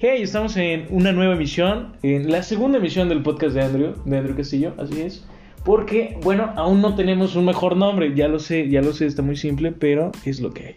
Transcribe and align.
Hey, 0.00 0.22
estamos 0.22 0.56
en 0.56 0.86
una 0.90 1.12
nueva 1.12 1.34
emisión, 1.34 1.92
en 2.02 2.30
la 2.30 2.42
segunda 2.44 2.78
emisión 2.78 3.08
del 3.08 3.22
podcast 3.22 3.54
de 3.54 3.62
Andrew, 3.62 3.94
de 4.04 4.18
Andrew 4.18 4.36
Castillo, 4.36 4.74
así 4.78 5.00
es. 5.02 5.26
Porque, 5.64 6.16
bueno, 6.22 6.52
aún 6.56 6.80
no 6.80 6.94
tenemos 6.94 7.34
un 7.34 7.44
mejor 7.46 7.76
nombre, 7.76 8.14
ya 8.14 8.28
lo 8.28 8.38
sé, 8.38 8.68
ya 8.68 8.80
lo 8.80 8.92
sé, 8.92 9.06
está 9.06 9.22
muy 9.22 9.36
simple, 9.36 9.72
pero 9.72 10.12
es 10.24 10.40
lo 10.40 10.52
que 10.52 10.66
hay. 10.66 10.74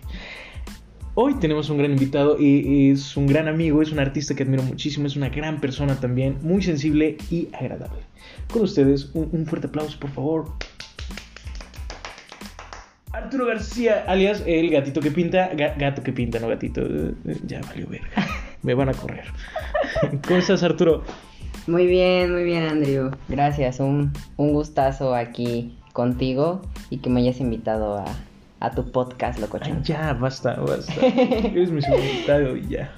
Hoy 1.13 1.35
tenemos 1.35 1.70
un 1.70 1.77
gran 1.77 1.91
invitado 1.91 2.38
y 2.39 2.89
es 2.89 3.15
un 3.15 3.27
gran 3.27 3.47
amigo, 3.47 3.81
es 3.81 3.91
un 3.91 3.99
artista 3.99 4.34
que 4.34 4.41
admiro 4.43 4.63
muchísimo, 4.63 5.05
es 5.05 5.15
una 5.15 5.29
gran 5.29 5.61
persona 5.61 5.99
también, 5.99 6.38
muy 6.41 6.63
sensible 6.63 7.17
y 7.29 7.49
agradable. 7.53 7.99
Con 8.51 8.63
ustedes, 8.63 9.11
un, 9.13 9.45
fuerte 9.45 9.67
aplauso, 9.67 9.99
por 9.99 10.09
favor. 10.11 10.45
Arturo 13.11 13.45
García, 13.45 14.03
alias 14.08 14.41
el 14.47 14.72
gatito 14.72 14.99
que 15.02 15.11
pinta, 15.11 15.52
Ga- 15.53 15.77
gato 15.77 16.02
que 16.02 16.11
pinta, 16.13 16.39
no 16.39 16.47
gatito, 16.47 16.81
eh, 16.81 17.13
eh, 17.27 17.38
ya 17.45 17.61
valió 17.61 17.85
verga, 17.88 18.08
me 18.63 18.73
van 18.73 18.89
a 18.89 18.93
correr. 18.93 19.25
¿Cómo 20.27 20.39
estás, 20.39 20.63
Arturo? 20.63 21.03
Muy 21.67 21.85
bien, 21.85 22.31
muy 22.33 22.43
bien, 22.43 22.63
Andrew. 22.67 23.11
Gracias, 23.27 23.79
un, 23.79 24.11
un 24.38 24.53
gustazo 24.53 25.13
aquí 25.15 25.77
contigo 25.93 26.61
y 26.89 26.97
que 26.97 27.09
me 27.09 27.21
hayas 27.21 27.39
invitado 27.39 27.97
a, 27.97 28.05
a 28.59 28.71
tu 28.71 28.91
podcast, 28.91 29.35
Ay, 29.38 29.41
locochón. 29.41 29.83
ya, 29.83 30.13
basta, 30.13 30.55
basta. 30.55 30.93
Eres 31.05 31.71
mi 31.71 31.81
invitado 31.81 32.55
y 32.57 32.67
ya. 32.67 32.91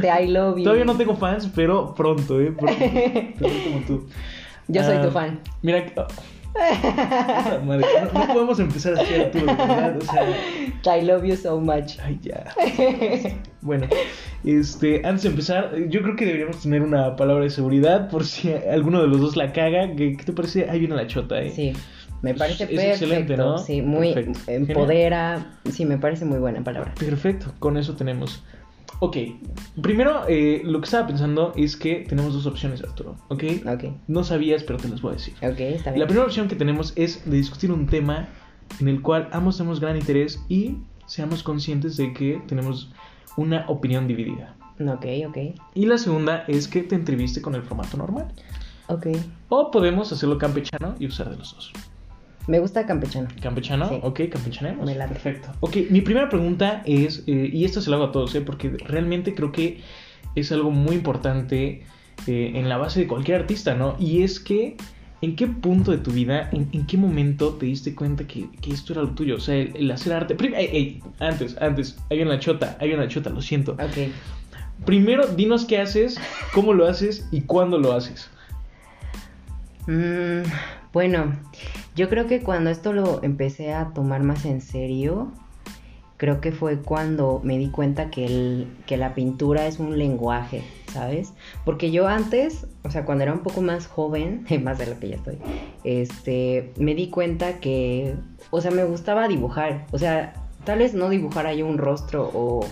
Te 0.00 0.22
I 0.22 0.28
love 0.28 0.58
you. 0.58 0.64
Todavía 0.64 0.84
no 0.84 0.96
tengo 0.96 1.16
fans, 1.16 1.50
pero 1.54 1.94
pronto, 1.94 2.40
¿eh? 2.40 2.52
Pronto, 3.38 3.56
como 3.64 3.80
tú. 3.86 4.06
Yo 4.68 4.84
soy 4.84 4.96
Ah, 4.98 5.02
tu 5.02 5.10
fan. 5.10 5.40
Mira, 5.62 5.84
madre, 7.64 7.86
no, 8.12 8.20
no 8.26 8.32
podemos 8.32 8.58
empezar 8.60 8.94
así, 8.94 9.14
Arturo, 9.14 9.46
verdad, 9.46 9.96
o 9.98 10.00
sea, 10.82 10.98
I 10.98 11.02
love 11.04 11.24
you 11.24 11.36
so 11.36 11.60
much. 11.60 11.98
ay, 12.02 12.18
ya. 12.22 12.44
Bueno, 13.62 13.86
este, 14.44 15.02
antes 15.06 15.22
de 15.24 15.28
empezar, 15.30 15.76
yo 15.88 16.02
creo 16.02 16.16
que 16.16 16.24
deberíamos 16.26 16.60
tener 16.62 16.82
una 16.82 17.14
palabra 17.16 17.44
de 17.44 17.50
seguridad 17.50 18.08
por 18.08 18.24
si 18.24 18.52
alguno 18.52 19.02
de 19.02 19.08
los 19.08 19.20
dos 19.20 19.36
la 19.36 19.52
caga. 19.52 19.94
¿Qué, 19.96 20.16
qué 20.16 20.24
te 20.24 20.32
parece? 20.32 20.68
Ahí 20.70 20.80
viene 20.80 20.96
la 20.96 21.06
chota, 21.06 21.40
¿eh? 21.40 21.50
Sí, 21.54 21.72
me 22.22 22.34
parece 22.34 22.64
Es 22.64 22.70
perfecto. 22.70 22.92
excelente, 23.04 23.36
¿no? 23.36 23.58
Sí, 23.58 23.82
muy 23.82 24.12
Perfecto. 24.14 24.40
empodera. 24.50 25.46
Sí, 25.70 25.84
me 25.84 25.98
parece 25.98 26.24
muy 26.24 26.38
buena 26.38 26.62
palabra. 26.64 26.94
Perfecto, 26.98 27.52
con 27.58 27.76
eso 27.76 27.94
tenemos. 27.96 28.42
Ok, 28.98 29.16
primero 29.80 30.24
eh, 30.28 30.60
lo 30.64 30.80
que 30.80 30.84
estaba 30.84 31.06
pensando 31.06 31.52
es 31.56 31.76
que 31.76 32.04
tenemos 32.08 32.34
dos 32.34 32.44
opciones, 32.46 32.82
Arturo, 32.82 33.16
¿ok? 33.28 33.44
Ok, 33.66 33.84
No 34.08 34.24
sabías, 34.24 34.62
pero 34.64 34.78
te 34.78 34.88
las 34.88 35.00
voy 35.00 35.12
a 35.12 35.14
decir. 35.14 35.34
ok, 35.42 35.58
está 35.60 35.90
La 35.90 35.94
bien. 35.96 36.06
primera 36.08 36.26
opción 36.26 36.48
que 36.48 36.56
tenemos 36.56 36.92
es 36.96 37.24
de 37.24 37.36
discutir 37.36 37.72
un 37.72 37.86
tema 37.86 38.28
en 38.78 38.88
el 38.88 39.00
cual 39.00 39.28
ambos 39.32 39.56
tenemos 39.56 39.80
gran 39.80 39.96
interés 39.96 40.42
y 40.48 40.76
seamos 41.06 41.42
conscientes 41.42 41.96
de 41.96 42.12
que 42.12 42.42
tenemos 42.46 42.90
una 43.36 43.64
opinión 43.68 44.06
dividida. 44.06 44.54
Ok, 44.80 45.06
ok, 45.28 45.36
Y 45.74 45.86
la 45.86 45.96
segunda 45.98 46.44
es 46.48 46.68
que 46.68 46.82
te 46.82 46.94
entreviste 46.94 47.40
con 47.42 47.54
el 47.54 47.62
formato 47.62 47.96
normal. 47.96 48.28
ok. 48.88 49.06
O 49.48 49.70
podemos 49.70 50.12
hacerlo 50.12 50.36
campechano 50.38 50.94
y 50.98 51.06
usar 51.06 51.30
de 51.30 51.36
los 51.36 51.54
dos. 51.54 51.72
Me 52.50 52.58
gusta 52.58 52.84
campechano. 52.84 53.28
¿Campechano? 53.40 53.88
Sí. 53.88 54.00
Ok, 54.02 54.20
campechanemos. 54.28 54.84
Me 54.84 54.96
late. 54.96 55.12
Perfecto. 55.12 55.52
Ok, 55.60 55.76
mi 55.88 56.00
primera 56.00 56.28
pregunta 56.28 56.82
es, 56.84 57.22
eh, 57.28 57.48
y 57.52 57.64
esto 57.64 57.80
se 57.80 57.90
lo 57.90 57.96
hago 57.96 58.06
a 58.06 58.12
todos, 58.12 58.34
¿eh? 58.34 58.40
porque 58.40 58.70
realmente 58.70 59.36
creo 59.36 59.52
que 59.52 59.80
es 60.34 60.50
algo 60.50 60.72
muy 60.72 60.96
importante 60.96 61.84
eh, 62.26 62.52
en 62.56 62.68
la 62.68 62.76
base 62.76 62.98
de 62.98 63.06
cualquier 63.06 63.42
artista, 63.42 63.76
¿no? 63.76 63.94
Y 64.00 64.24
es 64.24 64.40
que, 64.40 64.76
¿en 65.22 65.36
qué 65.36 65.46
punto 65.46 65.92
de 65.92 65.98
tu 65.98 66.10
vida, 66.10 66.50
en, 66.50 66.68
en 66.72 66.86
qué 66.86 66.96
momento 66.96 67.54
te 67.54 67.66
diste 67.66 67.94
cuenta 67.94 68.26
que, 68.26 68.48
que 68.60 68.72
esto 68.72 68.94
era 68.94 69.02
lo 69.02 69.10
tuyo? 69.10 69.36
O 69.36 69.40
sea, 69.40 69.54
el, 69.54 69.76
el 69.76 69.90
hacer 69.92 70.12
arte... 70.12 70.34
Prim- 70.34 70.54
ey, 70.54 70.68
ey, 70.72 71.02
antes, 71.20 71.56
antes, 71.60 71.98
hay 72.10 72.20
una 72.20 72.40
chota, 72.40 72.76
hay 72.80 72.92
una 72.92 73.06
chota, 73.06 73.30
lo 73.30 73.42
siento. 73.42 73.74
Ok. 73.74 74.10
Primero, 74.84 75.28
dinos 75.28 75.66
qué 75.66 75.78
haces, 75.78 76.18
cómo 76.52 76.74
lo 76.74 76.88
haces 76.88 77.28
y 77.30 77.42
cuándo 77.42 77.78
lo 77.78 77.92
haces. 77.92 78.28
Mm, 79.86 80.42
bueno, 80.92 81.32
yo 82.00 82.08
creo 82.08 82.26
que 82.26 82.40
cuando 82.40 82.70
esto 82.70 82.94
lo 82.94 83.22
empecé 83.22 83.74
a 83.74 83.92
tomar 83.92 84.22
más 84.22 84.46
en 84.46 84.62
serio, 84.62 85.30
creo 86.16 86.40
que 86.40 86.50
fue 86.50 86.78
cuando 86.78 87.42
me 87.44 87.58
di 87.58 87.68
cuenta 87.68 88.10
que, 88.10 88.24
el, 88.24 88.68
que 88.86 88.96
la 88.96 89.14
pintura 89.14 89.66
es 89.66 89.78
un 89.78 89.98
lenguaje, 89.98 90.62
¿sabes? 90.90 91.34
Porque 91.66 91.90
yo 91.90 92.08
antes, 92.08 92.66
o 92.84 92.90
sea, 92.90 93.04
cuando 93.04 93.24
era 93.24 93.34
un 93.34 93.40
poco 93.40 93.60
más 93.60 93.86
joven, 93.86 94.46
más 94.64 94.78
de 94.78 94.86
lo 94.86 94.98
que 94.98 95.10
ya 95.10 95.16
estoy, 95.16 95.36
este, 95.84 96.72
me 96.78 96.94
di 96.94 97.10
cuenta 97.10 97.60
que, 97.60 98.14
o 98.50 98.62
sea, 98.62 98.70
me 98.70 98.84
gustaba 98.84 99.28
dibujar, 99.28 99.84
o 99.92 99.98
sea, 99.98 100.32
tal 100.64 100.78
vez 100.78 100.94
no 100.94 101.10
dibujara 101.10 101.52
yo 101.52 101.66
un 101.66 101.76
rostro 101.76 102.30
o, 102.32 102.66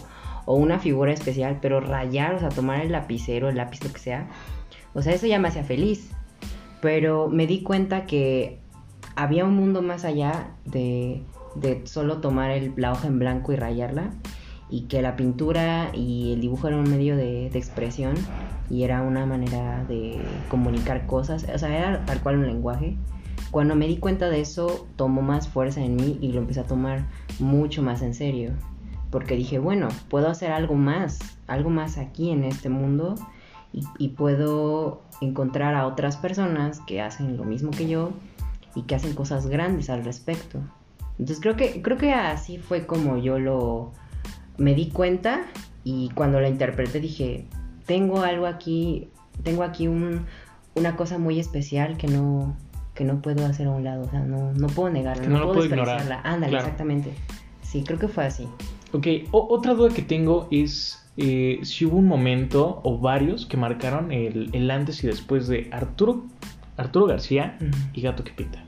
o 0.47 0.55
una 0.55 0.79
figura 0.79 1.13
especial, 1.13 1.59
pero 1.61 1.81
rayar, 1.81 2.35
o 2.35 2.39
sea, 2.39 2.49
tomar 2.49 2.81
el 2.81 2.93
lapicero, 2.93 3.51
el 3.51 3.59
lápiz, 3.59 3.85
lo 3.85 3.93
que 3.93 3.99
sea, 3.99 4.27
o 4.95 5.03
sea, 5.03 5.13
eso 5.13 5.27
ya 5.27 5.39
me 5.39 5.49
hacía 5.49 5.65
feliz 5.65 6.13
pero 6.81 7.29
me 7.29 7.47
di 7.47 7.63
cuenta 7.63 8.07
que 8.07 8.59
había 9.19 9.45
un 9.45 9.57
mundo 9.57 9.83
más 9.83 10.05
allá 10.05 10.51
de, 10.65 11.25
solo 11.85 12.19
tomar 12.19 12.53
el, 12.53 12.73
la 12.77 12.93
hoja 12.93 13.09
en 13.09 13.19
blanco 13.19 13.53
y 13.53 13.57
rayarla 13.57 14.13
y 14.71 14.83
que 14.83 15.03
la 15.03 15.17
pintura 15.17 15.91
y 15.93 16.35
el 16.35 16.41
dibujo 16.41 16.69
era 16.69 16.77
un 16.77 16.89
medio 16.89 17.17
de, 17.17 17.47
expresión 17.47 18.15
y 18.71 18.85
era 18.85 19.03
una 19.03 19.27
manera 19.27 19.85
de 19.89 20.21
comunicar 20.49 21.07
cosas, 21.07 21.45
o 21.53 21.59
sea, 21.59 21.77
era 21.77 22.05
tal 22.05 22.23
cual 22.23 22.37
un 22.37 22.47
lenguaje. 22.47 22.97
Cuando 23.51 23.75
me 23.75 23.89
di 23.89 23.97
cuenta 23.97 24.31
de 24.31 24.41
eso, 24.41 24.87
tomó 24.95 25.21
más 25.21 25.49
fuerza 25.49 25.83
en 25.83 25.97
mí 25.97 26.19
y 26.21 26.31
lo 26.33 26.39
empecé 26.39 26.61
a 26.61 26.67
tomar 26.67 27.09
mucho 27.41 27.83
más 27.83 28.03
en 28.03 28.15
serio. 28.15 28.53
Porque 29.11 29.35
dije, 29.35 29.59
bueno, 29.59 29.89
puedo 30.11 30.29
hacer 30.29 30.53
algo 30.53 30.75
más, 30.75 31.19
algo 31.49 31.71
más 31.71 31.99
aquí 31.99 32.31
en 32.31 32.45
este 32.45 32.69
mundo 32.69 33.17
y 33.99 34.09
puedo 34.09 35.03
encontrar 35.21 35.75
a 35.75 35.87
otras 35.87 36.17
personas 36.19 36.81
que 36.81 37.01
hacen 37.01 37.37
lo 37.37 37.45
mismo 37.45 37.71
que 37.71 37.89
yo 37.89 38.13
y 38.75 38.83
que 38.83 38.95
hacen 38.95 39.15
cosas 39.15 39.47
grandes 39.47 39.91
al 39.91 40.05
respecto. 40.05 40.61
Entonces 41.19 41.41
creo 41.41 41.57
que, 41.57 41.83
creo 41.83 41.97
que 41.99 42.13
así 42.13 42.59
fue 42.59 42.87
como 42.87 43.19
yo 43.19 43.39
lo 43.39 43.93
me 44.57 44.75
di 44.75 44.89
cuenta 44.91 45.43
y 45.85 46.11
cuando 46.15 46.41
la 46.41 46.49
interpreté 46.49 47.01
dije, 47.01 47.47
tengo 47.87 48.21
algo 48.23 48.47
aquí, 48.47 49.09
tengo 49.43 49.63
aquí 49.63 49.89
un, 49.89 50.27
una 50.75 50.97
cosa 50.97 51.19
muy 51.19 51.39
especial 51.41 51.97
que 51.97 52.07
no, 52.09 52.57
que 52.95 53.05
no 53.05 53.21
puedo 53.23 53.47
hacer 53.47 53.67
a 53.69 53.71
un 53.71 53.85
lado, 53.85 54.03
o 54.05 54.11
sea, 54.11 54.21
no, 54.21 54.53
no 54.53 54.67
puedo 54.69 54.91
negarla, 54.91 55.23
Que 55.23 55.29
no, 55.29 55.39
puedo 55.43 55.53
puedo 55.55 55.65
ignorar. 55.67 55.97
despreciarla. 55.99 56.29
Ándale, 56.29 56.51
Claro. 56.53 56.65
exactamente. 56.67 57.13
Sí, 57.63 57.85
creo 57.87 57.99
que 57.99 58.09
fue 58.09 58.25
así. 58.27 58.47
Ok, 58.93 59.07
o- 59.31 59.47
otra 59.51 59.75
duda 59.75 59.93
que 59.95 60.03
tengo 60.03 60.49
es 60.51 61.05
eh, 61.17 61.61
si 61.63 61.85
hubo 61.85 61.97
un 61.99 62.07
momento 62.07 62.81
o 62.85 62.99
varios 62.99 63.45
que 63.47 63.57
marcaron 63.57 64.11
el, 64.13 64.51
el 64.53 64.71
antes 64.71 65.03
y 65.05 65.07
después 65.09 65.47
de 65.49 65.69
Arturo, 65.73 66.25
Arturo 66.79 67.07
García 67.07 67.59
y 67.93 68.01
Gato 68.01 68.25
que 68.25 68.33
Pinta. 68.33 68.65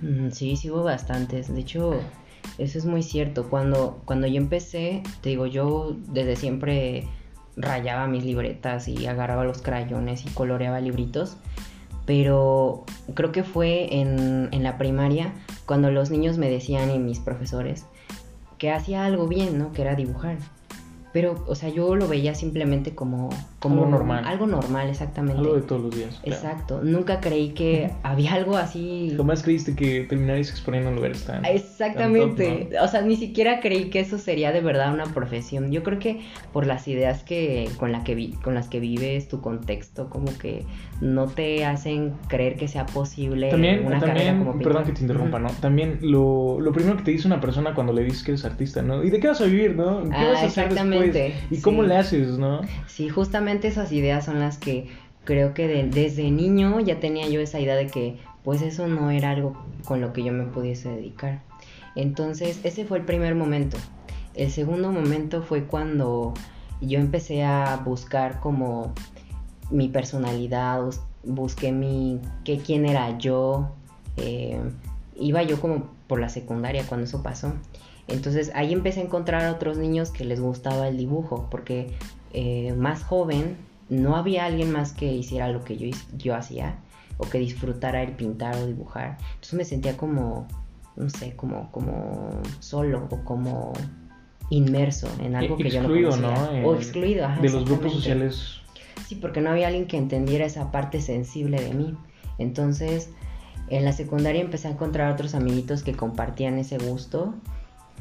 Mm, 0.00 0.30
Sí, 0.30 0.56
sí 0.56 0.70
hubo 0.70 0.84
bastantes. 0.84 1.52
De 1.52 1.60
hecho, 1.60 2.00
eso 2.56 2.78
es 2.78 2.86
muy 2.86 3.02
cierto. 3.02 3.48
Cuando, 3.50 4.00
cuando 4.04 4.26
yo 4.26 4.36
empecé, 4.36 5.02
te 5.20 5.30
digo, 5.30 5.46
yo 5.46 5.96
desde 6.08 6.36
siempre 6.36 7.06
rayaba 7.56 8.06
mis 8.06 8.24
libretas 8.24 8.88
y 8.88 9.06
agarraba 9.06 9.44
los 9.44 9.60
crayones 9.60 10.24
y 10.24 10.30
coloreaba 10.30 10.80
libritos. 10.80 11.36
Pero 12.06 12.84
creo 13.14 13.32
que 13.32 13.44
fue 13.44 13.94
en, 14.00 14.48
en 14.52 14.62
la 14.62 14.78
primaria 14.78 15.34
cuando 15.66 15.90
los 15.90 16.10
niños 16.10 16.38
me 16.38 16.48
decían 16.48 16.90
y 16.90 16.98
mis 16.98 17.18
profesores 17.18 17.84
que 18.56 18.72
hacía 18.72 19.04
algo 19.04 19.28
bien, 19.28 19.58
¿no? 19.58 19.72
Que 19.72 19.82
era 19.82 19.94
dibujar. 19.94 20.38
Pero, 21.12 21.44
o 21.46 21.54
sea, 21.54 21.68
yo 21.68 21.94
lo 21.96 22.08
veía 22.08 22.34
simplemente 22.34 22.94
como, 22.94 23.30
como 23.58 23.76
Algo 23.82 23.90
normal. 23.90 24.24
Algo 24.24 24.46
normal, 24.46 24.88
exactamente. 24.88 25.40
Algo 25.40 25.56
de 25.56 25.62
todos 25.62 25.82
los 25.82 25.96
días. 25.96 26.20
claro. 26.22 26.36
Exacto. 26.36 26.80
Nunca 26.84 27.20
creí 27.20 27.50
que 27.50 27.90
había 28.04 28.34
algo 28.34 28.56
así. 28.56 29.12
Jamás 29.16 29.42
creíste 29.42 29.74
que 29.74 30.04
terminarías 30.08 30.50
exponiendo 30.50 30.90
en 30.90 30.96
lugares 30.96 31.24
tan... 31.24 31.44
Exactamente. 31.44 32.46
tan 32.46 32.68
top, 32.70 32.78
O 32.82 32.88
sea, 32.88 33.02
ni 33.02 33.16
siquiera 33.16 33.58
creí 33.60 33.90
que 33.90 33.98
eso 34.00 34.16
sería 34.18 34.52
de 34.52 34.60
verdad 34.60 34.94
una 34.94 35.06
profesión. 35.06 35.72
Yo 35.72 35.82
creo 35.82 35.98
que 35.98 36.20
por 36.52 36.66
las 36.66 36.86
ideas 36.86 37.24
que 37.24 37.68
con, 37.78 37.90
la 37.90 38.04
que 38.04 38.14
vi- 38.14 38.32
con 38.44 38.54
las 38.54 38.68
que 38.68 38.78
vives, 38.78 39.26
tu 39.28 39.40
contexto, 39.40 40.08
como 40.08 40.26
que 40.38 40.64
no 41.00 41.26
te 41.26 41.64
hacen 41.64 42.12
creer 42.28 42.56
que 42.56 42.68
sea 42.68 42.86
posible 42.86 43.50
También, 43.50 43.84
una 43.86 43.98
carrera 43.98 44.14
también 44.30 44.44
como 44.44 44.58
perdón 44.62 44.84
que 44.84 44.92
te 44.92 45.00
interrumpa. 45.02 45.38
¿no? 45.40 45.48
También 45.60 45.98
lo, 46.02 46.60
lo 46.60 46.72
primero 46.72 46.96
que 46.96 47.02
te 47.02 47.10
dice 47.10 47.26
una 47.26 47.40
persona 47.40 47.74
cuando 47.74 47.92
le 47.92 48.04
dices 48.04 48.22
que 48.22 48.30
eres 48.32 48.44
artista, 48.44 48.82
¿no? 48.82 49.02
¿Y 49.02 49.10
de 49.10 49.18
qué 49.18 49.26
vas 49.26 49.40
a 49.40 49.44
vivir, 49.46 49.74
no? 49.74 50.04
¿Qué 50.04 50.10
Ah, 50.14 50.28
vas 50.32 50.42
a 50.42 50.46
hacer 50.46 50.64
exactamente, 50.66 51.18
después? 51.18 51.58
¿Y 51.58 51.60
cómo 51.62 51.82
le 51.82 51.96
haces, 51.96 52.38
no? 52.38 52.60
Sí, 52.86 53.08
justamente 53.08 53.47
esas 53.48 53.90
ideas 53.92 54.24
son 54.26 54.38
las 54.40 54.58
que 54.58 54.88
creo 55.24 55.54
que 55.54 55.66
de- 55.66 55.84
desde 55.88 56.30
niño 56.30 56.80
ya 56.80 57.00
tenía 57.00 57.26
yo 57.28 57.40
esa 57.40 57.58
idea 57.60 57.74
de 57.76 57.86
que 57.86 58.18
pues 58.44 58.62
eso 58.62 58.86
no 58.86 59.10
era 59.10 59.30
algo 59.30 59.56
con 59.84 60.00
lo 60.00 60.12
que 60.12 60.22
yo 60.22 60.32
me 60.32 60.44
pudiese 60.44 60.88
dedicar. 60.90 61.42
Entonces, 61.96 62.60
ese 62.64 62.84
fue 62.84 62.98
el 62.98 63.04
primer 63.04 63.34
momento. 63.34 63.76
El 64.34 64.50
segundo 64.50 64.92
momento 64.92 65.42
fue 65.42 65.64
cuando 65.64 66.32
yo 66.80 66.98
empecé 66.98 67.42
a 67.44 67.76
buscar 67.84 68.40
como 68.40 68.92
mi 69.70 69.88
personalidad, 69.88 70.82
bus- 70.82 71.00
busqué 71.24 71.72
mi, 71.72 72.20
que, 72.44 72.58
quién 72.58 72.86
era 72.86 73.18
yo. 73.18 73.70
eh, 74.16 74.60
iba 75.16 75.42
yo 75.42 75.60
como 75.60 75.88
por 76.06 76.20
la 76.20 76.28
secundaria 76.28 76.84
cuando 76.88 77.04
eso 77.06 77.22
pasó. 77.22 77.52
Entonces 78.06 78.50
ahí 78.54 78.72
empecé 78.72 79.00
a 79.00 79.04
encontrar 79.04 79.44
a 79.44 79.52
otros 79.52 79.76
niños 79.78 80.10
que 80.10 80.24
les 80.24 80.40
gustaba 80.40 80.88
el 80.88 80.96
dibujo, 80.96 81.48
porque 81.50 81.92
eh, 82.32 82.74
más 82.74 83.02
joven, 83.02 83.56
no 83.88 84.16
había 84.16 84.44
alguien 84.44 84.70
más 84.70 84.92
que 84.92 85.12
hiciera 85.12 85.48
lo 85.48 85.64
que 85.64 85.76
yo, 85.76 85.96
yo 86.16 86.34
hacía 86.34 86.78
o 87.16 87.28
que 87.28 87.38
disfrutara 87.38 88.02
el 88.02 88.12
pintar 88.12 88.56
o 88.56 88.66
dibujar. 88.66 89.18
Entonces 89.34 89.54
me 89.54 89.64
sentía 89.64 89.96
como, 89.96 90.46
no 90.96 91.10
sé, 91.10 91.34
como, 91.36 91.70
como 91.72 92.30
solo 92.60 93.08
o 93.10 93.24
como 93.24 93.72
inmerso 94.50 95.08
en 95.20 95.34
algo 95.34 95.56
que 95.56 95.70
yo 95.70 95.82
no 95.82 95.88
conocía. 95.88 96.62
O 96.64 96.74
excluido, 96.74 97.26
ajá, 97.26 97.40
De 97.40 97.50
los 97.50 97.64
grupos 97.64 97.92
sociales. 97.92 98.60
Sí, 99.06 99.16
porque 99.16 99.40
no 99.40 99.50
había 99.50 99.68
alguien 99.68 99.86
que 99.86 99.96
entendiera 99.96 100.44
esa 100.44 100.70
parte 100.70 101.00
sensible 101.00 101.60
de 101.60 101.74
mí. 101.74 101.96
Entonces, 102.38 103.10
en 103.68 103.84
la 103.84 103.92
secundaria 103.92 104.40
empecé 104.40 104.68
a 104.68 104.72
encontrar 104.72 105.12
otros 105.12 105.34
amiguitos 105.34 105.82
que 105.82 105.94
compartían 105.94 106.58
ese 106.58 106.78
gusto 106.78 107.34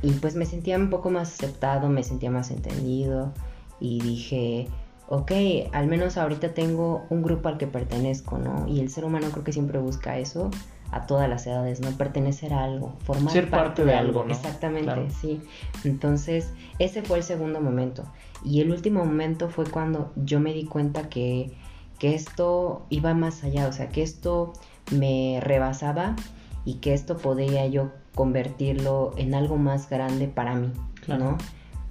y 0.01 0.11
pues 0.11 0.35
me 0.35 0.45
sentía 0.45 0.77
un 0.77 0.89
poco 0.89 1.09
más 1.09 1.33
aceptado, 1.33 1.89
me 1.89 2.03
sentía 2.03 2.29
más 2.29 2.51
entendido 2.51 3.33
y 3.79 3.99
dije, 3.99 4.67
ok, 5.07 5.31
al 5.71 5.87
menos 5.87 6.17
ahorita 6.17 6.53
tengo 6.53 7.05
un 7.09 7.23
grupo 7.23 7.49
al 7.49 7.57
que 7.57 7.67
pertenezco, 7.67 8.37
¿no? 8.37 8.67
Y 8.67 8.79
el 8.79 8.89
ser 8.89 9.05
humano 9.05 9.27
creo 9.31 9.43
que 9.43 9.53
siempre 9.53 9.79
busca 9.79 10.17
eso 10.17 10.51
a 10.91 11.05
todas 11.05 11.29
las 11.29 11.45
edades, 11.47 11.81
¿no? 11.81 11.89
Pertenecer 11.91 12.53
a 12.53 12.63
algo, 12.63 12.93
formar 13.03 13.33
Ser 13.33 13.49
parte, 13.49 13.83
de, 13.83 13.93
algo, 13.93 14.23
¿no? 14.23 14.31
Exactamente, 14.31 15.09
sí. 15.11 15.41
Entonces, 15.83 16.53
ese 16.79 17.01
fue 17.03 17.17
el 17.17 17.23
segundo 17.23 17.61
momento. 17.61 18.03
Y 18.43 18.61
el 18.61 18.71
último 18.71 19.03
momento 19.03 19.49
fue 19.49 19.65
cuando 19.65 20.11
yo 20.15 20.39
me 20.39 20.53
di 20.53 20.65
cuenta 20.65 21.09
que, 21.09 21.51
que 21.99 22.15
esto 22.15 22.85
iba 22.89 23.13
más 23.13 23.43
allá, 23.43 23.67
o 23.67 23.73
sea, 23.73 23.89
que 23.89 24.01
esto 24.01 24.53
me 24.91 25.39
rebasaba 25.41 26.15
y 26.63 26.75
que 26.75 26.93
esto 26.93 27.17
podía 27.17 27.65
yo 27.67 27.91
convertirlo 28.15 29.13
en 29.17 29.35
algo 29.35 29.57
más 29.57 29.89
grande 29.89 30.27
para 30.27 30.55
mí, 30.55 30.71
¿no? 31.07 31.37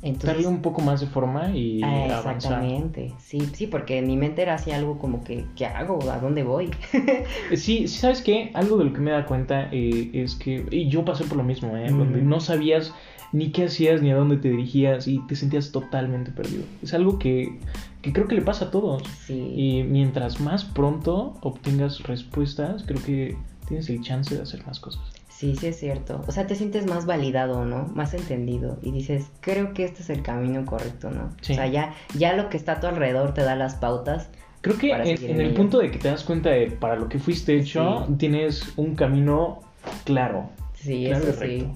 Entonces, 0.02 0.34
Darle 0.34 0.46
un 0.46 0.62
poco 0.62 0.82
más 0.82 1.00
de 1.00 1.06
forma 1.06 1.50
y 1.50 1.82
ah, 1.82 2.18
exactamente, 2.18 3.14
sí, 3.18 3.40
sí, 3.54 3.66
porque 3.66 3.98
en 3.98 4.06
mi 4.06 4.16
mente 4.16 4.42
era 4.42 4.54
así 4.54 4.70
algo 4.70 4.98
como 4.98 5.24
que, 5.24 5.46
¿qué 5.56 5.66
hago? 5.66 5.98
¿A 6.10 6.18
dónde 6.18 6.42
voy? 6.42 6.70
sí, 7.50 7.56
sí, 7.56 7.88
¿sabes 7.88 8.20
qué? 8.20 8.50
Algo 8.54 8.76
de 8.76 8.84
lo 8.84 8.92
que 8.92 9.00
me 9.00 9.10
da 9.10 9.24
cuenta 9.24 9.68
eh, 9.72 10.10
es 10.12 10.34
que, 10.34 10.66
y 10.70 10.88
yo 10.88 11.04
pasé 11.04 11.24
por 11.24 11.38
lo 11.38 11.44
mismo, 11.44 11.76
¿eh? 11.76 11.90
Donde 11.90 12.20
no 12.20 12.40
sabías 12.40 12.92
ni 13.32 13.50
qué 13.50 13.64
hacías 13.64 14.02
ni 14.02 14.10
a 14.10 14.16
dónde 14.16 14.36
te 14.36 14.50
dirigías 14.50 15.08
y 15.08 15.18
te 15.26 15.34
sentías 15.34 15.72
totalmente 15.72 16.30
perdido. 16.30 16.64
Es 16.82 16.94
algo 16.94 17.18
que, 17.18 17.58
que 18.02 18.12
creo 18.12 18.28
que 18.28 18.34
le 18.34 18.42
pasa 18.42 18.66
a 18.66 18.70
todos. 18.70 19.02
Sí. 19.26 19.52
Y 19.56 19.82
mientras 19.82 20.40
más 20.40 20.64
pronto 20.64 21.34
obtengas 21.40 22.02
respuestas, 22.02 22.84
creo 22.84 23.02
que 23.02 23.36
tienes 23.66 23.88
el 23.88 24.00
chance 24.02 24.34
de 24.34 24.42
hacer 24.42 24.64
más 24.66 24.78
cosas. 24.78 25.02
Sí, 25.36 25.54
sí 25.54 25.66
es 25.66 25.78
cierto. 25.78 26.22
O 26.26 26.32
sea, 26.32 26.46
te 26.46 26.54
sientes 26.54 26.86
más 26.86 27.04
validado, 27.04 27.66
¿no? 27.66 27.90
Más 27.94 28.14
entendido. 28.14 28.78
Y 28.80 28.90
dices, 28.90 29.26
creo 29.40 29.74
que 29.74 29.84
este 29.84 30.00
es 30.00 30.08
el 30.08 30.22
camino 30.22 30.64
correcto, 30.64 31.10
¿no? 31.10 31.24
O 31.24 31.44
sea, 31.44 31.66
ya, 31.66 31.94
ya 32.14 32.32
lo 32.32 32.48
que 32.48 32.56
está 32.56 32.72
a 32.72 32.80
tu 32.80 32.86
alrededor 32.86 33.34
te 33.34 33.42
da 33.42 33.54
las 33.54 33.74
pautas. 33.74 34.30
Creo 34.62 34.78
que 34.78 34.92
en, 34.92 35.40
el 35.40 35.52
punto 35.52 35.78
de 35.78 35.90
que 35.90 35.98
te 35.98 36.08
das 36.08 36.24
cuenta 36.24 36.48
de 36.48 36.70
para 36.70 36.96
lo 36.96 37.10
que 37.10 37.18
fuiste 37.18 37.54
hecho, 37.54 38.08
tienes 38.16 38.72
un 38.76 38.94
camino 38.94 39.60
claro. 40.04 40.48
Sí, 40.72 41.06
eso 41.06 41.32
sí. 41.34 41.68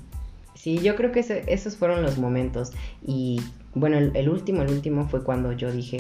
Sí, 0.55 0.79
yo 0.79 0.97
creo 0.97 1.13
que 1.13 1.21
esos 1.47 1.77
fueron 1.77 2.03
los 2.03 2.17
momentos. 2.17 2.73
Y 3.07 3.43
bueno, 3.75 3.99
el, 3.99 4.13
el, 4.17 4.31
último, 4.31 4.63
el 4.63 4.71
último 4.71 5.07
fue 5.07 5.23
cuando 5.23 5.53
yo 5.53 5.71
dije, 5.71 5.99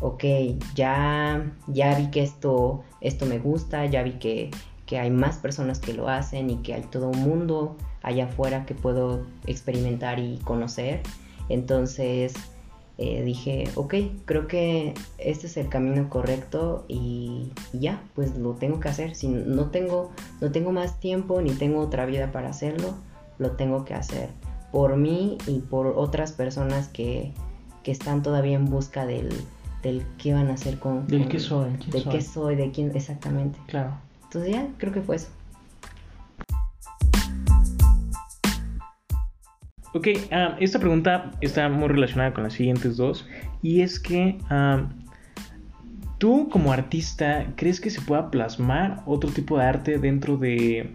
ok, 0.00 0.24
ya, 0.74 1.52
ya 1.68 1.96
vi 1.96 2.10
que 2.10 2.22
esto, 2.22 2.84
esto 3.00 3.24
me 3.24 3.38
gusta, 3.38 3.86
ya 3.86 4.02
vi 4.02 4.12
que 4.12 4.50
que 4.92 4.98
hay 4.98 5.10
más 5.10 5.38
personas 5.38 5.78
que 5.78 5.94
lo 5.94 6.10
hacen 6.10 6.50
y 6.50 6.56
que 6.56 6.74
hay 6.74 6.82
todo 6.82 7.08
un 7.08 7.20
mundo 7.20 7.78
allá 8.02 8.26
afuera 8.26 8.66
que 8.66 8.74
puedo 8.74 9.24
experimentar 9.46 10.18
y 10.18 10.36
conocer. 10.44 11.00
Entonces 11.48 12.34
eh, 12.98 13.22
dije, 13.22 13.70
ok, 13.74 13.94
creo 14.26 14.46
que 14.48 14.92
este 15.16 15.46
es 15.46 15.56
el 15.56 15.70
camino 15.70 16.10
correcto 16.10 16.84
y, 16.88 17.52
ya, 17.72 18.02
pues 18.14 18.36
lo 18.36 18.50
tengo 18.52 18.80
que 18.80 18.90
hacer. 18.90 19.14
Si 19.14 19.28
no 19.28 19.70
tengo, 19.70 20.10
no 20.42 20.52
tengo 20.52 20.72
más 20.72 21.00
tiempo 21.00 21.40
ni 21.40 21.52
tengo 21.52 21.80
otra 21.80 22.04
vida 22.04 22.30
para 22.30 22.50
hacerlo, 22.50 22.92
lo 23.38 23.52
tengo 23.52 23.86
que 23.86 23.94
hacer. 23.94 24.28
Por 24.72 24.98
mí 24.98 25.38
y 25.46 25.60
por 25.60 25.86
otras 25.86 26.32
personas 26.32 26.88
que, 26.88 27.32
que 27.82 27.92
están 27.92 28.22
todavía 28.22 28.56
en 28.56 28.66
busca 28.66 29.06
del, 29.06 29.30
del 29.82 30.04
qué 30.18 30.34
van 30.34 30.50
a 30.50 30.52
hacer 30.52 30.78
con... 30.78 31.06
Del 31.06 31.28
qué 31.28 31.40
soy. 31.40 31.70
Del 31.90 32.06
qué 32.10 32.20
soy, 32.20 32.56
de 32.56 32.70
quién, 32.72 32.94
exactamente. 32.94 33.58
Claro. 33.68 34.11
Creo 34.78 34.92
que 34.92 35.02
fue 35.02 35.16
eso. 35.16 35.28
Ok, 39.94 40.08
ah, 40.30 40.56
esta 40.58 40.78
pregunta 40.78 41.32
está 41.42 41.68
muy 41.68 41.88
relacionada 41.88 42.32
con 42.32 42.44
las 42.44 42.54
siguientes 42.54 42.96
dos. 42.96 43.26
Y 43.60 43.82
es 43.82 44.00
que 44.00 44.38
ah, 44.48 44.88
tú 46.18 46.48
como 46.48 46.72
artista, 46.72 47.46
¿crees 47.56 47.78
que 47.80 47.90
se 47.90 48.00
pueda 48.00 48.30
plasmar 48.30 49.02
otro 49.04 49.30
tipo 49.30 49.58
de 49.58 49.64
arte 49.64 49.98
dentro 49.98 50.38
de, 50.38 50.94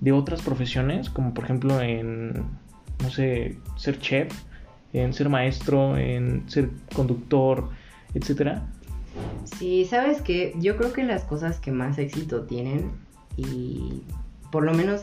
de 0.00 0.12
otras 0.12 0.42
profesiones? 0.42 1.08
Como 1.08 1.32
por 1.34 1.44
ejemplo 1.44 1.80
en, 1.80 2.32
no 3.00 3.10
sé, 3.10 3.58
ser 3.76 4.00
chef, 4.00 4.32
en 4.92 5.12
ser 5.12 5.28
maestro, 5.28 5.96
en 5.96 6.48
ser 6.50 6.70
conductor, 6.94 7.68
etcétera. 8.12 8.66
Sí, 9.58 9.84
sabes 9.84 10.22
que 10.22 10.54
yo 10.58 10.76
creo 10.76 10.92
que 10.92 11.02
las 11.02 11.24
cosas 11.24 11.58
que 11.58 11.72
más 11.72 11.98
éxito 11.98 12.42
tienen 12.42 12.90
y 13.36 14.02
por 14.50 14.64
lo 14.64 14.74
menos 14.74 15.02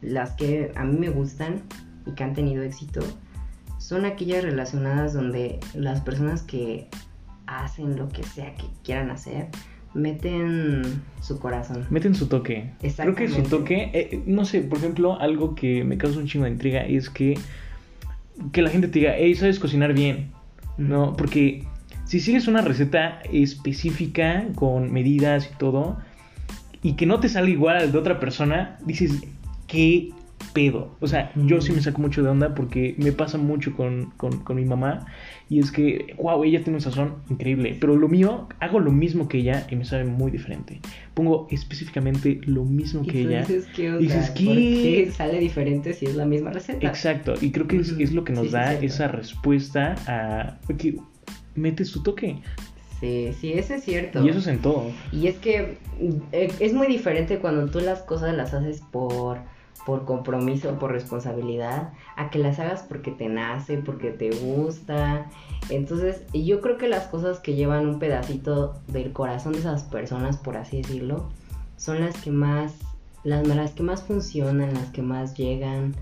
las 0.00 0.32
que 0.32 0.72
a 0.74 0.84
mí 0.84 0.98
me 0.98 1.10
gustan 1.10 1.62
y 2.06 2.12
que 2.12 2.24
han 2.24 2.34
tenido 2.34 2.62
éxito 2.62 3.00
son 3.78 4.04
aquellas 4.04 4.44
relacionadas 4.44 5.14
donde 5.14 5.60
las 5.74 6.00
personas 6.00 6.42
que 6.42 6.88
hacen 7.46 7.96
lo 7.96 8.08
que 8.08 8.22
sea 8.22 8.54
que 8.54 8.64
quieran 8.82 9.10
hacer 9.10 9.48
meten 9.94 11.02
su 11.20 11.38
corazón. 11.38 11.86
Meten 11.90 12.14
su 12.14 12.26
toque. 12.28 12.72
Creo 12.96 13.14
que 13.14 13.28
su 13.28 13.42
toque, 13.42 13.90
eh, 13.94 14.22
no 14.26 14.44
sé, 14.44 14.60
por 14.60 14.78
ejemplo, 14.78 15.18
algo 15.18 15.54
que 15.54 15.84
me 15.84 15.96
causa 15.96 16.18
un 16.18 16.26
chingo 16.26 16.44
de 16.44 16.50
intriga 16.50 16.84
es 16.84 17.08
que, 17.08 17.38
que 18.52 18.62
la 18.62 18.70
gente 18.70 18.88
te 18.88 18.98
diga, 18.98 19.14
hey, 19.16 19.34
sabes 19.34 19.58
cocinar 19.58 19.94
bien. 19.94 20.30
No, 20.76 21.16
porque 21.16 21.64
si 22.08 22.20
sigues 22.20 22.48
una 22.48 22.62
receta 22.62 23.20
específica 23.30 24.46
con 24.54 24.90
medidas 24.90 25.50
y 25.52 25.58
todo, 25.58 25.98
y 26.82 26.94
que 26.94 27.04
no 27.04 27.20
te 27.20 27.28
sale 27.28 27.50
igual 27.50 27.76
al 27.76 27.92
de 27.92 27.98
otra 27.98 28.18
persona, 28.18 28.78
dices, 28.86 29.12
¿qué 29.66 30.08
pedo? 30.54 30.96
O 31.00 31.06
sea, 31.06 31.30
yo 31.34 31.60
sí 31.60 31.70
me 31.72 31.82
saco 31.82 32.00
mucho 32.00 32.22
de 32.22 32.30
onda 32.30 32.54
porque 32.54 32.94
me 32.96 33.12
pasa 33.12 33.36
mucho 33.36 33.76
con, 33.76 34.10
mi 34.54 34.64
mamá. 34.64 35.04
Y 35.50 35.58
es 35.58 35.70
que, 35.70 36.14
wow, 36.16 36.42
ella 36.44 36.62
tiene 36.64 36.78
un 36.78 36.80
sazón 36.80 37.16
increíble. 37.28 37.76
Pero 37.78 37.94
lo 37.94 38.08
mío, 38.08 38.48
hago 38.58 38.80
lo 38.80 38.90
mismo 38.90 39.28
que 39.28 39.38
ella 39.38 39.66
y 39.70 39.76
me 39.76 39.84
sabe 39.84 40.04
muy 40.04 40.30
diferente. 40.30 40.80
Pongo 41.12 41.46
específicamente 41.50 42.40
lo 42.46 42.64
mismo 42.64 43.02
que 43.06 43.20
ella. 43.20 43.40
Dices, 43.40 43.66
¿qué 43.76 43.90
onda? 43.90 44.00
dices, 44.00 44.30
¿qué? 44.30 45.10
sale 45.14 45.40
diferente 45.40 45.92
si 45.92 46.06
es 46.06 46.16
la 46.16 46.24
misma 46.24 46.52
receta? 46.52 46.88
Exacto. 46.88 47.34
Y 47.38 47.50
creo 47.50 47.66
que 47.66 47.76
es, 47.76 48.12
lo 48.12 48.24
que 48.24 48.32
nos 48.32 48.50
da 48.50 48.72
esa 48.72 49.08
respuesta 49.08 49.94
a 50.06 50.58
mete 51.58 51.84
su 51.84 52.02
toque. 52.02 52.40
Sí, 53.00 53.32
sí, 53.38 53.52
eso 53.52 53.74
es 53.74 53.84
cierto. 53.84 54.24
Y 54.24 54.28
eso 54.28 54.40
es 54.40 54.46
en 54.48 54.60
todo. 54.60 54.90
Y 55.12 55.28
es 55.28 55.36
que 55.36 55.78
eh, 56.32 56.52
es 56.58 56.72
muy 56.72 56.86
diferente 56.88 57.38
cuando 57.38 57.70
tú 57.70 57.80
las 57.80 58.02
cosas 58.02 58.34
las 58.34 58.54
haces 58.54 58.82
por, 58.90 59.38
por 59.86 60.04
compromiso, 60.04 60.78
por 60.78 60.90
responsabilidad, 60.90 61.92
a 62.16 62.30
que 62.30 62.38
las 62.38 62.58
hagas 62.58 62.82
porque 62.82 63.12
te 63.12 63.28
nace, 63.28 63.78
porque 63.78 64.10
te 64.10 64.30
gusta. 64.30 65.30
Entonces, 65.70 66.22
yo 66.32 66.60
creo 66.60 66.76
que 66.76 66.88
las 66.88 67.06
cosas 67.06 67.38
que 67.38 67.54
llevan 67.54 67.86
un 67.86 67.98
pedacito 68.00 68.74
del 68.88 69.12
corazón 69.12 69.52
de 69.52 69.60
esas 69.60 69.84
personas, 69.84 70.36
por 70.36 70.56
así 70.56 70.78
decirlo, 70.78 71.28
son 71.76 72.00
las 72.00 72.20
que 72.20 72.32
más, 72.32 72.74
las, 73.22 73.46
las 73.46 73.72
que 73.72 73.84
más 73.84 74.02
funcionan, 74.02 74.74
las 74.74 74.88
que 74.90 75.02
más 75.02 75.36
llegan, 75.36 75.94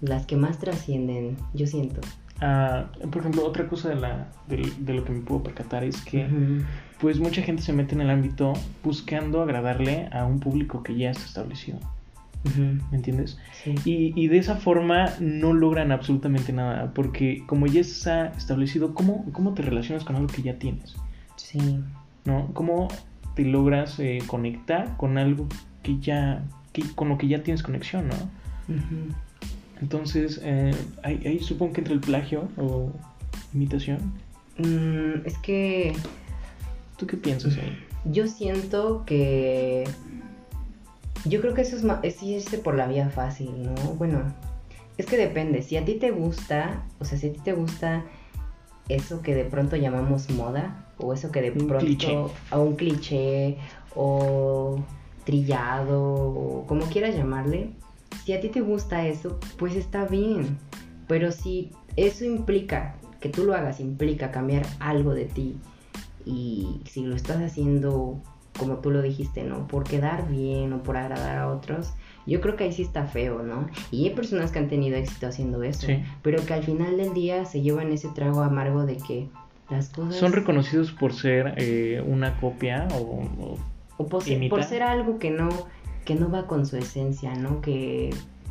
las 0.00 0.26
que 0.26 0.36
más 0.36 0.58
trascienden, 0.58 1.36
yo 1.54 1.68
siento. 1.68 2.00
Ah, 2.40 2.86
por 3.10 3.20
ejemplo, 3.20 3.46
otra 3.46 3.66
cosa 3.68 3.90
de, 3.90 3.96
la, 3.96 4.28
de, 4.48 4.94
lo 4.94 5.04
que 5.04 5.12
me 5.12 5.20
puedo 5.20 5.42
percatar 5.42 5.84
es 5.84 6.00
que 6.02 6.28
pues 7.00 7.20
mucha 7.20 7.42
gente 7.42 7.62
se 7.62 7.72
mete 7.72 7.94
en 7.94 8.00
el 8.00 8.10
ámbito 8.10 8.54
buscando 8.82 9.42
agradarle 9.42 10.08
a 10.12 10.24
un 10.24 10.40
público 10.40 10.82
que 10.82 10.96
ya 10.96 11.10
está 11.10 11.24
establecido. 11.24 11.78
¿Me 12.56 12.96
entiendes? 12.96 13.38
Y, 13.86 14.12
y, 14.14 14.28
de 14.28 14.36
esa 14.36 14.56
forma 14.56 15.10
no 15.18 15.54
logran 15.54 15.92
absolutamente 15.92 16.52
nada, 16.52 16.92
porque 16.92 17.42
como 17.46 17.66
ya 17.66 17.80
está 17.80 18.28
establecido, 18.28 18.92
¿cómo, 18.92 19.24
cómo 19.32 19.54
te 19.54 19.62
relacionas 19.62 20.04
con 20.04 20.16
algo 20.16 20.28
que 20.28 20.42
ya 20.42 20.58
tienes? 20.58 20.94
Sí. 21.36 21.80
¿No? 22.26 22.50
¿Cómo 22.52 22.88
te 23.34 23.44
logras 23.44 23.98
eh, 23.98 24.18
conectar 24.26 24.96
con 24.98 25.16
algo 25.16 25.48
que 25.82 25.98
ya, 26.00 26.44
que, 26.72 26.82
con 26.94 27.08
lo 27.08 27.16
que 27.16 27.28
ya 27.28 27.42
tienes 27.42 27.62
conexión, 27.62 28.08
¿no? 28.08 28.16
Entonces, 29.84 30.40
eh, 30.42 30.74
ahí, 31.02 31.38
supongo 31.40 31.74
que 31.74 31.80
entra 31.82 31.92
el 31.92 32.00
plagio 32.00 32.48
o 32.56 32.90
imitación. 33.52 33.98
Mm, 34.56 35.26
es 35.26 35.36
que... 35.42 35.92
¿Tú 36.96 37.06
qué 37.06 37.18
piensas 37.18 37.58
ahí? 37.58 37.78
Yo 38.06 38.26
siento 38.26 39.04
que... 39.04 39.84
Yo 41.26 41.42
creo 41.42 41.52
que 41.52 41.60
eso 41.60 41.76
es, 41.76 41.84
es 42.02 42.22
irse 42.22 42.56
por 42.56 42.76
la 42.76 42.86
vía 42.86 43.10
fácil, 43.10 43.50
¿no? 43.62 43.74
Bueno, 43.98 44.22
es 44.96 45.04
que 45.04 45.18
depende. 45.18 45.60
Si 45.60 45.76
a 45.76 45.84
ti 45.84 45.96
te 45.96 46.12
gusta, 46.12 46.82
o 46.98 47.04
sea, 47.04 47.18
si 47.18 47.28
a 47.28 47.32
ti 47.34 47.40
te 47.44 47.52
gusta 47.52 48.04
eso 48.88 49.20
que 49.20 49.34
de 49.34 49.44
pronto 49.44 49.76
llamamos 49.76 50.30
moda 50.30 50.86
o 50.96 51.12
eso 51.12 51.30
que 51.30 51.42
de 51.42 51.50
Un 51.50 51.66
pronto 51.68 51.84
cliché. 51.84 52.16
a 52.50 52.58
un 52.58 52.74
cliché 52.76 53.58
o 53.94 54.82
trillado 55.24 56.02
o 56.02 56.66
como 56.66 56.86
quieras 56.86 57.14
llamarle, 57.14 57.70
si 58.24 58.32
a 58.32 58.40
ti 58.40 58.48
te 58.48 58.60
gusta 58.60 59.06
eso, 59.06 59.38
pues 59.58 59.76
está 59.76 60.04
bien. 60.06 60.58
Pero 61.08 61.32
si 61.32 61.70
eso 61.96 62.24
implica 62.24 62.96
que 63.20 63.28
tú 63.28 63.44
lo 63.44 63.54
hagas, 63.54 63.80
implica 63.80 64.30
cambiar 64.30 64.64
algo 64.80 65.14
de 65.14 65.24
ti 65.26 65.56
y 66.24 66.80
si 66.84 67.02
lo 67.04 67.14
estás 67.16 67.42
haciendo 67.42 68.20
como 68.58 68.76
tú 68.76 68.90
lo 68.92 69.02
dijiste, 69.02 69.42
¿no? 69.42 69.66
Por 69.66 69.82
quedar 69.84 70.28
bien 70.28 70.72
o 70.72 70.82
por 70.84 70.96
agradar 70.96 71.38
a 71.38 71.48
otros, 71.50 71.92
yo 72.24 72.40
creo 72.40 72.54
que 72.54 72.64
ahí 72.64 72.72
sí 72.72 72.82
está 72.82 73.04
feo, 73.06 73.42
¿no? 73.42 73.66
Y 73.90 74.04
hay 74.08 74.14
personas 74.14 74.52
que 74.52 74.60
han 74.60 74.68
tenido 74.68 74.96
éxito 74.96 75.26
haciendo 75.26 75.62
eso, 75.64 75.86
Sí. 75.88 76.02
pero 76.22 76.44
que 76.46 76.54
al 76.54 76.62
final 76.62 76.96
del 76.96 77.12
día 77.14 77.44
se 77.46 77.62
llevan 77.62 77.90
ese 77.92 78.08
trago 78.10 78.42
amargo 78.42 78.86
de 78.86 78.96
que 78.98 79.28
las 79.70 79.88
cosas... 79.88 80.14
Son 80.16 80.32
reconocidos 80.32 80.92
por 80.92 81.12
ser 81.12 81.54
eh, 81.56 82.00
una 82.06 82.40
copia 82.40 82.86
o, 82.94 82.98
o- 82.98 83.58
o 83.96 84.06
por 84.06 84.22
ser 84.64 84.82
algo 84.84 85.18
que 85.18 85.30
no, 85.30 85.48
que 86.04 86.14
no 86.14 86.30
va 86.30 86.46
con 86.46 86.66
su 86.66 86.76
esencia, 86.76 87.34
¿no? 87.34 87.60
Que, 87.60 88.10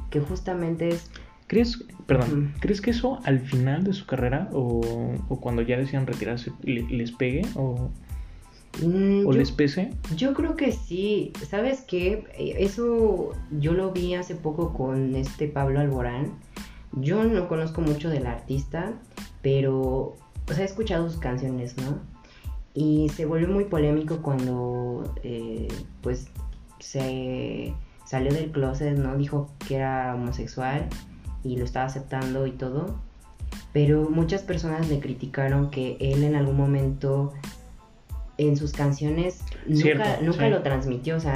que 0.10 0.20
justamente 0.20 0.90
es... 0.90 1.10
¿Crees, 1.48 1.84
perdón. 2.08 2.54
¿crees 2.62 2.82
que 2.82 2.92
eso 2.92 3.20
al 3.26 3.40
final 3.40 3.84
de 3.84 3.94
su 3.94 4.06
carrera 4.06 4.50
o, 4.54 4.82
o 5.30 5.40
cuando 5.40 5.62
ya 5.62 5.78
decían 5.78 6.08
retirarse 6.08 6.52
le- 6.64 6.88
les 6.90 7.12
pegue 7.12 7.44
o, 7.56 7.90
Mm, 8.82 9.28
o 9.28 9.32
yo- 9.32 9.38
les 9.38 9.52
pese? 9.52 9.92
Yo 10.18 10.34
creo 10.34 10.56
que 10.56 10.72
sí. 10.72 11.32
¿Sabes 11.48 11.82
qué? 11.82 12.24
Eh, 12.40 12.56
Eso 12.58 13.30
yo 13.52 13.74
lo 13.74 13.92
vi 13.92 14.16
hace 14.16 14.34
poco 14.34 14.74
con 14.74 15.16
este 15.16 15.48
Pablo 15.48 15.80
Alborán. 15.80 16.32
Yo 16.94 17.24
no 17.24 17.48
conozco 17.48 17.82
mucho 17.82 18.10
del 18.10 18.26
artista, 18.26 18.94
pero 19.44 19.80
o 20.50 20.54
sea, 20.54 20.62
he 20.64 20.66
escuchado 20.66 21.08
sus 21.08 21.20
canciones, 21.20 21.76
¿no? 21.78 22.00
Y 22.74 23.10
se 23.10 23.26
volvió 23.28 23.48
muy 23.48 23.66
polémico 23.66 24.24
cuando 24.24 25.14
eh, 25.24 25.68
pues 26.02 26.30
se 26.84 27.74
salió 28.06 28.32
del 28.34 28.52
closet, 28.52 28.98
¿no? 28.98 29.16
Dijo 29.18 29.50
que 29.68 29.76
era 29.78 30.14
homosexual 30.16 30.88
y 31.44 31.58
lo 31.58 31.66
estaba 31.66 31.86
aceptando 31.86 32.46
y 32.48 32.52
todo. 32.52 32.96
Pero 33.72 34.10
muchas 34.10 34.42
personas 34.42 34.90
le 34.90 35.00
criticaron 35.00 35.70
que 35.72 35.98
él 36.00 36.24
en 36.24 36.36
algún 36.36 36.58
momento 36.58 37.34
en 38.38 38.58
sus 38.58 38.72
canciones 38.72 39.44
nunca, 39.68 39.82
Cierto, 39.82 40.04
nunca 40.24 40.46
sí. 40.46 40.50
lo 40.52 40.62
transmitió, 40.64 41.18
o 41.18 41.20
sea, 41.20 41.36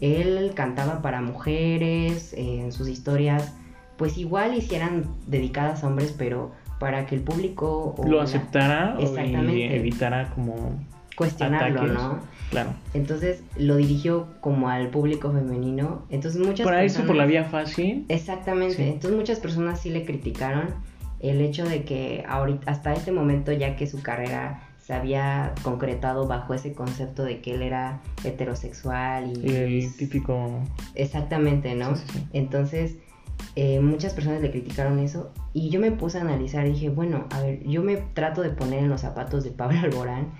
él 0.00 0.52
cantaba 0.54 1.02
para 1.02 1.20
mujeres, 1.22 2.32
en 2.36 2.72
sus 2.72 2.88
historias, 2.88 3.52
pues 3.96 4.18
igual 4.18 4.54
hicieran 4.54 5.04
dedicadas 5.26 5.82
a 5.82 5.88
hombres, 5.88 6.14
pero 6.16 6.52
para 6.78 7.06
que 7.06 7.14
el 7.16 7.22
público 7.22 7.94
o 7.96 8.06
Lo 8.06 8.18
la- 8.18 8.24
aceptara 8.24 8.96
y 9.00 9.62
evitara 9.62 10.30
como 10.34 10.78
cuestionarlo, 11.16 11.80
ataques. 11.82 11.94
¿no? 11.94 12.20
Claro. 12.50 12.70
Entonces 12.94 13.42
lo 13.58 13.76
dirigió 13.76 14.28
como 14.40 14.68
al 14.68 14.88
público 14.90 15.32
femenino, 15.32 16.06
entonces 16.10 16.40
muchas 16.40 16.64
Para 16.64 16.84
eso 16.84 17.04
por 17.04 17.16
la 17.16 17.24
personas- 17.24 17.28
vía 17.28 17.44
fácil. 17.44 18.04
Exactamente. 18.08 18.76
Sí. 18.76 18.82
Entonces 18.84 19.18
muchas 19.18 19.40
personas 19.40 19.80
sí 19.80 19.90
le 19.90 20.04
criticaron 20.04 20.74
el 21.20 21.40
hecho 21.40 21.64
de 21.64 21.82
que 21.84 22.24
ahorita, 22.28 22.70
hasta 22.70 22.92
este 22.92 23.10
momento, 23.10 23.50
ya 23.52 23.74
que 23.74 23.86
su 23.86 24.00
carrera 24.02 24.62
se 24.78 24.94
había 24.94 25.52
concretado 25.62 26.28
bajo 26.28 26.54
ese 26.54 26.72
concepto 26.72 27.24
de 27.24 27.40
que 27.40 27.54
él 27.54 27.62
era 27.62 28.00
heterosexual 28.22 29.32
y 29.44 29.48
El 29.50 29.96
típico. 29.96 30.60
exactamente, 30.94 31.74
¿no? 31.74 31.96
Sí, 31.96 32.02
sí, 32.06 32.18
sí. 32.18 32.26
Entonces 32.32 32.96
eh, 33.54 33.80
muchas 33.80 34.12
personas 34.12 34.42
le 34.42 34.50
criticaron 34.50 34.98
eso 34.98 35.30
y 35.52 35.70
yo 35.70 35.80
me 35.80 35.90
puse 35.90 36.18
a 36.18 36.22
analizar 36.22 36.66
y 36.66 36.72
dije, 36.72 36.90
bueno, 36.90 37.26
a 37.30 37.40
ver, 37.40 37.62
yo 37.64 37.82
me 37.82 37.96
trato 37.96 38.42
de 38.42 38.50
poner 38.50 38.80
en 38.80 38.88
los 38.88 39.00
zapatos 39.00 39.44
de 39.44 39.50
Pablo 39.50 39.78
Alborán 39.82 40.32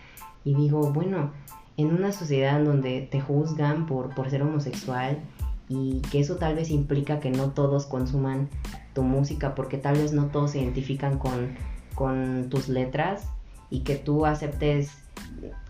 y 0.44 0.54
digo, 0.54 0.92
bueno, 0.92 1.32
en 1.76 1.92
una 1.92 2.12
sociedad 2.12 2.62
donde 2.62 3.02
te 3.02 3.20
juzgan 3.20 3.86
por, 3.86 4.14
por 4.14 4.30
ser 4.30 4.42
homosexual 4.42 5.18
y 5.68 6.00
que 6.12 6.20
eso 6.20 6.36
tal 6.36 6.54
vez 6.54 6.70
implica 6.70 7.20
que 7.20 7.30
no 7.30 7.50
todos 7.50 7.86
consuman 7.86 8.48
tu 8.94 9.02
música 9.02 9.54
porque 9.54 9.78
tal 9.78 9.96
vez 9.96 10.12
no 10.12 10.26
todos 10.26 10.52
se 10.52 10.60
identifican 10.60 11.18
con, 11.18 11.54
con 11.94 12.48
tus 12.48 12.68
letras 12.68 13.28
y 13.70 13.80
que 13.80 13.96
tú 13.96 14.26
aceptes 14.26 14.90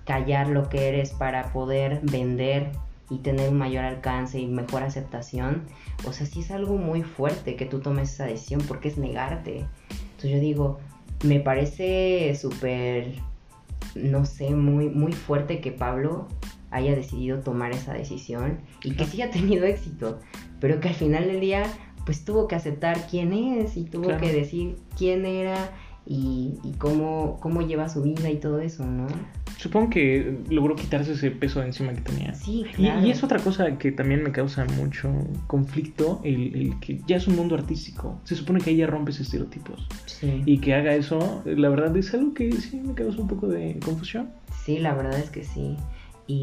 callar 0.04 0.48
lo 0.48 0.68
que 0.68 0.88
eres 0.88 1.10
para 1.10 1.52
poder 1.52 2.00
vender 2.02 2.72
y 3.10 3.18
tener 3.18 3.50
un 3.50 3.58
mayor 3.58 3.84
alcance 3.84 4.38
y 4.40 4.46
mejor 4.46 4.82
aceptación, 4.82 5.62
o 6.06 6.12
sea, 6.12 6.26
sí 6.26 6.40
es 6.40 6.50
algo 6.50 6.76
muy 6.76 7.02
fuerte 7.02 7.56
que 7.56 7.66
tú 7.66 7.80
tomes 7.80 8.12
esa 8.12 8.26
decisión 8.26 8.62
porque 8.66 8.88
es 8.88 8.98
negarte. 8.98 9.64
Entonces 9.90 10.30
yo 10.32 10.40
digo, 10.40 10.78
me 11.24 11.40
parece 11.40 12.34
súper, 12.40 13.14
no 13.94 14.24
sé, 14.24 14.50
muy, 14.50 14.88
muy 14.88 15.12
fuerte 15.12 15.60
que 15.60 15.72
Pablo 15.72 16.26
haya 16.70 16.94
decidido 16.96 17.40
tomar 17.40 17.72
esa 17.72 17.92
decisión 17.94 18.58
y 18.82 18.94
que 18.96 19.04
sí 19.04 19.22
haya 19.22 19.30
tenido 19.32 19.64
éxito, 19.66 20.18
pero 20.60 20.80
que 20.80 20.88
al 20.88 20.94
final 20.94 21.26
del 21.26 21.40
día 21.40 21.62
pues 22.04 22.24
tuvo 22.24 22.46
que 22.48 22.54
aceptar 22.54 23.06
quién 23.08 23.32
es 23.32 23.76
y 23.76 23.84
tuvo 23.84 24.04
Claro. 24.04 24.20
que 24.20 24.32
decir 24.32 24.76
quién 24.96 25.26
era 25.26 25.70
y, 26.06 26.58
y 26.62 26.72
cómo, 26.72 27.38
cómo 27.40 27.62
lleva 27.62 27.88
su 27.88 28.02
vida 28.02 28.30
y 28.30 28.36
todo 28.36 28.60
eso, 28.60 28.84
¿no? 28.84 29.06
Supongo 29.66 29.90
que 29.90 30.38
logró 30.48 30.76
quitarse 30.76 31.14
ese 31.14 31.32
peso 31.32 31.58
de 31.58 31.66
encima 31.66 31.92
que 31.92 32.00
tenía. 32.00 32.32
Sí, 32.34 32.60
Y, 32.60 32.72
claro. 32.74 33.04
y 33.04 33.10
es 33.10 33.24
otra 33.24 33.40
cosa 33.40 33.76
que 33.78 33.90
también 33.90 34.22
me 34.22 34.30
causa 34.30 34.64
mucho 34.64 35.10
conflicto, 35.48 36.20
el, 36.22 36.54
el 36.54 36.78
que 36.78 37.00
ya 37.08 37.16
es 37.16 37.26
un 37.26 37.34
mundo 37.34 37.56
artístico. 37.56 38.20
Se 38.22 38.36
supone 38.36 38.60
que 38.60 38.70
ahí 38.70 38.76
ya 38.76 38.86
rompes 38.86 39.18
estereotipos. 39.18 39.88
Sí. 40.06 40.40
Y 40.46 40.58
que 40.58 40.72
haga 40.74 40.94
eso, 40.94 41.42
la 41.44 41.68
verdad 41.68 41.96
es 41.96 42.14
algo 42.14 42.32
que 42.32 42.52
sí 42.52 42.76
me 42.76 42.94
causa 42.94 43.20
un 43.20 43.26
poco 43.26 43.48
de 43.48 43.76
confusión. 43.84 44.28
Sí, 44.64 44.78
la 44.78 44.94
verdad 44.94 45.18
es 45.18 45.30
que 45.30 45.42
sí. 45.42 45.76
Y 46.28 46.42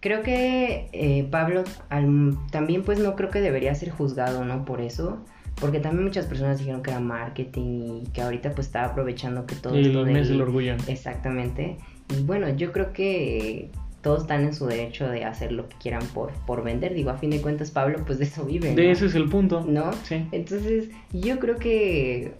creo 0.00 0.22
que 0.22 0.88
eh, 0.92 1.28
Pablo 1.30 1.64
al- 1.88 2.36
también 2.50 2.82
pues 2.82 2.98
no 2.98 3.14
creo 3.16 3.30
que 3.30 3.40
debería 3.40 3.74
ser 3.76 3.90
juzgado, 3.90 4.44
¿no? 4.44 4.64
Por 4.64 4.80
eso. 4.80 5.24
Porque 5.64 5.80
también 5.80 6.04
muchas 6.04 6.26
personas 6.26 6.58
dijeron 6.58 6.82
que 6.82 6.90
era 6.90 7.00
marketing 7.00 8.02
y 8.02 8.06
que 8.12 8.20
ahorita 8.20 8.50
pues 8.52 8.66
estaba 8.66 8.88
aprovechando 8.88 9.46
que 9.46 9.54
todo 9.54 9.74
esto 9.74 10.00
el 10.00 10.04
del- 10.04 10.14
mes 10.14 10.28
del 10.28 10.42
orgullo. 10.42 10.74
Exactamente. 10.88 11.78
Y 12.14 12.22
bueno, 12.24 12.50
yo 12.50 12.70
creo 12.70 12.92
que 12.92 13.70
todos 14.02 14.20
están 14.22 14.44
en 14.44 14.52
su 14.52 14.66
derecho 14.66 15.08
de 15.08 15.24
hacer 15.24 15.52
lo 15.52 15.66
que 15.70 15.76
quieran 15.76 16.04
por, 16.12 16.32
por 16.46 16.62
vender. 16.62 16.92
Digo, 16.92 17.08
a 17.08 17.16
fin 17.16 17.30
de 17.30 17.40
cuentas 17.40 17.70
Pablo 17.70 18.00
pues 18.04 18.18
de 18.18 18.24
eso 18.26 18.44
vive. 18.44 18.74
De 18.74 18.90
ese 18.90 19.06
es 19.06 19.14
el 19.14 19.30
punto. 19.30 19.64
¿no? 19.66 19.90
Sí. 20.02 20.26
Entonces, 20.32 20.90
yo 21.14 21.38
creo 21.38 21.56
que 21.56 22.34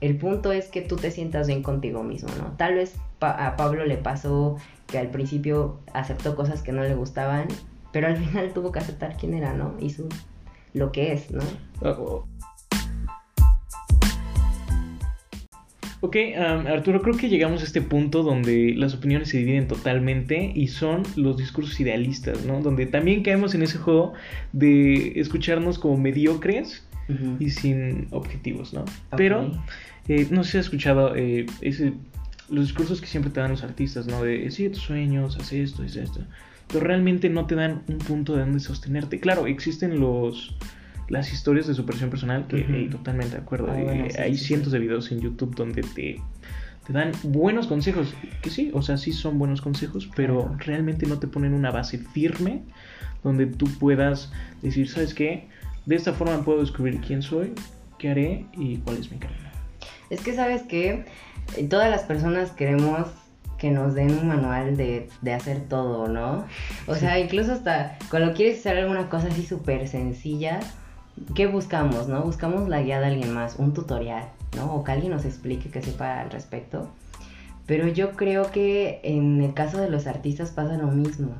el 0.00 0.16
punto 0.16 0.52
es 0.52 0.68
que 0.68 0.80
tú 0.80 0.94
te 0.94 1.10
sientas 1.10 1.48
bien 1.48 1.64
contigo 1.64 2.04
mismo, 2.04 2.28
¿no? 2.38 2.52
Tal 2.56 2.74
vez 2.76 2.94
pa- 3.18 3.44
a 3.48 3.56
Pablo 3.56 3.84
le 3.86 3.96
pasó 3.96 4.56
que 4.86 4.98
al 4.98 5.08
principio 5.10 5.80
aceptó 5.92 6.36
cosas 6.36 6.62
que 6.62 6.70
no 6.70 6.82
le 6.84 6.94
gustaban, 6.94 7.48
pero 7.92 8.06
al 8.06 8.16
final 8.16 8.52
tuvo 8.52 8.70
que 8.70 8.78
aceptar 8.78 9.16
quién 9.16 9.34
era, 9.34 9.52
¿no? 9.52 9.74
Y 9.80 9.90
su 9.90 10.08
lo 10.74 10.92
que 10.92 11.12
es, 11.14 11.30
¿no? 11.32 11.42
Oh, 11.82 11.88
oh. 11.88 12.28
Ok, 16.00 16.16
um, 16.36 16.66
Arturo, 16.68 17.02
creo 17.02 17.16
que 17.16 17.28
llegamos 17.28 17.62
a 17.62 17.64
este 17.64 17.82
punto 17.82 18.22
donde 18.22 18.72
las 18.76 18.94
opiniones 18.94 19.30
se 19.30 19.38
dividen 19.38 19.66
totalmente 19.66 20.52
y 20.54 20.68
son 20.68 21.02
los 21.16 21.36
discursos 21.36 21.80
idealistas, 21.80 22.44
¿no? 22.44 22.60
Donde 22.60 22.86
también 22.86 23.24
caemos 23.24 23.54
en 23.56 23.62
ese 23.62 23.78
juego 23.78 24.12
de 24.52 25.18
escucharnos 25.18 25.78
como 25.78 25.96
mediocres 25.96 26.84
y 27.40 27.50
sin 27.50 28.06
objetivos, 28.10 28.74
¿no? 28.74 28.84
Pero 29.16 29.50
eh, 30.08 30.28
no 30.30 30.44
sé 30.44 30.52
si 30.52 30.58
has 30.58 30.66
escuchado 30.66 31.16
eh, 31.16 31.46
ese, 31.62 31.94
los 32.50 32.66
discursos 32.66 33.00
que 33.00 33.06
siempre 33.06 33.32
te 33.32 33.40
dan 33.40 33.50
los 33.50 33.64
artistas, 33.64 34.06
¿no? 34.06 34.22
De 34.22 34.50
sigue 34.50 34.70
tus 34.70 34.82
sueños, 34.82 35.36
haz 35.36 35.52
esto, 35.52 35.82
haz 35.82 35.96
esto. 35.96 36.20
Pero 36.68 36.80
realmente 36.80 37.28
no 37.28 37.46
te 37.46 37.54
dan 37.54 37.82
un 37.88 37.98
punto 37.98 38.34
de 38.34 38.40
donde 38.40 38.60
sostenerte. 38.60 39.18
Claro, 39.20 39.46
existen 39.46 39.98
los 39.98 40.54
las 41.08 41.32
historias 41.32 41.66
de 41.66 41.74
superación 41.74 42.10
personal, 42.10 42.46
que 42.46 42.56
Ujú. 42.62 42.72
eh, 42.74 42.88
totalmente 42.90 43.36
de 43.36 43.42
acuerdo. 43.42 43.68
Ah, 43.70 43.80
eh, 43.80 43.84
bueno, 43.84 44.04
sí, 44.10 44.20
hay 44.20 44.36
sí, 44.36 44.44
cientos 44.44 44.68
sí. 44.72 44.78
de 44.78 44.78
videos 44.80 45.10
en 45.12 45.20
YouTube 45.20 45.54
donde 45.54 45.82
te, 45.82 46.20
te 46.86 46.92
dan 46.92 47.12
buenos 47.22 47.66
consejos. 47.66 48.14
Que 48.42 48.50
sí, 48.50 48.70
o 48.74 48.82
sea, 48.82 48.96
sí 48.96 49.12
son 49.12 49.38
buenos 49.38 49.60
consejos, 49.62 50.08
pero 50.14 50.42
Claro. 50.44 50.56
realmente 50.58 51.06
no 51.06 51.18
te 51.18 51.26
ponen 51.26 51.54
una 51.54 51.70
base 51.70 51.98
firme 51.98 52.62
donde 53.24 53.46
tú 53.46 53.66
puedas 53.78 54.30
decir, 54.62 54.88
¿sabes 54.88 55.14
qué? 55.14 55.48
De 55.86 55.96
esta 55.96 56.12
forma 56.12 56.44
puedo 56.44 56.60
descubrir 56.60 57.00
quién 57.00 57.22
soy, 57.22 57.52
qué 57.98 58.10
haré 58.10 58.46
y 58.52 58.76
cuál 58.78 58.98
es 58.98 59.10
mi 59.10 59.18
camino. 59.18 59.48
Es 60.10 60.20
que 60.20 60.34
sabes 60.34 60.62
que 60.62 61.04
todas 61.68 61.90
las 61.90 62.02
personas 62.02 62.50
queremos 62.52 63.08
que 63.58 63.70
nos 63.72 63.94
den 63.94 64.10
un 64.12 64.28
manual 64.28 64.76
de, 64.76 65.08
de 65.20 65.32
hacer 65.32 65.62
todo, 65.68 66.06
¿no? 66.06 66.44
O 66.86 66.94
Sí. 66.94 67.00
sea, 67.00 67.18
incluso 67.18 67.52
hasta 67.52 67.98
cuando 68.08 68.32
quieres 68.32 68.60
hacer 68.60 68.78
alguna 68.78 69.08
cosa 69.08 69.26
así 69.28 69.44
súper 69.44 69.88
sencilla, 69.88 70.60
¿qué 71.34 71.46
buscamos, 71.46 72.08
no? 72.08 72.22
Buscamos 72.22 72.68
la 72.68 72.82
guía 72.82 73.00
de 73.00 73.06
alguien 73.06 73.32
más, 73.32 73.56
un 73.58 73.72
tutorial, 73.74 74.28
¿no? 74.56 74.74
O 74.74 74.84
que 74.84 74.92
alguien 74.92 75.12
nos 75.12 75.24
explique 75.24 75.70
que 75.70 75.82
sepa 75.82 76.20
al 76.20 76.30
respecto. 76.30 76.88
Pero 77.66 77.86
yo 77.88 78.12
creo 78.12 78.50
que 78.50 79.00
en 79.02 79.42
el 79.42 79.52
caso 79.54 79.78
de 79.78 79.90
los 79.90 80.06
artistas 80.06 80.50
pasa 80.50 80.76
lo 80.78 80.88
mismo. 80.88 81.32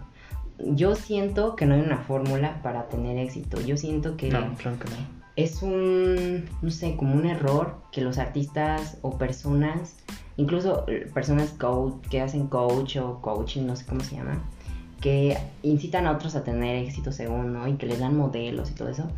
yo 0.59 0.95
siento 0.97 1.55
que 1.57 1.67
no 1.67 1.75
hay 1.75 1.81
una 1.81 1.99
fórmula 1.99 2.61
para 2.63 2.89
tener 2.89 3.17
éxito. 3.19 3.61
Yo 3.61 3.77
siento 3.77 4.17
que 4.17 4.29
No, 4.31 4.55
claro 4.57 4.79
que 4.79 4.89
no. 4.91 4.97
es 5.37 5.63
un, 5.63 6.45
no 6.63 6.71
sé, 6.71 6.97
como 6.97 7.15
un 7.15 7.27
error 7.27 7.77
que 7.93 8.01
los 8.01 8.19
artistas 8.19 8.99
o 9.03 9.17
personas, 9.19 9.95
incluso 10.37 10.85
eh, 10.89 11.09
personas 11.15 11.51
coach, 11.51 11.95
que 12.11 12.21
hacen 12.21 12.49
coach 12.49 12.97
o 12.97 13.21
coaching, 13.23 13.67
no 13.67 13.77
sé 13.77 13.87
cómo 13.87 14.01
se 14.01 14.17
llama, 14.17 14.43
que 15.01 15.39
incitan 15.63 16.07
a 16.07 16.13
otros 16.13 16.35
a 16.35 16.43
tener 16.43 16.77
éxito 16.77 17.13
según, 17.13 17.53
¿no? 17.53 17.69
Y 17.69 17.75
que 17.75 17.87
les 17.87 18.01
dan 18.01 18.17
modelos 18.17 18.71
y 18.71 18.75
todo 18.75 18.89
eso. 18.89 19.09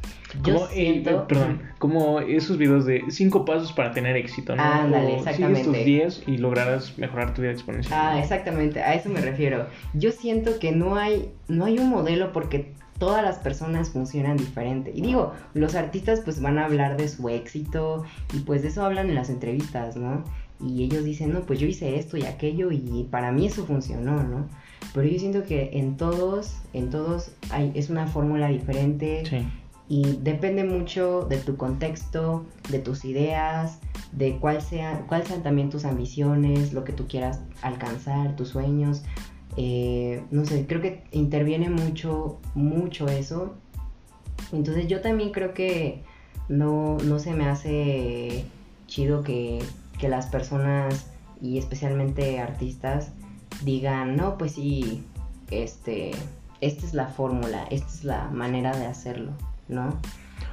Yo 0.42 0.54
Como, 0.54 0.66
eh, 0.66 0.70
siento... 0.72 1.26
perdón, 1.26 1.62
como 1.78 2.20
esos 2.20 2.58
videos 2.58 2.84
de 2.84 3.04
cinco 3.08 3.46
pasos 3.46 3.72
para 3.72 3.90
tener 3.92 4.16
éxito, 4.16 4.54
¿no? 4.54 4.62
Ándale, 4.62 5.16
exactamente. 5.16 5.64
Tus 5.64 5.84
10 5.84 6.22
y 6.26 6.36
lograrás 6.36 6.98
mejorar 6.98 7.32
tu 7.32 7.42
vida 7.42 7.52
exponencial. 7.52 7.98
Ah, 7.98 8.20
exactamente, 8.20 8.82
a 8.82 8.94
eso 8.94 9.08
me 9.08 9.20
refiero. 9.20 9.68
Yo 9.94 10.12
siento 10.12 10.58
que 10.58 10.72
no 10.72 10.96
hay, 10.96 11.30
no 11.48 11.64
hay 11.64 11.78
un 11.78 11.88
modelo 11.88 12.32
porque 12.32 12.74
todas 12.98 13.24
las 13.24 13.38
personas 13.38 13.88
funcionan 13.88 14.36
diferente. 14.36 14.92
Y 14.94 15.00
digo, 15.00 15.32
los 15.54 15.74
artistas 15.74 16.20
pues 16.22 16.42
van 16.42 16.58
a 16.58 16.66
hablar 16.66 16.98
de 16.98 17.08
su 17.08 17.30
éxito 17.30 18.04
y 18.34 18.40
pues 18.40 18.60
de 18.60 18.68
eso 18.68 18.84
hablan 18.84 19.08
en 19.08 19.14
las 19.14 19.30
entrevistas, 19.30 19.96
¿no? 19.96 20.24
Y 20.60 20.84
ellos 20.84 21.04
dicen, 21.04 21.32
no, 21.32 21.40
pues 21.46 21.58
yo 21.58 21.66
hice 21.66 21.98
esto 21.98 22.18
y 22.18 22.26
aquello 22.26 22.70
y 22.70 23.08
para 23.10 23.32
mí 23.32 23.46
eso 23.46 23.64
funcionó, 23.64 24.22
¿no? 24.22 24.46
Pero 24.94 25.06
yo 25.06 25.18
siento 25.18 25.44
que 25.44 25.70
en 25.74 25.96
todos, 25.96 26.56
en 26.72 26.90
todos 26.90 27.32
hay, 27.50 27.72
es 27.74 27.90
una 27.90 28.06
fórmula 28.06 28.48
diferente 28.48 29.22
Sí. 29.24 29.46
y 29.88 30.18
depende 30.22 30.64
mucho 30.64 31.26
de 31.28 31.36
tu 31.36 31.56
contexto, 31.56 32.44
de 32.70 32.78
tus 32.80 33.04
ideas, 33.04 33.78
de 34.12 34.38
cuál 34.38 34.62
sea, 34.62 35.04
cuáles 35.06 35.28
sean 35.28 35.42
también 35.42 35.70
tus 35.70 35.84
ambiciones, 35.84 36.72
lo 36.72 36.84
que 36.84 36.92
tú 36.92 37.06
quieras 37.06 37.40
alcanzar, 37.62 38.36
tus 38.36 38.48
sueños. 38.48 39.02
Eh, 39.56 40.22
no 40.30 40.44
sé, 40.44 40.66
creo 40.66 40.80
que 40.80 41.04
interviene 41.12 41.70
mucho, 41.70 42.38
mucho 42.54 43.08
eso. 43.08 43.54
Entonces 44.52 44.88
yo 44.88 45.00
también 45.00 45.30
creo 45.32 45.54
que 45.54 46.02
no, 46.48 46.98
no 46.98 47.18
se 47.18 47.32
me 47.32 47.48
hace 47.48 48.44
chido 48.86 49.22
que, 49.22 49.60
que 49.98 50.08
las 50.08 50.26
personas 50.26 51.06
y 51.40 51.58
especialmente 51.58 52.40
artistas 52.40 53.12
digan, 53.62 54.16
no, 54.16 54.38
pues 54.38 54.52
sí, 54.52 55.02
este, 55.50 56.12
esta 56.60 56.86
es 56.86 56.94
la 56.94 57.06
fórmula, 57.06 57.64
esta 57.70 57.88
es 57.88 58.04
la 58.04 58.28
manera 58.30 58.76
de 58.76 58.86
hacerlo, 58.86 59.32
¿no? 59.68 59.98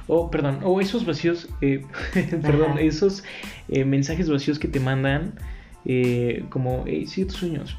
O, 0.06 0.30
perdón, 0.30 0.60
o 0.64 0.80
esos 0.80 1.04
vacíos, 1.04 1.48
eh, 1.60 1.84
perdón, 2.42 2.78
esos 2.78 3.24
eh, 3.68 3.84
mensajes 3.84 4.30
vacíos 4.30 4.58
que 4.58 4.68
te 4.68 4.80
mandan 4.80 5.34
eh, 5.84 6.44
como, 6.50 6.84
hey, 6.86 7.06
sigue 7.06 7.26
tus 7.28 7.36
sueños. 7.36 7.76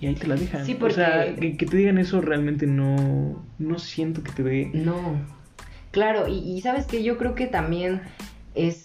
Y 0.00 0.06
ahí 0.06 0.14
te 0.14 0.26
la 0.26 0.34
dejan. 0.34 0.64
Sí, 0.64 0.78
O 0.80 0.90
sea, 0.90 1.26
porque- 1.26 1.40
que, 1.40 1.56
que 1.58 1.66
te 1.66 1.76
digan 1.76 1.98
eso 1.98 2.20
realmente 2.22 2.66
no, 2.66 3.44
no 3.58 3.78
siento 3.78 4.22
que 4.22 4.32
te 4.32 4.42
dé... 4.42 4.70
No, 4.72 4.96
claro, 5.90 6.26
y, 6.26 6.38
y 6.38 6.60
sabes 6.62 6.86
que 6.86 7.02
yo 7.02 7.18
creo 7.18 7.34
que 7.34 7.46
también 7.46 8.00
es, 8.54 8.84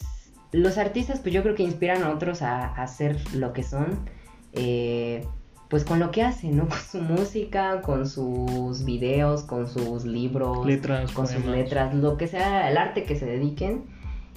los 0.51 0.77
artistas 0.77 1.19
pues 1.21 1.33
yo 1.33 1.41
creo 1.41 1.55
que 1.55 1.63
inspiran 1.63 2.03
a 2.03 2.09
otros 2.09 2.41
a, 2.41 2.65
a 2.65 2.83
hacer 2.83 3.17
lo 3.33 3.53
que 3.53 3.63
son, 3.63 3.97
eh, 4.51 5.25
pues 5.69 5.83
con 5.83 5.99
lo 5.99 6.11
que 6.11 6.23
hacen, 6.23 6.57
¿no? 6.57 6.67
Con 6.69 6.79
su 6.79 7.01
música, 7.01 7.81
con 7.81 8.07
sus 8.07 8.85
videos, 8.85 9.43
con 9.43 9.67
sus 9.67 10.05
libros, 10.05 10.65
Letras, 10.65 11.11
con 11.11 11.27
sus 11.27 11.45
letras, 11.45 11.93
lo 11.93 12.17
que 12.17 12.27
sea, 12.27 12.69
el 12.69 12.77
arte 12.77 13.03
que 13.03 13.15
se 13.15 13.25
dediquen. 13.25 13.85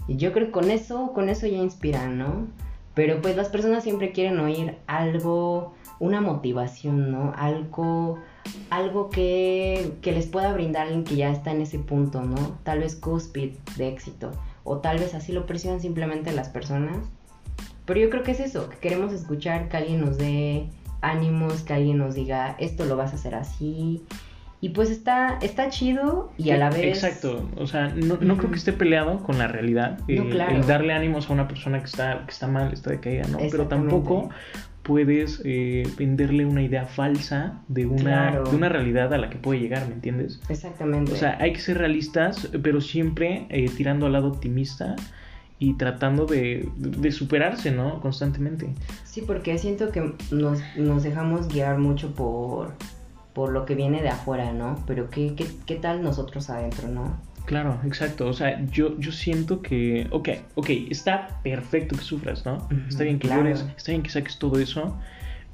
Y 0.07 0.17
yo 0.17 0.33
creo 0.33 0.47
que 0.47 0.53
con 0.53 0.71
eso, 0.71 1.13
con 1.13 1.29
eso 1.29 1.47
ya 1.47 1.59
inspiran, 1.59 2.19
¿no? 2.19 2.47
Pero 2.95 3.21
pues 3.21 3.37
las 3.37 3.51
personas 3.51 3.85
siempre 3.85 4.13
quieren 4.13 4.41
oír 4.41 4.79
algo, 4.87 5.75
una 6.01 6.21
motivación, 6.21 7.13
¿no? 7.13 7.33
Algo, 7.37 8.19
algo 8.71 9.11
que, 9.11 9.93
que 10.01 10.13
les 10.13 10.27
pueda 10.27 10.53
brindar 10.53 10.87
alguien 10.87 11.05
que 11.05 11.17
ya 11.17 11.31
está 11.31 11.53
en 11.53 11.61
ese 11.61 11.79
punto, 11.79 12.23
¿no? 12.23 12.59
Tal 12.65 12.81
vez 12.81 12.97
cúspide 12.97 13.57
de 13.77 13.88
éxito. 13.88 14.33
O 14.64 14.79
tal 14.79 14.99
vez 14.99 15.14
así 15.14 15.33
lo 15.33 15.47
perciban 15.47 15.81
simplemente 15.81 16.33
las 16.33 16.49
personas. 16.49 16.97
Pero 17.85 18.01
yo 18.01 18.11
creo 18.11 18.23
que 18.23 18.33
es 18.33 18.41
eso, 18.41 18.69
que 18.69 18.79
queremos 18.79 19.12
escuchar 19.12 19.69
que 19.69 19.77
alguien 19.77 20.01
nos 20.01 20.19
dé 20.19 20.69
ánimos, 21.01 21.63
que 21.63 21.73
alguien 21.75 21.99
nos 21.99 22.15
diga, 22.15 22.57
esto 22.59 22.85
lo 22.85 22.97
vas 22.97 23.13
a 23.13 23.17
hacer 23.17 23.35
así. 23.35 24.03
Y 24.61 24.71
pues 24.71 24.91
está, 24.91 25.39
está 25.41 25.69
chido 25.69 26.33
y 26.37 26.51
a 26.51 26.57
la 26.57 26.69
vez... 26.69 26.85
Exacto, 26.85 27.49
o 27.57 27.67
sea, 27.69 27.89
no, 27.95 28.19
no 28.21 28.37
creo 28.37 28.51
que 28.51 28.57
esté 28.57 28.73
peleado 28.73 29.23
con 29.23 29.39
la 29.39 29.47
realidad. 29.47 29.99
No, 30.09 30.25
eh, 30.25 30.29
claro. 30.31 30.57
El 30.57 30.67
darle 30.67 30.93
ánimos 30.93 31.31
a 31.31 31.33
una 31.33 31.47
persona 31.47 31.79
que 31.79 31.87
está, 31.87 32.25
que 32.27 32.33
está 32.33 32.49
mal, 32.49 32.73
está 32.73 32.91
decaída, 32.91 33.23
¿no? 33.29 33.39
Pero 33.39 33.69
tampoco 33.69 34.31
puedes 34.83 35.43
eh, 35.45 35.85
venderle 35.97 36.45
una 36.45 36.63
idea 36.63 36.87
falsa 36.87 37.61
de 37.69 37.87
una, 37.87 38.31
Claro. 38.31 38.45
de 38.51 38.57
una 38.57 38.69
realidad 38.69 39.13
a 39.15 39.19
la 39.19 39.31
que 39.31 39.37
puede 39.37 39.61
llegar, 39.61 39.87
¿me 39.87 39.95
entiendes? 39.95 40.41
Exactamente. 40.49 41.13
O 41.13 41.17
sea, 41.17 41.37
hay 41.41 41.53
que 41.53 41.61
ser 41.61 41.79
realistas, 41.79 42.49
pero 42.63 42.81
siempre 42.81 43.47
eh, 43.51 43.71
tirando 43.77 44.07
al 44.07 44.13
lado 44.13 44.29
optimista 44.29 44.97
y 45.59 45.75
tratando 45.75 46.27
de, 46.27 46.68
de 46.77 47.12
superarse, 47.12 47.71
¿no? 47.71 48.01
Constantemente. 48.01 48.68
Sí, 49.05 49.23
porque 49.23 49.59
siento 49.59 49.90
que 49.90 50.14
nos, 50.31 50.61
nos 50.77 51.03
dejamos 51.03 51.49
guiar 51.49 51.79
mucho 51.79 52.14
por, 52.14 52.75
por 53.33 53.51
lo 53.51 53.66
que 53.66 53.75
viene 53.75 54.03
de 54.03 54.09
afuera, 54.09 54.53
¿no? 54.53 54.83
Pero 54.87 55.11
¿qué, 55.11 55.35
qué, 55.35 55.47
qué 55.66 55.75
tal 55.77 56.03
nosotros 56.03 56.49
adentro, 56.51 56.88
no? 56.88 57.18
Claro, 57.49 57.81
exacto. 57.85 58.29
O 58.29 58.33
sea, 58.35 58.62
yo, 58.66 58.99
yo 58.99 59.11
siento 59.11 59.62
que, 59.62 60.07
ok, 60.11 60.29
ok, 60.55 60.68
está 60.90 61.40
perfecto 61.42 61.97
que 61.97 62.03
sufras, 62.03 62.44
¿no? 62.44 62.68
Está 62.88 63.05
bien 63.05 63.18
que 63.18 63.27
claro. 63.27 63.44
llores, 63.44 63.64
está 63.77 63.92
bien 63.92 64.03
que 64.03 64.11
saques 64.11 64.38
todo 64.38 64.61
eso, 64.61 64.97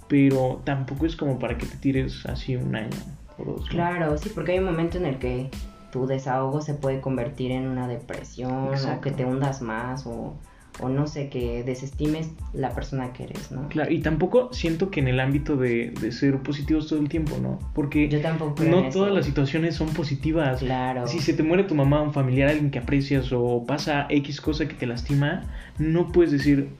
pero 0.09 0.61
tampoco 0.65 1.07
es 1.07 1.15
como 1.15 1.39
para 1.39 1.57
que 1.57 1.67
te 1.67 1.77
tires 1.77 2.27
así 2.27 2.57
un 2.57 2.75
año 2.75 2.91
o 3.39 3.45
dos. 3.45 3.61
¿no? 3.61 3.69
Claro, 3.69 4.19
sí, 4.19 4.29
porque 4.35 4.53
hay 4.53 4.59
un 4.59 4.65
momento 4.65 4.99
en 4.99 5.07
el 5.07 5.19
que 5.19 5.51
tu 5.95 6.09
desahogo 6.09 6.61
se 6.61 6.75
puede 6.75 7.01
convertir 7.01 7.53
en 7.53 7.69
una 7.69 7.87
depresión 7.87 8.53
o 8.75 9.01
que 9.01 9.13
te 9.13 9.25
hundas 9.25 9.63
más 9.63 10.07
o, 10.07 10.35
o 10.81 10.89
no 10.89 11.07
sé, 11.07 11.29
que 11.29 11.63
desestimes 11.63 12.31
la 12.53 12.71
persona 12.71 13.13
que 13.13 13.23
eres, 13.23 13.53
¿no? 13.53 13.69
Claro, 13.69 13.93
y 13.93 14.01
tampoco 14.01 14.53
siento 14.53 14.91
que 14.91 14.99
en 14.99 15.07
el 15.07 15.21
ámbito 15.21 15.57
de, 15.57 15.91
de 16.01 16.11
ser 16.11 16.37
positivos 16.41 16.89
todo 16.89 16.99
el 16.99 17.09
tiempo, 17.09 17.37
¿no? 17.41 17.61
Porque 17.75 18.09
Yo 18.09 18.21
tampoco 18.21 18.65
no 18.65 18.81
eso. 18.81 18.99
todas 18.99 19.15
las 19.15 19.25
situaciones 19.25 19.77
son 19.77 19.91
positivas. 19.91 20.59
Claro. 20.59 21.07
Si 21.07 21.21
se 21.21 21.33
te 21.33 21.45
muere 21.45 21.63
tu 21.63 21.77
mamá, 21.77 22.03
un 22.03 22.13
familiar, 22.13 22.49
alguien 22.49 22.73
que 22.73 22.81
aprecias 22.81 23.31
o 23.33 23.65
pasa 23.65 24.07
X 24.11 24.41
cosa 24.41 24.67
que 24.67 24.75
te 24.75 24.87
lastima, 24.87 25.45
no 25.79 26.11
puedes 26.11 26.33
decir, 26.33 26.71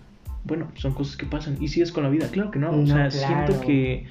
bueno, 0.43 0.67
son 0.75 0.93
cosas 0.93 1.17
que 1.17 1.27
pasan 1.27 1.57
y 1.61 1.69
sigues 1.69 1.93
con 1.93 2.03
la 2.03 2.09
vida. 2.11 2.27
Claro 2.33 2.51
que 2.51 2.59
no. 2.59 2.71
o 2.71 2.77
No, 2.79 2.87
sea, 2.87 3.09
claro. 3.11 3.45
siento 3.47 3.61
que. 3.65 4.07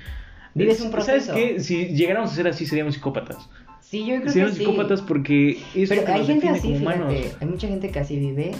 Vives 0.56 0.80
un 0.82 0.92
¿Sabes 0.92 1.06
proceso. 1.26 1.34
qué? 1.34 1.60
Si 1.60 1.88
llegáramos 1.88 2.32
a 2.32 2.36
ser 2.36 2.48
así, 2.48 2.66
seríamos 2.66 2.94
psicópatas. 2.94 3.50
Sí, 3.94 4.08
yo 4.08 4.20
creo 4.22 4.24
que 4.24 4.50
sí. 4.50 4.56
psicópatas 4.56 5.04
porque 5.04 5.62
es 5.76 5.90
Pero 5.90 6.12
hay 6.12 6.26
gente 6.26 6.50
así, 6.50 6.74
fíjate, 6.74 7.32
hay 7.40 7.48
mucha 7.48 7.68
gente 7.68 7.92
que 7.92 8.00
así 8.00 8.18
vive 8.18 8.54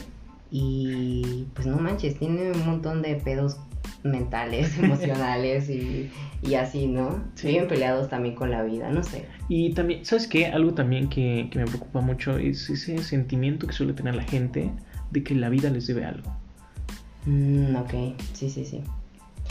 y 0.52 1.48
pues 1.56 1.66
no 1.66 1.78
manches, 1.78 2.20
tiene 2.20 2.52
un 2.52 2.64
montón 2.68 3.02
de 3.02 3.16
pedos 3.16 3.58
mentales, 4.04 4.78
emocionales 4.80 5.72
y, 5.72 6.12
y 6.44 6.54
así, 6.54 6.86
¿no? 6.86 7.24
Sí. 7.34 7.48
Viven 7.48 7.68
peleados 7.68 8.10
también 8.10 8.36
con 8.36 8.52
la 8.52 8.62
vida, 8.62 8.92
no 8.92 9.02
sé. 9.02 9.26
Y 9.50 9.74
también, 9.74 10.06
¿sabes 10.06 10.28
qué? 10.28 10.46
Algo 10.46 10.76
también 10.76 11.10
que, 11.10 11.48
que 11.50 11.58
me 11.58 11.66
preocupa 11.66 12.02
mucho 12.02 12.38
es 12.38 12.70
ese 12.70 13.00
sentimiento 13.00 13.66
que 13.66 13.74
suele 13.74 13.94
tener 13.94 14.14
la 14.14 14.24
gente 14.26 14.70
de 15.10 15.24
que 15.24 15.34
la 15.34 15.50
vida 15.50 15.72
les 15.72 15.88
debe 15.88 16.06
algo. 16.06 16.32
Mm, 17.26 17.76
ok, 17.76 17.92
sí, 18.34 18.52
sí, 18.52 18.66
sí. 18.66 18.84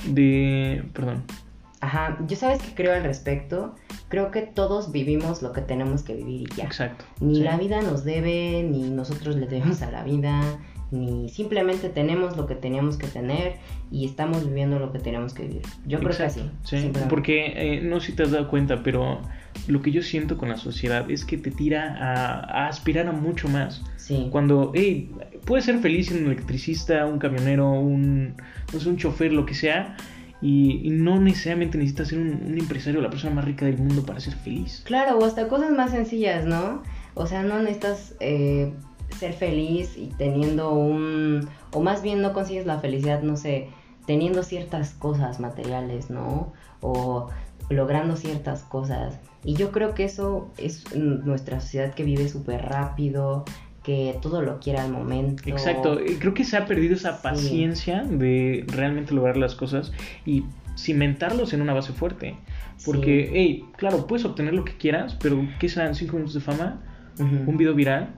De. 0.09 0.85
Perdón. 0.93 1.25
Ajá, 1.83 2.17
yo 2.29 2.37
sabes 2.37 2.63
que 2.63 2.75
creo 2.75 2.95
al 2.95 3.03
respecto, 3.03 3.75
creo 4.09 4.31
que 4.31 4.43
todos 4.43 4.93
vivimos 4.93 5.43
lo 5.43 5.53
que 5.53 5.63
tenemos 5.63 6.05
que 6.05 6.15
vivir 6.15 6.43
y 6.43 6.57
ya. 6.57 6.65
Exacto. 6.65 7.05
Ni 7.19 7.35
sí. 7.35 7.43
la 7.43 7.57
vida 7.57 7.83
nos 7.83 8.05
debe, 8.05 8.63
ni 8.63 8.89
nosotros 8.89 9.35
le 9.35 9.47
debemos 9.49 9.83
a 9.83 9.91
la 9.91 10.05
vida, 10.05 10.41
ni 10.93 11.29
simplemente 11.29 11.89
tenemos 11.89 12.37
lo 12.37 12.47
que 12.47 12.55
teníamos 12.55 12.99
que 12.99 13.09
tener 13.09 13.55
y 13.91 14.05
estamos 14.05 14.47
viviendo 14.47 14.79
lo 14.79 14.93
que 14.93 15.01
tenemos 15.01 15.35
que 15.35 15.43
vivir. 15.43 15.63
Yo 15.85 15.99
creo 15.99 16.17
que 16.17 16.23
así. 16.23 16.49
Sí, 16.63 16.93
porque 17.09 17.47
eh, 17.57 17.81
no 17.83 17.99
sé 17.99 18.09
si 18.09 18.13
te 18.13 18.23
has 18.23 18.31
dado 18.31 18.47
cuenta, 18.47 18.85
pero 18.85 19.21
lo 19.67 19.83
que 19.83 19.91
yo 19.91 20.03
siento 20.03 20.39
con 20.39 20.51
la 20.51 20.59
sociedad 20.59 21.11
es 21.11 21.25
que 21.25 21.37
te 21.37 21.51
tira 21.51 21.97
a, 21.99 22.63
a 22.63 22.69
aspirar 22.69 23.09
a 23.09 23.13
mucho 23.13 23.49
más. 23.49 23.83
Sí. 23.97 24.29
Cuando, 24.31 24.71
hey, 24.73 25.11
puedes 25.45 25.65
ser 25.65 25.81
feliz 25.81 26.07
siendo 26.07 26.27
un 26.27 26.33
electricista, 26.33 27.07
un 27.07 27.19
camionero, 27.19 27.73
un, 27.73 28.37
no 28.73 28.79
sé, 28.79 28.89
un 28.89 28.99
chofer, 28.99 29.33
lo 29.33 29.47
que 29.47 29.55
sea, 29.55 29.97
y, 30.43 30.81
y 30.83 30.91
no 30.91 31.21
necesariamente 31.21 31.79
necesitas 31.79 32.09
ser 32.09 32.19
un, 32.19 32.59
empresario, 32.59 33.01
la 33.01 33.11
persona 33.11 33.37
más 33.37 33.45
rica 33.45 33.65
del 33.65 33.79
mundo 33.79 34.05
para 34.05 34.19
ser 34.19 34.35
feliz. 34.35 34.83
Claro, 34.85 35.17
o 35.19 35.25
hasta 35.25 35.49
cosas 35.49 35.71
más 35.71 35.93
sencillas, 35.93 36.45
¿no? 36.45 36.83
O 37.15 37.27
sea, 37.27 37.45
no 37.45 37.61
necesitas 37.61 38.17
eh, 38.19 38.73
ser 39.19 39.33
feliz 39.35 39.97
y 39.97 40.09
teniendo 40.19 40.73
un... 40.73 41.49
O 41.73 41.81
más 41.81 42.03
bien 42.03 42.21
no 42.21 42.33
consigues 42.33 42.67
la 42.67 42.81
felicidad, 42.81 43.23
no 43.23 43.37
sé, 43.37 43.69
teniendo 44.05 44.43
ciertas 44.43 44.95
cosas 44.95 45.39
materiales, 45.39 46.11
¿no? 46.11 46.53
O 46.81 47.29
logrando 47.71 48.17
ciertas 48.17 48.63
cosas. 48.65 49.21
Y 49.45 49.55
yo 49.55 49.71
creo 49.71 49.95
que 49.95 50.05
eso 50.05 50.51
es 50.59 50.95
nuestra 50.95 51.61
sociedad 51.61 51.95
que 51.95 52.03
vive 52.03 52.29
súper 52.29 52.63
rápido, 52.63 53.45
que 53.83 54.17
todo 54.23 54.43
lo 54.43 54.61
quiere 54.61 54.79
al 54.79 54.91
momento. 54.93 55.43
Exacto, 55.47 55.99
creo 56.21 56.35
que 56.35 56.45
se 56.45 56.57
ha 56.57 56.67
perdido 56.67 56.95
esa 56.95 57.17
Sí. 57.17 57.23
paciencia 57.23 58.03
de 58.05 58.65
realmente 58.69 59.13
lograr 59.15 59.37
las 59.37 59.55
cosas 59.55 59.93
y 60.25 60.45
cimentarlos 60.79 61.53
en 61.53 61.63
una 61.63 61.75
base 61.75 61.93
fuerte. 61.93 62.37
Porque, 62.85 63.31
hey, 63.33 63.65
claro, 63.77 64.07
puedes 64.07 64.25
obtener 64.25 64.55
lo 64.55 64.65
que 64.65 64.77
quieras, 64.77 65.17
pero 65.21 65.47
¿qué 65.61 65.69
serán? 65.69 65.95
¿Cinco 65.95 66.15
minutos 66.15 66.35
de 66.35 66.41
fama? 66.41 66.81
¿Un 67.19 67.57
video 67.57 67.75
viral? 67.75 68.15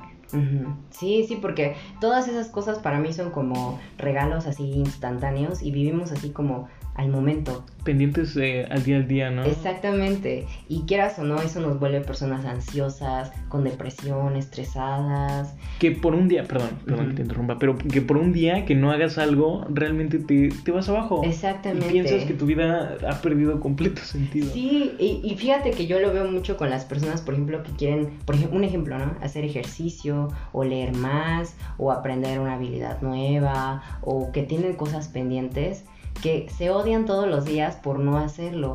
Sí, 0.90 1.24
sí, 1.28 1.38
porque 1.40 1.74
todas 2.00 2.26
esas 2.28 2.48
cosas 2.48 2.78
para 2.78 2.98
mí 2.98 3.12
son 3.12 3.30
como 3.30 3.78
regalos 3.98 4.46
así 4.46 4.64
instantáneos 4.64 5.62
y 5.62 5.70
vivimos 5.70 6.10
así 6.12 6.30
como 6.30 6.68
al 6.94 7.08
momento. 7.08 7.64
Pendientes 7.84 8.36
al 8.36 8.82
día 8.82 8.96
al 8.96 9.08
día, 9.08 9.30
¿no? 9.30 9.44
Exactamente. 9.44 10.46
Y 10.68 10.82
quieras 10.82 11.18
o 11.18 11.24
no, 11.24 11.40
eso 11.42 11.60
nos 11.60 11.78
vuelve 11.78 12.00
personas 12.00 12.46
ansiosas, 12.46 13.30
con 13.48 13.64
depresión, 13.64 14.36
estresadas. 14.36 15.54
Que 15.80 15.90
por 15.90 16.14
un 16.14 16.28
día, 16.28 16.44
perdón, 16.44 16.70
perdón 16.86 17.08
que 17.08 17.14
te 17.14 17.22
interrumpa, 17.22 17.58
pero 17.58 17.76
que 17.76 18.00
por 18.00 18.16
un 18.16 18.32
día 18.32 18.64
que 18.64 18.74
no 18.74 18.90
hagas 18.90 19.18
algo, 19.18 19.66
realmente 19.68 20.18
te, 20.18 20.48
te 20.48 20.70
vas 20.70 20.88
abajo. 20.88 21.22
Exactamente. 21.24 21.88
Y 21.88 21.90
piensas 21.90 22.24
que 22.24 22.34
tu 22.34 22.46
vida 22.46 22.96
ha 23.06 23.20
perdido 23.20 23.60
completo 23.60 24.00
sentido. 24.02 24.50
Sí, 24.52 24.92
y, 24.98 25.20
y 25.22 25.36
fíjate 25.36 25.72
que 25.72 25.86
yo 25.86 26.00
lo 26.00 26.12
veo 26.12 26.30
mucho 26.30 26.56
con 26.56 26.70
las 26.70 26.86
personas, 26.86 27.20
por 27.20 27.34
ejemplo, 27.34 27.62
que 27.62 27.72
quieren, 27.72 28.18
por 28.24 28.36
ejemplo, 28.36 28.56
un 28.56 28.64
ejemplo, 28.64 28.98
¿no? 28.98 29.14
Hacer 29.20 29.44
ejercicio, 29.44 30.28
o 30.52 30.64
leer 30.64 30.94
más, 30.94 31.56
o 31.76 31.92
aprender 31.92 32.40
una 32.40 32.54
habilidad 32.54 33.02
nueva, 33.02 33.82
o 34.00 34.32
que 34.32 34.42
tienen 34.42 34.74
cosas 34.74 35.08
pendientes 35.08 35.84
que 36.22 36.48
se 36.56 36.70
odian 36.70 37.04
todos 37.04 37.28
los 37.28 37.44
días 37.44 37.76
por 37.76 37.98
no 37.98 38.18
hacerlo. 38.18 38.74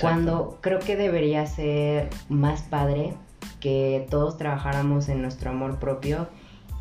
Cuando 0.00 0.58
creo 0.60 0.80
que 0.80 0.96
debería 0.96 1.46
ser 1.46 2.10
más 2.28 2.62
padre 2.62 3.14
que 3.60 4.06
todos 4.10 4.36
trabajáramos 4.36 5.08
en 5.08 5.22
nuestro 5.22 5.50
amor 5.50 5.78
propio 5.78 6.28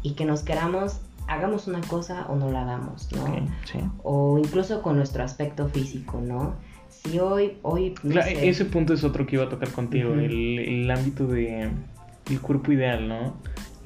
y 0.03 0.13
que 0.13 0.25
nos 0.25 0.43
queramos, 0.43 0.99
hagamos 1.27 1.67
una 1.67 1.81
cosa 1.81 2.25
o 2.27 2.35
no 2.35 2.51
la 2.51 2.63
hagamos, 2.63 3.09
¿no? 3.13 3.25
O 4.03 4.37
incluso 4.37 4.81
con 4.81 4.97
nuestro 4.97 5.23
aspecto 5.23 5.67
físico, 5.69 6.19
¿no? 6.21 6.55
Si 6.89 7.19
hoy, 7.19 7.57
hoy... 7.61 7.95
Ese 8.25 8.65
punto 8.65 8.93
es 8.93 9.03
otro 9.03 9.25
que 9.25 9.35
iba 9.35 9.45
a 9.45 9.49
tocar 9.49 9.69
contigo, 9.69 10.13
el, 10.13 10.59
el 10.59 10.91
ámbito 10.91 11.27
de 11.27 11.69
el 12.29 12.41
cuerpo 12.41 12.71
ideal, 12.71 13.07
¿no? 13.07 13.33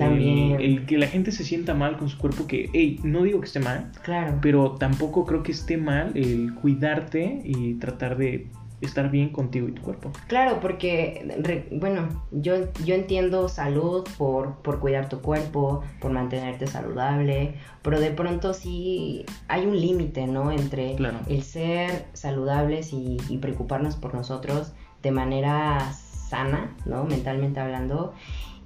El, 0.05 0.85
que 0.85 0.97
la 0.97 1.07
gente 1.07 1.31
se 1.31 1.43
sienta 1.43 1.73
mal 1.73 1.97
con 1.97 2.09
su 2.09 2.17
cuerpo, 2.17 2.47
que, 2.47 2.69
hey, 2.73 2.99
no 3.03 3.23
digo 3.23 3.39
que 3.39 3.47
esté 3.47 3.59
mal, 3.59 3.91
claro. 4.03 4.39
pero 4.41 4.71
tampoco 4.73 5.25
creo 5.25 5.43
que 5.43 5.51
esté 5.51 5.77
mal 5.77 6.11
el 6.15 6.53
cuidarte 6.55 7.41
y 7.43 7.75
tratar 7.75 8.17
de 8.17 8.47
estar 8.81 9.11
bien 9.11 9.29
contigo 9.29 9.67
y 9.67 9.73
tu 9.73 9.81
cuerpo. 9.81 10.11
Claro, 10.27 10.59
porque, 10.59 11.67
bueno, 11.71 12.09
yo, 12.31 12.71
yo 12.83 12.95
entiendo 12.95 13.47
salud 13.47 14.07
por, 14.17 14.55
por 14.57 14.79
cuidar 14.79 15.07
tu 15.07 15.21
cuerpo, 15.21 15.83
por 15.99 16.11
mantenerte 16.11 16.67
saludable, 16.67 17.55
pero 17.81 17.99
de 17.99 18.11
pronto 18.11 18.53
sí 18.53 19.25
hay 19.47 19.65
un 19.65 19.79
límite, 19.79 20.27
¿no? 20.27 20.51
Entre 20.51 20.95
el 21.27 21.43
ser 21.43 22.05
saludables 22.13 22.91
y, 22.93 23.17
y 23.29 23.37
preocuparnos 23.37 23.95
por 23.95 24.13
nosotros 24.13 24.73
de 25.03 25.11
manera 25.11 25.91
sana, 25.93 26.75
¿no? 26.85 27.03
Mentalmente 27.05 27.59
hablando 27.59 28.13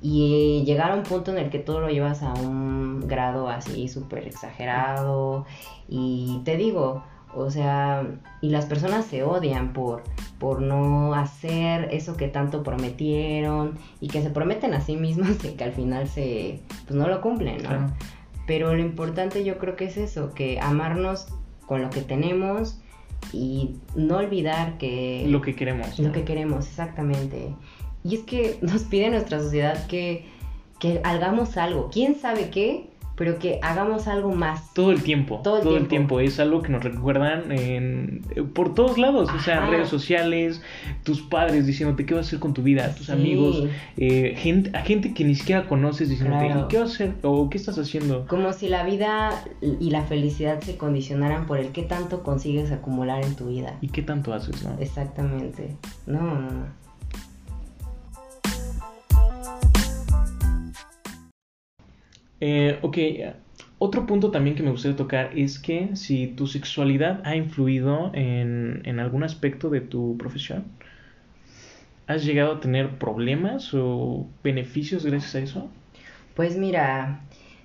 y 0.07 0.63
llegar 0.65 0.91
a 0.91 0.95
un 0.95 1.01
punto 1.01 1.31
en 1.31 1.39
el 1.39 1.49
que 1.49 1.57
todo 1.57 1.79
lo 1.81 1.89
llevas 1.89 2.21
a 2.21 2.31
un 2.33 3.07
grado 3.07 3.49
así 3.49 3.87
súper 3.87 4.27
exagerado 4.27 5.47
y 5.87 6.41
te 6.45 6.57
digo, 6.57 7.03
o 7.33 7.49
sea, 7.49 8.05
y 8.39 8.49
las 8.49 8.67
personas 8.67 9.05
se 9.05 9.23
odian 9.23 9.73
por, 9.73 10.03
por 10.37 10.61
no 10.61 11.15
hacer 11.15 11.87
eso 11.91 12.17
que 12.17 12.27
tanto 12.27 12.61
prometieron 12.61 13.79
y 13.99 14.09
que 14.09 14.21
se 14.21 14.29
prometen 14.29 14.75
a 14.75 14.81
sí 14.81 14.95
mismos 14.95 15.43
y 15.43 15.53
que 15.53 15.63
al 15.63 15.71
final 15.71 16.07
se, 16.07 16.61
pues 16.85 16.95
no 16.95 17.07
lo 17.07 17.19
cumplen, 17.19 17.63
¿no? 17.63 17.91
Pero 18.45 18.75
lo 18.75 18.81
importante 18.81 19.43
yo 19.43 19.57
creo 19.57 19.75
que 19.75 19.85
es 19.85 19.97
eso, 19.97 20.35
que 20.35 20.59
amarnos 20.59 21.29
con 21.65 21.81
lo 21.81 21.89
que 21.89 22.01
tenemos 22.01 22.79
y 23.33 23.77
no 23.95 24.17
olvidar 24.17 24.77
que... 24.77 25.25
Lo 25.27 25.41
que 25.41 25.55
queremos. 25.55 25.97
Lo 25.97 26.11
que 26.11 26.23
queremos, 26.23 26.67
exactamente. 26.67 27.55
Y 28.05 28.15
es 28.15 28.21
que 28.21 28.57
nos 28.61 28.83
pide 28.83 29.09
nuestra 29.09 29.39
sociedad 29.39 29.85
que, 29.87 30.25
que 30.79 31.01
hagamos 31.03 31.57
algo. 31.57 31.89
¿Quién 31.91 32.15
sabe 32.15 32.49
qué? 32.49 32.95
pero 33.15 33.39
que 33.39 33.59
hagamos 33.61 34.07
algo 34.07 34.33
más. 34.33 34.73
Todo 34.73 34.91
el 34.91 35.01
tiempo. 35.01 35.39
Todo 35.43 35.77
el, 35.77 35.87
tiempo. 35.87 36.19
Es 36.19 36.39
algo 36.39 36.61
que 36.61 36.69
nos 36.69 36.83
recuerdan 36.83 37.51
en, 37.51 38.23
por 38.53 38.73
todos 38.73 38.97
lados. 38.97 39.29
O 39.33 39.39
sea, 39.39 39.65
redes 39.67 39.87
sociales, 39.87 40.61
tus 41.03 41.21
padres 41.21 41.65
diciéndote 41.65 42.05
qué 42.05 42.13
vas 42.13 42.25
a 42.25 42.27
hacer 42.27 42.39
con 42.39 42.53
tu 42.53 42.61
vida, 42.61 42.93
tus 42.93 43.09
amigos, 43.09 43.69
eh, 43.97 44.35
gente, 44.37 44.77
a 44.77 44.81
gente 44.81 45.13
que 45.13 45.23
ni 45.23 45.35
siquiera 45.35 45.67
conoces 45.67 46.09
diciéndote 46.09 46.53
qué 46.69 46.77
vas 46.77 46.91
a 46.91 46.93
hacer 46.93 47.13
o 47.23 47.49
qué 47.49 47.57
estás 47.57 47.77
haciendo. 47.77 48.27
Como 48.27 48.51
si 48.51 48.67
la 48.67 48.83
vida 48.83 49.31
y 49.61 49.89
la 49.91 50.03
felicidad 50.03 50.59
se 50.59 50.75
condicionaran 50.75 51.45
por 51.47 51.59
el 51.59 51.69
qué 51.69 51.83
tanto 51.83 52.21
consigues 52.21 52.71
acumular 52.71 53.23
en 53.23 53.35
tu 53.35 53.47
vida. 53.47 53.77
Y 53.81 53.89
qué 53.89 54.01
tanto 54.01 54.33
haces, 54.33 54.61
¿no? 54.63 54.77
Exactamente. 54.79 55.77
No, 56.05 56.21
no, 56.21 56.51
no. 56.51 56.84
Eh, 62.41 62.79
ok, 62.81 62.97
otro 63.77 64.05
punto 64.05 64.31
también 64.31 64.55
que 64.55 64.63
me 64.63 64.71
gustaría 64.71 64.97
tocar 64.97 65.37
es 65.37 65.59
que 65.59 65.95
si 65.95 66.27
tu 66.27 66.47
sexualidad 66.47 67.21
ha 67.25 67.35
influido 67.35 68.11
en, 68.13 68.99
algún 68.99 69.23
aspecto 69.23 69.69
de 69.69 69.81
tu 69.81 70.17
profesión, 70.17 70.65
¿has 72.07 72.25
llegado 72.25 72.53
a 72.53 72.59
tener 72.59 72.97
problemas 72.97 73.73
o 73.73 74.27
beneficios 74.43 75.05
gracias 75.05 75.35
a 75.35 75.39
eso? 75.39 75.69
Pues 76.35 76.57
mira, 76.57 77.21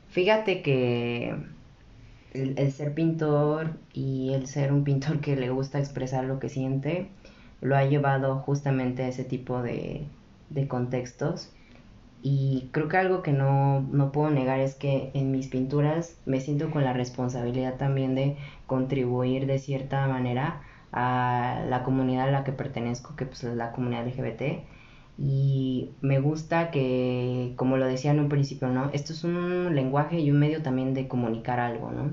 fíjate 0.09 0.63
que 0.63 1.35
el, 2.33 2.73
ser 2.73 2.95
pintor 2.95 3.73
y 3.93 4.33
el 4.35 4.47
ser 4.47 4.73
un 4.73 4.85
pintor 4.85 5.21
que 5.21 5.37
le 5.37 5.51
gusta 5.51 5.79
expresar 5.79 6.25
lo 6.25 6.39
que 6.39 6.49
siente, 6.49 7.09
lo 7.61 7.77
ha 7.77 7.85
llevado 7.85 8.37
justamente 8.37 9.03
a 9.03 9.09
ese 9.09 9.25
tipo 9.25 9.63
de 9.63 10.07
contextos 10.69 11.53
y 12.23 12.69
creo 12.73 12.89
que 12.89 12.97
algo 12.99 13.23
que 13.23 13.33
no, 13.33 13.81
no 13.93 14.13
puedo 14.13 14.31
negar 14.31 14.61
es 14.61 14.75
que 14.75 15.11
en 15.15 15.31
mis 15.31 15.49
pinturas 15.49 16.19
me 16.27 16.41
siento 16.41 16.71
con 16.71 16.85
la 16.85 16.93
responsabilidad 16.93 17.77
también 17.77 18.15
de 18.15 18.37
contribuir 18.67 19.47
de 19.47 19.59
cierta 19.59 20.07
manera 20.07 20.63
a 20.93 21.63
la 21.69 21.83
comunidad 21.83 22.29
a 22.29 22.33
la 22.33 22.45
que 22.45 22.53
pertenezco, 22.53 23.17
que 23.17 23.27
pues 23.27 23.45
es 23.45 23.57
la 23.57 23.73
comunidad 23.73 24.07
LGBT. 24.07 24.65
Y 25.19 25.91
me 26.01 26.19
gusta 26.21 26.71
que, 26.71 27.53
como 27.57 27.77
lo 27.77 27.87
decía 27.87 28.11
en 28.11 28.21
un 28.21 28.29
principio, 28.29 28.69
¿no? 28.69 28.91
Esto 28.93 29.13
es 29.13 29.25
un 29.25 29.75
lenguaje 29.75 30.19
y 30.21 30.31
un 30.31 30.39
medio 30.39 30.63
también 30.63 30.95
de 30.95 31.09
comunicar 31.09 31.61
algo, 31.61 31.91
¿no? 31.91 32.13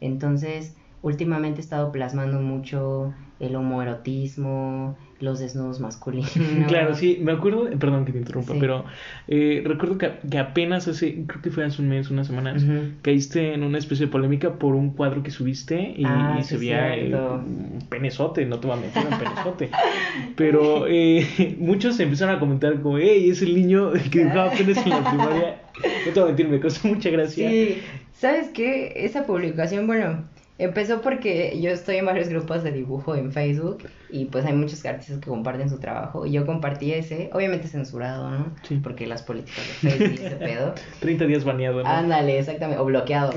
Entonces, 0.00 0.76
últimamente 1.02 1.60
he 1.60 1.64
estado 1.64 1.92
plasmando 1.92 2.40
mucho 2.40 3.14
el 3.40 3.56
homoerotismo, 3.56 4.96
los 5.20 5.38
desnudos 5.38 5.80
masculinos. 5.80 6.32
Claro, 6.68 6.94
sí, 6.94 7.18
me 7.20 7.32
acuerdo, 7.32 7.68
perdón 7.78 8.04
que 8.04 8.12
te 8.12 8.18
interrumpa, 8.18 8.54
pero 8.58 8.84
eh, 9.28 9.62
recuerdo 9.64 9.98
que, 9.98 10.38
apenas 10.38 10.88
hace, 10.88 11.24
creo 11.26 11.42
que 11.42 11.50
fue 11.50 11.64
hace 11.64 11.80
un 11.80 11.88
mes, 11.88 12.10
unas 12.10 12.26
semanas, 12.26 12.64
caíste 13.02 13.54
en 13.54 13.62
una 13.62 13.78
especie 13.78 14.06
de 14.06 14.12
polémica 14.12 14.54
por 14.54 14.74
un 14.74 14.90
cuadro 14.90 15.22
que 15.22 15.30
subiste 15.30 15.94
y, 15.96 16.04
ah, 16.04 16.40
se 16.42 16.56
veía 16.56 16.94
un 17.14 17.78
penezote, 17.88 18.44
no 18.46 18.58
te 18.58 18.66
voy 18.66 18.78
a 18.78 18.80
mentir, 18.80 19.02
un 19.10 19.18
penezote. 19.18 19.70
pero 20.36 20.86
eh, 20.88 21.56
muchos 21.58 21.98
empezaron 22.00 22.36
a 22.36 22.38
comentar 22.40 22.80
como, 22.80 22.98
hey, 22.98 23.30
es 23.30 23.42
el 23.42 23.54
niño 23.54 23.92
que 24.10 24.20
dibujaba 24.20 24.50
penes 24.50 24.78
en 24.78 24.90
la 24.90 25.08
primaria. 25.08 25.62
No 26.06 26.12
te 26.12 26.20
voy 26.20 26.22
a 26.22 26.26
mentir, 26.26 26.48
me 26.48 26.60
costó 26.60 26.88
mucha 26.88 27.10
gracia. 27.10 27.48
Sí, 27.48 27.78
¿sabes 28.14 28.48
qué? 28.48 28.92
Esa 28.96 29.26
publicación, 29.26 29.86
bueno 29.86 30.35
Empezó 30.58 31.02
porque 31.02 31.60
yo 31.60 31.70
estoy 31.70 31.96
en 31.96 32.06
varios 32.06 32.30
grupos 32.30 32.62
de 32.62 32.72
dibujo 32.72 33.14
en 33.14 33.30
Facebook 33.30 33.84
y 34.08 34.24
pues 34.24 34.46
hay 34.46 34.54
muchos 34.54 34.84
artistas 34.86 35.18
que 35.18 35.28
comparten 35.28 35.68
su 35.68 35.78
trabajo 35.78 36.24
y 36.24 36.32
yo 36.32 36.46
compartí 36.46 36.92
ese, 36.92 37.28
obviamente 37.34 37.68
censurado, 37.68 38.30
¿no? 38.30 38.52
Sí. 38.62 38.80
Porque 38.82 39.06
las 39.06 39.22
políticas 39.22 39.64
de 39.82 39.90
Facebook 39.90 40.18
y 40.18 40.24
ese 40.24 40.36
pedo. 40.36 40.74
30 41.00 41.26
días 41.26 41.44
baneado, 41.44 41.82
¿no? 41.82 41.88
Ándale, 41.88 42.38
exactamente, 42.38 42.80
o 42.80 42.86
bloqueado. 42.86 43.34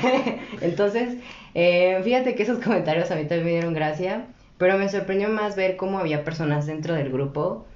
Entonces, 0.62 1.18
eh, 1.52 2.00
fíjate 2.02 2.34
que 2.34 2.42
esos 2.44 2.60
comentarios 2.60 3.10
a 3.10 3.16
mí 3.16 3.26
también 3.26 3.44
me 3.44 3.52
dieron 3.52 3.74
gracia, 3.74 4.24
pero 4.56 4.78
me 4.78 4.88
sorprendió 4.88 5.28
más 5.28 5.56
ver 5.56 5.76
cómo 5.76 5.98
había 5.98 6.24
personas 6.24 6.66
dentro 6.66 6.94
del 6.94 7.12
grupo 7.12 7.66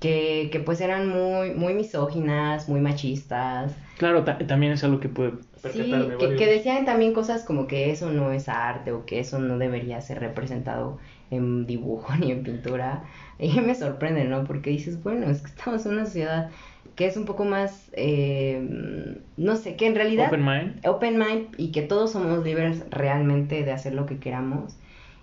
que, 0.00 0.48
que 0.52 0.60
pues 0.60 0.80
eran 0.80 1.08
muy, 1.08 1.50
muy 1.50 1.74
misóginas, 1.74 2.68
muy 2.68 2.80
machistas. 2.80 3.74
Claro, 3.98 4.24
también 4.24 4.72
es 4.72 4.84
algo 4.84 5.00
que 5.00 5.08
puede 5.08 5.32
Sí, 5.72 5.92
que, 6.18 6.46
decían 6.46 6.84
también 6.84 7.12
cosas 7.12 7.44
como 7.44 7.66
que 7.66 7.90
eso 7.90 8.10
no 8.10 8.30
es 8.30 8.48
arte 8.48 8.92
o 8.92 9.04
que 9.04 9.18
eso 9.18 9.40
no 9.40 9.58
debería 9.58 10.00
ser 10.00 10.20
representado 10.20 10.98
en 11.30 11.66
dibujo 11.66 12.14
ni 12.18 12.30
en 12.30 12.42
pintura. 12.42 13.04
Y 13.38 13.60
me 13.60 13.74
sorprende, 13.74 14.24
¿no? 14.24 14.44
Porque 14.44 14.70
dices, 14.70 15.02
bueno, 15.02 15.28
es 15.28 15.42
que 15.42 15.48
estamos 15.48 15.84
en 15.86 15.92
una 15.92 16.06
sociedad 16.06 16.50
que 16.94 17.06
es 17.06 17.16
un 17.16 17.26
poco 17.26 17.44
más, 17.44 17.90
eh, 17.92 19.20
no 19.36 19.56
sé, 19.56 19.76
que 19.76 19.86
en 19.86 19.94
realidad... 19.94 20.28
Open 20.28 20.44
mind. 20.44 20.86
Open 20.86 21.18
mind 21.18 21.48
y 21.56 21.70
que 21.70 21.82
todos 21.82 22.10
somos 22.10 22.44
libres 22.44 22.84
realmente 22.90 23.62
de 23.64 23.70
hacer 23.70 23.94
lo 23.94 24.04
que 24.06 24.18
queramos 24.18 24.76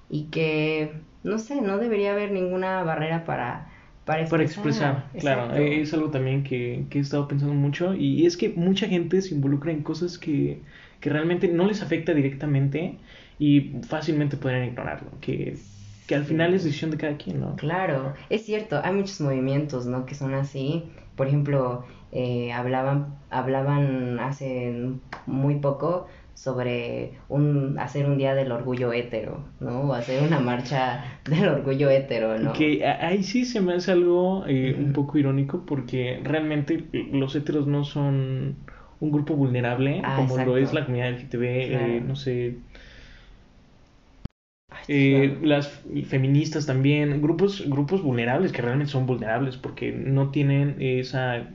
y 0.10 0.26
que, 0.26 0.94
no 1.24 1.38
sé, 1.38 1.60
no 1.60 1.78
debería 1.78 2.14
haber 2.14 2.32
ninguna 2.32 2.82
barrera 2.84 3.26
para 3.26 3.68
para 4.06 4.44
expresar. 4.44 5.10
claro. 5.20 5.56
Es 5.56 5.94
algo 5.94 6.10
también 6.10 6.44
que, 6.44 6.86
que, 6.90 7.00
he 7.00 7.02
estado 7.02 7.28
pensando 7.28 7.56
mucho 7.56 7.94
y 7.94 8.26
es 8.26 8.38
que 8.38 8.50
mucha 8.50 8.88
gente 8.88 9.22
se 9.22 9.34
involucra 9.34 9.72
en 9.72 9.82
cosas 9.82 10.18
que, 10.18 10.60
que 11.00 11.10
realmente 11.10 11.48
no 11.48 11.66
les 11.66 11.82
afecta 11.82 12.14
directamente 12.14 12.98
y 13.40 13.74
fácilmente 13.88 14.38
podrían 14.38 14.66
ignorarlo. 14.66 15.10
Que 15.22 15.58
que 16.08 16.16
al 16.16 16.24
final 16.24 16.54
es 16.54 16.64
decisión 16.64 16.92
de 16.92 16.98
cada 16.98 17.18
quien, 17.18 17.42
¿no? 17.42 17.56
Claro, 17.56 18.14
es 18.30 18.46
cierto, 18.46 18.80
hay 18.84 18.94
muchos 18.94 19.22
movimientos, 19.22 19.86
¿no? 19.86 20.06
Que 20.06 20.16
son 20.16 20.34
así. 20.34 20.84
Por 21.16 21.28
ejemplo, 21.28 21.86
eh, 22.12 22.52
hablaban, 22.54 23.16
hablaban 23.30 24.20
hace 24.20 24.92
muy 25.26 25.56
poco 25.56 26.08
sobre 26.36 27.14
un, 27.30 27.80
hacer 27.80 28.06
un 28.06 28.18
día 28.18 28.36
del 28.36 28.52
orgullo 28.52 28.94
hétero, 28.94 29.44
¿no? 29.60 29.82
O 29.82 29.94
hacer 29.94 30.22
una 30.22 30.40
marcha 30.40 31.04
del 31.26 31.48
orgullo 31.48 31.90
hétero, 31.90 32.38
¿no? 32.38 32.54
Que 32.54 32.86
ahí 32.86 33.24
sí 33.24 33.46
se 33.46 33.62
me 33.62 33.74
hace 33.74 33.92
algo 33.92 34.46
eh, 34.48 34.76
un 34.78 34.94
poco 34.94 35.18
irónico 35.18 35.66
porque 35.66 36.20
realmente 36.24 36.84
los 37.12 37.36
héteros 37.36 37.68
no 37.68 37.84
son 37.86 38.58
un 39.00 39.12
grupo 39.12 39.36
vulnerable 39.36 40.02
Ah, 40.04 40.18
como 40.28 40.38
lo 40.38 40.58
es 40.58 40.74
la 40.74 40.86
comunidad 40.86 41.10
LGTB, 41.10 41.44
eh, 41.44 41.68
Claro. 41.70 42.02
no 42.08 42.16
sé, 42.16 42.56
eh, 44.88 45.38
las 45.42 45.82
feministas 46.08 46.66
también, 46.66 47.22
grupos, 47.22 47.64
grupos 47.68 48.02
vulnerables 48.04 48.52
que 48.52 48.62
realmente 48.62 48.92
son 48.92 49.06
vulnerables 49.06 49.58
porque 49.58 49.92
no 49.92 50.32
tienen 50.32 50.76
esa... 50.80 51.48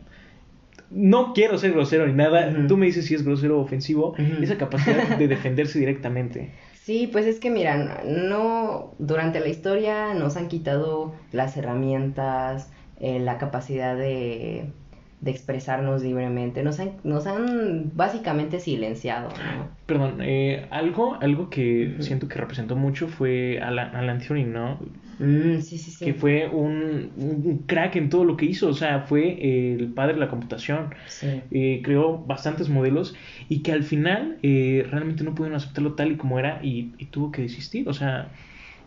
No 0.90 1.32
quiero 1.34 1.56
ser 1.56 1.72
grosero 1.72 2.06
ni 2.06 2.12
nada, 2.12 2.66
tú 2.66 2.76
me 2.76 2.86
dices 2.86 3.06
si 3.06 3.14
es 3.14 3.24
grosero 3.24 3.58
o 3.58 3.62
ofensivo, 3.62 4.14
esa 4.42 4.58
capacidad 4.58 5.16
de 5.18 5.28
defenderse 5.28 5.78
directamente. 5.78 6.50
Sí, 6.82 7.08
pues 7.10 7.26
es 7.26 7.38
que 7.38 7.50
mira, 7.50 8.02
no, 8.04 8.94
durante 8.98 9.38
la 9.38 9.48
historia 9.48 10.14
nos 10.14 10.36
han 10.36 10.48
quitado 10.48 11.14
las 11.30 11.56
herramientas, 11.56 12.70
eh, 12.98 13.20
la 13.20 13.38
capacidad 13.38 13.96
de, 13.96 14.72
de 15.20 15.30
expresarnos 15.30 16.02
libremente, 16.02 16.62
nos 16.62 16.80
han, 16.80 16.92
nos 17.04 17.26
han 17.26 17.90
básicamente 17.94 18.58
silenciado, 18.58 19.28
¿no? 19.28 19.68
Perdón, 19.86 20.18
eh, 20.22 20.66
algo, 20.70 21.18
algo 21.20 21.50
que 21.50 21.96
siento 22.00 22.26
que 22.26 22.38
representó 22.38 22.74
mucho 22.74 23.06
fue 23.06 23.60
Alan, 23.60 23.94
Alan 23.94 24.20
Turing, 24.20 24.52
¿no? 24.52 24.78
Mm, 25.18 25.60
sí, 25.60 25.76
sí, 25.76 25.90
sí. 25.90 26.04
Que 26.06 26.14
fue 26.14 26.48
un, 26.48 27.10
un 27.16 27.64
crack 27.66 27.96
en 27.96 28.08
todo 28.08 28.24
lo 28.24 28.38
que 28.38 28.46
hizo, 28.46 28.68
o 28.68 28.72
sea, 28.72 29.00
fue 29.00 29.74
el 29.74 29.92
padre 29.92 30.14
de 30.14 30.20
la 30.20 30.28
computación. 30.28 30.94
Sí. 31.08 31.42
Eh, 31.50 31.82
creó 31.84 32.18
bastantes 32.18 32.70
modelos 32.70 33.14
y 33.48 33.62
que 33.62 33.72
al 33.72 33.82
final 33.82 34.38
eh, 34.42 34.86
realmente 34.90 35.22
no 35.22 35.34
pudieron 35.34 35.56
aceptarlo 35.56 35.94
tal 35.94 36.12
y 36.12 36.16
como 36.16 36.38
era 36.38 36.60
y, 36.62 36.94
y 36.96 37.06
tuvo 37.06 37.30
que 37.30 37.42
desistir, 37.42 37.86
o 37.88 37.92
sea, 37.92 38.32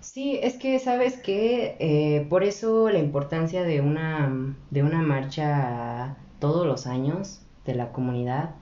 Sí, 0.03 0.37
es 0.43 0.57
que 0.57 0.79
sabes 0.79 1.17
que 1.17 1.77
eh, 1.79 2.27
por 2.29 2.43
eso 2.43 2.89
la 2.89 2.99
importancia 2.99 3.63
de 3.63 3.79
una, 3.79 4.55
de 4.69 4.83
una 4.83 5.01
marcha 5.01 6.17
todos 6.39 6.67
los 6.67 6.87
años 6.87 7.41
de 7.65 7.73
la 7.73 7.93
comunidad 7.93 8.55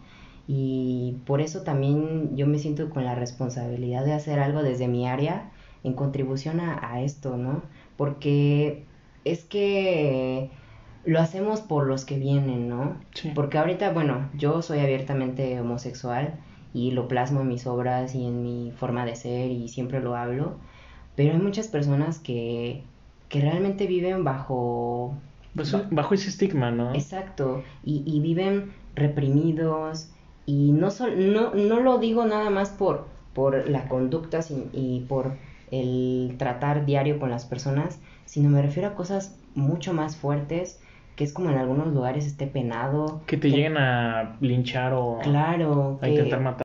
y 0.47 1.17
por 1.25 1.41
eso 1.41 1.63
también 1.63 2.35
yo 2.37 2.45
me 2.45 2.59
siento 2.59 2.89
con 2.91 3.05
la 3.05 3.15
responsabilidad 3.15 4.05
de 4.05 4.13
hacer 4.13 4.39
algo 4.39 4.61
desde 4.61 4.87
mi 4.87 5.07
área 5.07 5.51
en 5.83 5.93
contribución 5.93 6.59
a, 6.59 6.79
a 6.93 7.01
esto, 7.01 7.37
¿no? 7.37 7.63
Porque 7.97 8.85
es 9.25 9.43
que 9.43 10.51
lo 11.05 11.19
hacemos 11.19 11.61
por 11.61 11.87
los 11.87 12.05
que 12.05 12.19
vienen, 12.19 12.69
¿no? 12.69 12.97
sí. 13.15 13.31
Porque 13.33 13.57
ahorita, 13.57 13.91
bueno, 13.93 14.29
yo 14.35 14.61
soy 14.61 14.79
abiertamente 14.79 15.59
homosexual 15.59 16.39
y 16.73 16.91
lo 16.91 17.07
plasmo 17.07 17.41
en 17.41 17.47
mis 17.47 17.65
obras 17.67 18.13
y 18.15 18.25
en 18.25 18.43
mi 18.43 18.71
forma 18.71 19.05
de 19.05 19.15
ser 19.15 19.49
y 19.51 19.67
siempre 19.69 20.01
lo 20.01 20.15
hablo, 20.15 20.59
pero 21.23 21.33
hay 21.37 21.41
muchas 21.41 21.67
personas 21.67 22.19
que, 22.19 22.83
que 23.29 23.41
realmente 23.41 23.87
viven 23.87 24.23
bajo... 24.23 25.15
Pues, 25.55 25.71
ba- 25.71 25.87
bajo 25.91 26.13
ese 26.13 26.29
estigma, 26.29 26.71
¿no? 26.71 26.93
Exacto, 26.93 27.63
y, 27.83 28.03
y 28.05 28.19
viven 28.21 28.71
reprimidos 28.95 30.09
y 30.45 30.71
no, 30.71 30.91
sol- 30.91 31.33
no, 31.33 31.53
no 31.53 31.79
lo 31.81 31.97
digo 31.99 32.25
nada 32.25 32.49
más 32.49 32.69
por, 32.69 33.07
por 33.33 33.69
la 33.69 33.87
conducta 33.87 34.41
sin- 34.41 34.69
y 34.73 35.01
por 35.01 35.33
el 35.71 36.35
tratar 36.37 36.85
diario 36.85 37.19
con 37.19 37.29
las 37.29 37.45
personas, 37.45 37.99
sino 38.25 38.49
me 38.49 38.61
refiero 38.61 38.89
a 38.89 38.95
cosas 38.95 39.37
mucho 39.55 39.93
más 39.93 40.15
fuertes, 40.17 40.81
que 41.15 41.23
es 41.23 41.33
como 41.33 41.49
en 41.49 41.57
algunos 41.57 41.87
lugares 41.93 42.25
esté 42.25 42.47
penado. 42.47 43.21
Que 43.27 43.37
te 43.37 43.49
lleguen 43.49 43.77
a 43.77 44.37
linchar 44.41 44.93
o 44.93 45.19
Claro, 45.21 45.99
a 46.01 46.05
que- 46.05 46.11
intentar 46.11 46.39
matar. 46.41 46.63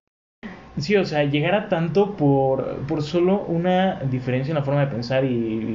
Sí, 0.79 0.95
o 0.97 1.05
sea, 1.07 1.25
llegar 1.25 1.55
a 1.55 1.69
tanto 1.71 2.17
por, 2.17 2.85
por 2.87 3.03
solo 3.03 3.47
una 3.47 4.01
diferencia 4.05 4.51
en 4.53 4.57
la 4.59 4.65
forma 4.65 4.83
de 4.85 4.89
pensar 4.93 5.25
y, 5.25 5.31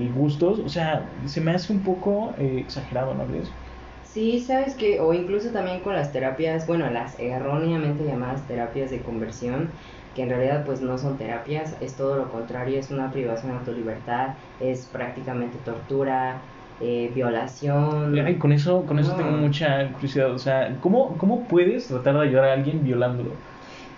y 0.06 0.10
gustos, 0.12 0.60
o 0.60 0.70
sea, 0.70 1.16
se 1.26 1.42
me 1.42 1.52
hace 1.52 1.74
un 1.74 1.82
poco 1.84 2.36
eh, 2.38 2.60
exagerado, 2.60 3.16
¿no 3.16 3.26
crees? 3.26 3.60
Sí, 4.02 4.42
sabes 4.46 4.76
que, 4.76 5.00
o 5.00 5.14
incluso 5.14 5.52
también 5.52 5.82
con 5.82 5.94
las 5.96 6.12
terapias, 6.12 6.68
bueno, 6.68 6.90
las 6.90 7.18
erróneamente 7.20 8.04
llamadas 8.04 8.46
terapias 8.48 8.90
de 8.92 9.04
conversión, 9.04 9.74
que 10.14 10.24
en 10.24 10.30
realidad 10.30 10.66
pues 10.66 10.82
no 10.82 10.98
son 10.98 11.18
terapias, 11.18 11.78
es 11.82 11.96
todo 11.96 12.18
lo 12.18 12.30
contrario, 12.30 12.78
es 12.80 12.92
una 12.92 13.12
privación 13.12 13.58
de 13.60 13.64
tu 13.64 13.72
libertad, 13.72 14.38
es 14.60 14.90
prácticamente 14.90 15.60
tortura, 15.60 16.50
eh, 16.80 17.12
violación. 17.14 18.20
Ay, 18.26 18.38
con 18.40 18.52
eso, 18.52 18.86
con 18.86 19.00
eso 19.00 19.12
No. 19.12 19.18
tengo 19.18 19.32
mucha 19.32 19.92
curiosidad, 19.94 20.34
o 20.34 20.38
sea, 20.38 20.80
¿cómo, 20.82 21.18
¿cómo 21.18 21.48
puedes 21.48 21.88
tratar 21.88 22.16
de 22.16 22.22
ayudar 22.28 22.46
a 22.46 22.54
alguien 22.54 22.84
violándolo? 22.84 23.46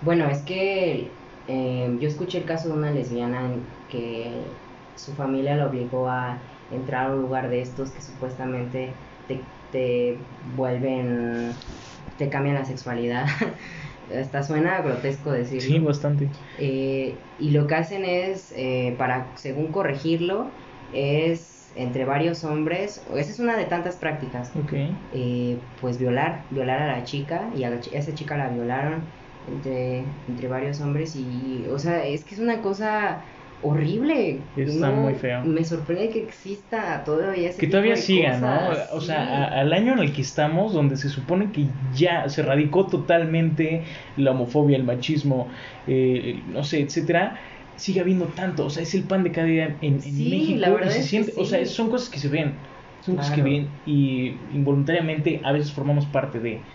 Bueno, 0.04 0.30
es 0.30 0.42
que 0.44 1.24
eh, 1.48 1.96
yo 2.00 2.08
escuché 2.08 2.38
el 2.40 2.46
caso 2.46 2.68
de 2.70 2.74
una 2.76 2.92
lesbiana 2.92 3.46
en 3.54 3.78
que 3.88 4.62
su 4.94 5.16
familia 5.16 5.56
la 5.56 5.68
obligó 5.68 6.10
a 6.10 6.50
entrar 6.70 7.08
a 7.10 7.14
un 7.16 7.22
lugar 7.22 7.50
de 7.50 7.62
estos 7.62 7.92
que 7.94 8.02
supuestamente 8.02 9.00
te, 9.26 9.54
te 9.70 10.28
vuelven, 10.42 11.66
te 12.18 12.30
cambian 12.30 12.56
la 12.56 12.66
sexualidad. 12.66 13.26
Hasta 14.14 14.44
suena 14.44 14.82
grotesco 14.82 15.32
decirlo. 15.32 15.70
Sí, 15.70 15.80
bastante. 15.80 16.32
Eh, 16.54 17.30
y 17.38 17.52
lo 17.52 17.68
que 17.68 17.76
hacen 17.76 18.06
es, 18.06 18.52
eh, 18.56 18.96
para, 18.98 19.34
según 19.38 19.72
corregirlo, 19.72 20.56
es 20.90 21.72
entre 21.76 22.06
varios 22.06 22.44
hombres, 22.44 23.06
esa 23.18 23.32
es 23.32 23.40
una 23.40 23.58
de 23.58 23.66
tantas 23.66 23.98
prácticas, 23.98 24.56
Ok. 24.56 24.74
eh, 25.10 25.68
pues 25.80 25.98
violar, 25.98 26.48
violar 26.52 26.82
a 26.82 26.98
la 26.98 27.04
chica 27.04 27.52
y 27.56 27.64
a, 27.64 27.70
la 27.72 27.78
a 27.78 27.80
esa 27.80 28.14
chica 28.14 28.38
la 28.38 28.50
violaron 28.50 29.14
entre, 29.48 30.00
entre 30.28 30.48
varios 30.48 30.80
hombres 30.82 31.16
y, 31.16 31.68
o 31.68 31.78
sea, 31.80 32.06
es 32.06 32.24
que 32.26 32.36
es 32.36 32.42
una 32.42 32.62
cosa 32.62 33.26
horrible. 33.60 34.52
Está 34.56 34.92
muy 34.92 35.16
feo. 35.16 35.44
Me 35.46 35.64
sorprende 35.66 36.10
que 36.10 36.24
exista 36.24 37.04
todavía 37.04 37.50
ese 37.50 37.60
Que 37.60 37.68
tipo 37.68 37.72
todavía 37.72 37.96
de 37.96 38.02
siga, 38.02 38.38
¿no? 38.40 38.70
O 38.94 39.00
sí. 39.00 39.06
sea, 39.08 39.22
a- 39.24 39.60
al 39.62 39.74
año 39.74 39.94
en 39.94 40.00
el 40.00 40.14
que 40.14 40.22
estamos, 40.22 40.74
donde 40.74 40.98
se 40.98 41.10
supone 41.10 41.52
que 41.52 41.70
ya 41.92 42.28
se 42.30 42.42
radicó 42.44 42.88
totalmente 42.88 43.86
la 44.16 44.32
homofobia, 44.32 44.78
el 44.78 44.84
machismo, 44.84 45.50
eh, 45.86 46.44
no 46.48 46.64
sé, 46.64 46.82
etcétera, 46.82 47.40
sigue 47.76 48.00
habiendo 48.02 48.34
tanto. 48.34 48.66
O 48.66 48.70
sea, 48.70 48.84
es 48.84 48.94
el 48.96 49.08
pan 49.08 49.24
de 49.24 49.32
cada 49.32 49.48
día 49.48 49.78
en, 49.82 49.96
en 49.96 50.02
Sí, 50.02 50.30
México. 50.30 50.60
la 50.62 50.70
verdad 50.72 50.90
y 50.90 50.92
se 50.92 51.00
es 51.02 51.06
que 51.06 51.10
siente, 51.10 51.34
o 51.38 51.46
sea, 51.46 51.66
son 51.66 51.90
cosas 51.90 52.10
que 52.10 52.20
se 52.20 52.30
ven. 52.30 52.68
Son 53.00 53.18
cosas 53.18 53.32
que 53.36 53.42
ven 53.42 53.82
y 53.84 54.48
involuntariamente 54.56 55.42
a 55.44 55.52
veces 55.52 55.74
formamos 55.74 56.06
parte 56.08 56.40
de. 56.40 56.66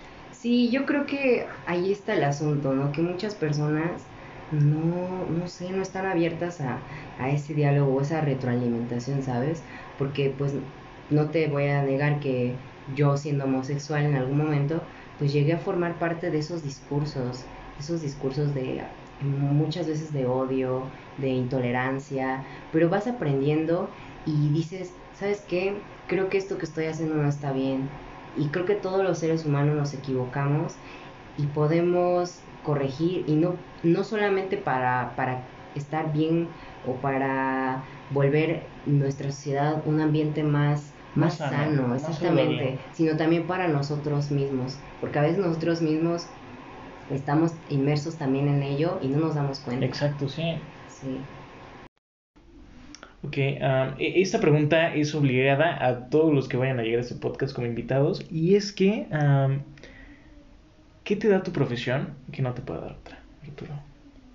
Sí, 0.40 0.70
yo 0.70 0.86
creo 0.86 1.06
que 1.06 1.46
ahí 1.66 1.90
está 1.92 2.14
el 2.14 2.22
asunto, 2.24 2.72
¿no? 2.72 2.92
Que 2.92 3.02
muchas 3.02 3.34
personas 3.34 4.08
no, 4.50 5.26
no 5.26 5.48
sé, 5.48 5.70
no 5.72 5.82
están 5.82 6.06
abiertas 6.06 6.60
a, 6.60 6.86
a 7.18 7.30
ese 7.30 7.54
diálogo, 7.54 8.00
esa 8.00 8.20
retroalimentación, 8.20 9.22
¿sabes? 9.22 9.64
Porque 9.96 10.30
pues 10.30 10.54
no 11.10 11.30
te 11.30 11.48
voy 11.48 11.64
a 11.66 11.82
negar 11.82 12.20
que 12.20 12.56
yo 12.86 13.16
siendo 13.16 13.44
homosexual 13.44 14.04
en 14.04 14.14
algún 14.14 14.38
momento, 14.38 14.86
pues 15.18 15.32
llegué 15.32 15.54
a 15.54 15.58
formar 15.58 15.98
parte 15.98 16.30
de 16.30 16.38
esos 16.38 16.62
discursos, 16.62 17.50
esos 17.78 18.00
discursos 18.00 18.54
de 18.54 18.84
muchas 19.20 19.88
veces 19.88 20.12
de 20.12 20.26
odio, 20.26 20.92
de 21.16 21.28
intolerancia, 21.30 22.44
pero 22.70 22.88
vas 22.88 23.08
aprendiendo 23.08 23.90
y 24.24 24.50
dices, 24.50 25.00
¿sabes 25.12 25.44
qué? 25.48 25.82
Creo 26.06 26.28
que 26.28 26.38
esto 26.38 26.58
que 26.58 26.64
estoy 26.66 26.86
haciendo 26.86 27.16
no 27.16 27.28
está 27.28 27.52
bien. 27.52 27.90
Y 28.38 28.50
creo 28.50 28.64
que 28.66 28.76
todos 28.76 29.02
los 29.04 29.18
seres 29.18 29.44
humanos 29.44 29.76
nos 29.76 29.94
equivocamos 29.94 30.80
y 31.36 31.48
podemos 31.48 32.50
corregir 32.62 33.24
y 33.28 33.36
no, 33.36 33.66
no 33.82 34.04
solamente 34.04 34.58
para, 34.58 35.14
para 35.16 35.54
estar 35.74 36.12
bien 36.12 36.54
o 36.82 37.00
para 37.00 37.84
volver 38.08 38.76
nuestra 38.84 39.30
sociedad 39.30 39.82
un 39.86 40.00
ambiente 40.00 40.42
más, 40.44 40.96
Más 41.14 41.38
más, 41.38 41.48
sano, 41.50 41.94
exactamente, 41.94 42.86
sino 42.92 43.16
también 43.16 43.46
para 43.46 43.68
nosotros 43.68 44.30
mismos, 44.30 44.82
porque 44.98 45.18
a 45.18 45.22
veces 45.22 45.38
nosotros 45.38 45.82
mismos 45.82 46.32
estamos 47.08 47.52
inmersos 47.68 48.18
también 48.18 48.48
en 48.48 48.62
ello 48.62 48.98
y 49.00 49.08
no 49.10 49.18
nos 49.20 49.34
damos 49.34 49.60
cuenta. 49.60 49.86
Exacto, 49.86 50.28
sí. 50.28 50.42
Sí. 50.86 51.37
Ok, 53.24 53.36
um, 53.36 53.94
esta 53.98 54.40
pregunta 54.40 54.94
es 54.94 55.14
obligada 55.14 55.84
a 55.84 56.08
todos 56.08 56.32
los 56.32 56.48
que 56.48 56.56
vayan 56.56 56.78
a 56.78 56.82
llegar 56.82 56.98
a 56.98 57.02
este 57.02 57.16
podcast 57.16 57.52
como 57.54 57.66
invitados. 57.66 58.24
Y 58.30 58.54
es 58.54 58.72
que, 58.72 59.08
um, 59.10 59.58
¿qué 61.02 61.16
te 61.16 61.28
da 61.28 61.42
tu 61.42 61.52
profesión 61.52 62.14
que 62.30 62.42
no 62.42 62.54
te 62.54 62.62
puede 62.62 62.80
dar 62.80 62.92
otra, 62.92 63.18
Arturo? 63.42 63.72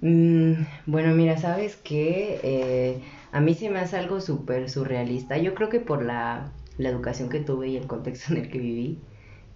Mm, 0.01 0.65
bueno, 0.85 1.15
mira, 1.15 1.37
sabes 1.37 1.77
que 1.77 2.99
a 3.31 3.39
mí 3.39 3.53
se 3.55 3.69
me 3.69 3.79
hace 3.79 3.97
algo 3.97 4.19
súper 4.19 4.69
surrealista. 4.69 5.37
Yo 5.37 5.55
creo 5.55 5.69
que 5.69 5.79
por 5.79 6.03
la, 6.03 6.51
la 6.77 6.89
educación 6.89 7.29
que 7.29 7.39
tuve 7.39 7.69
y 7.69 7.77
el 7.77 7.87
contexto 7.87 8.33
en 8.33 8.41
el 8.41 8.49
que 8.49 8.59
viví, 8.59 8.99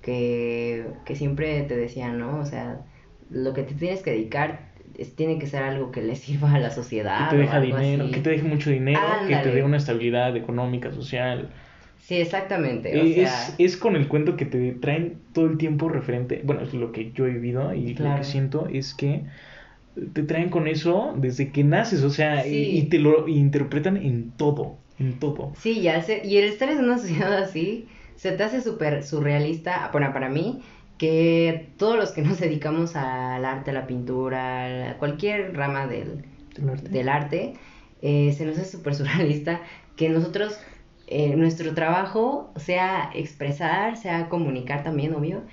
que, 0.01 0.87
que 1.05 1.15
siempre 1.15 1.61
te 1.63 1.75
decían, 1.75 2.17
¿no? 2.17 2.39
O 2.39 2.45
sea, 2.45 2.81
lo 3.29 3.53
que 3.53 3.63
te 3.63 3.75
tienes 3.75 4.01
que 4.01 4.11
dedicar 4.11 4.66
es- 4.95 5.15
tiene 5.15 5.39
que 5.39 5.47
ser 5.47 5.63
algo 5.63 5.91
que 5.91 6.01
le 6.01 6.15
sirva 6.15 6.53
a 6.53 6.59
la 6.59 6.71
sociedad. 6.71 7.29
que 7.29 7.35
te 7.35 7.35
o 7.37 7.39
deja 7.39 7.57
algo 7.57 7.77
dinero, 7.77 8.03
así. 8.03 8.11
que 8.13 8.19
te 8.21 8.29
deje 8.31 8.43
mucho 8.43 8.69
dinero, 8.69 8.99
que 9.27 9.35
te 9.37 9.51
dé 9.51 9.63
una 9.63 9.77
estabilidad 9.77 10.35
económica, 10.35 10.91
social. 10.91 11.49
Sí, 11.99 12.15
exactamente. 12.15 12.89
O 13.01 13.03
Eh, 13.05 13.13
sea, 13.15 13.47
es, 13.47 13.55
es 13.57 13.77
con 13.77 13.95
el 13.95 14.07
cuento 14.07 14.37
que 14.37 14.45
te 14.45 14.71
traen 14.73 15.19
todo 15.33 15.47
el 15.47 15.57
tiempo 15.57 15.89
referente, 15.89 16.41
bueno, 16.43 16.61
es 16.61 16.73
lo 16.73 16.91
que 16.91 17.11
yo 17.11 17.25
he 17.25 17.31
vivido 17.31 17.73
y 17.73 17.95
lo 17.95 18.15
que 18.15 18.23
siento 18.23 18.67
es 18.67 18.93
que 18.93 19.23
te 20.13 20.23
traen 20.23 20.49
con 20.49 20.67
eso 20.67 21.13
desde 21.17 21.51
que 21.51 21.63
naces, 21.63 22.03
o 22.03 22.09
sea, 22.09 22.45
y- 22.47 22.51
Sí. 22.51 22.77
y, 22.77 22.89
te 22.89 22.99
lo 22.99 23.27
interpretan 23.27 23.97
en 23.97 24.31
todo, 24.31 24.77
en 24.99 25.19
todo. 25.19 25.53
Sí, 25.55 25.79
y, 25.79 25.87
al 25.87 26.03
ser- 26.03 26.25
y 26.25 26.37
el 26.37 26.45
estar 26.45 26.69
en 26.69 26.79
una 26.79 26.97
sociedad 26.99 27.33
así, 27.37 27.87
se 28.15 28.31
te 28.31 28.43
hace 28.43 28.61
súper 28.61 29.03
surrealista, 29.03 29.89
bueno, 29.91 30.11
para 30.13 30.29
mí, 30.29 30.61
que 30.97 31.69
todos 31.77 31.95
los 31.97 32.11
que 32.11 32.21
nos 32.21 32.39
dedicamos 32.39 32.95
al 32.95 33.45
arte, 33.45 33.71
a 33.71 33.73
la 33.73 33.87
pintura, 33.87 34.91
a 34.91 34.97
cualquier 34.97 35.55
rama 35.55 35.87
del, 35.87 36.25
¿Del 36.55 36.69
arte? 36.69 36.89
del 36.89 37.09
arte, 37.09 37.53
eh, 38.01 38.33
se 38.33 38.45
nos 38.45 38.57
hace 38.57 38.71
súper 38.77 38.95
surrealista 38.95 39.61
que 39.95 40.09
nosotros, 40.09 40.59
eh, 41.07 41.35
nuestro 41.35 41.73
trabajo 41.73 42.51
sea 42.57 43.09
expresar, 43.13 43.97
sea 43.97 44.29
comunicar 44.29 44.83
también, 44.83 45.13
obvio, 45.15 45.43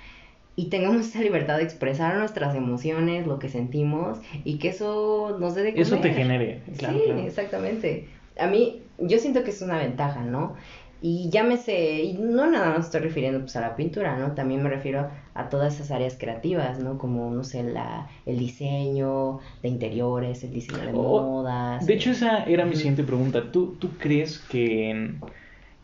y 0.55 0.69
tengamos 0.69 1.07
esa 1.07 1.21
libertad 1.21 1.57
de 1.57 1.63
expresar 1.63 2.15
nuestras 2.17 2.55
emociones, 2.55 3.27
lo 3.27 3.39
que 3.39 3.49
sentimos, 3.49 4.19
y 4.43 4.57
que 4.57 4.69
eso 4.69 5.37
nos 5.39 5.53
dé 5.55 5.63
de 5.63 5.73
Eso 5.75 5.99
te 5.99 6.11
comer. 6.11 6.13
genere, 6.13 6.63
claro, 6.77 6.99
sí, 6.99 7.03
claro. 7.05 7.27
exactamente. 7.27 8.09
A 8.39 8.47
mí, 8.47 8.83
yo 8.97 9.19
siento 9.19 9.43
que 9.43 9.51
es 9.51 9.61
una 9.61 9.77
ventaja, 9.77 10.23
¿no? 10.23 10.55
Y 11.01 11.29
llámese, 11.29 12.01
y 12.03 12.13
no 12.13 12.49
nada 12.49 12.69
más 12.71 12.85
estoy 12.85 13.01
refiriendo 13.01 13.41
pues 13.41 13.55
a 13.57 13.61
la 13.61 13.75
pintura, 13.75 14.17
¿no? 14.17 14.33
También 14.33 14.63
me 14.63 14.69
refiero 14.69 15.09
a 15.35 15.49
todas 15.49 15.75
esas 15.75 15.91
áreas 15.91 16.17
creativas, 16.19 16.79
¿no? 16.79 16.97
Como, 16.97 17.31
no 17.31 17.43
sé, 17.43 17.63
la, 17.63 18.09
el 18.25 18.39
diseño 18.39 19.39
de 19.61 19.69
interiores, 19.69 20.43
el 20.43 20.51
diseño 20.53 20.85
de 20.85 20.93
Oh, 20.93 21.21
modas. 21.21 21.85
De 21.85 21.93
hecho, 21.93 22.11
esa 22.11 22.43
era 22.45 22.65
mi 22.65 22.75
siguiente 22.75 23.03
pregunta. 23.03 23.51
¿Tú, 23.51 23.77
tú 23.79 23.97
crees 23.97 24.39
que 24.39 24.89
en, 24.89 25.21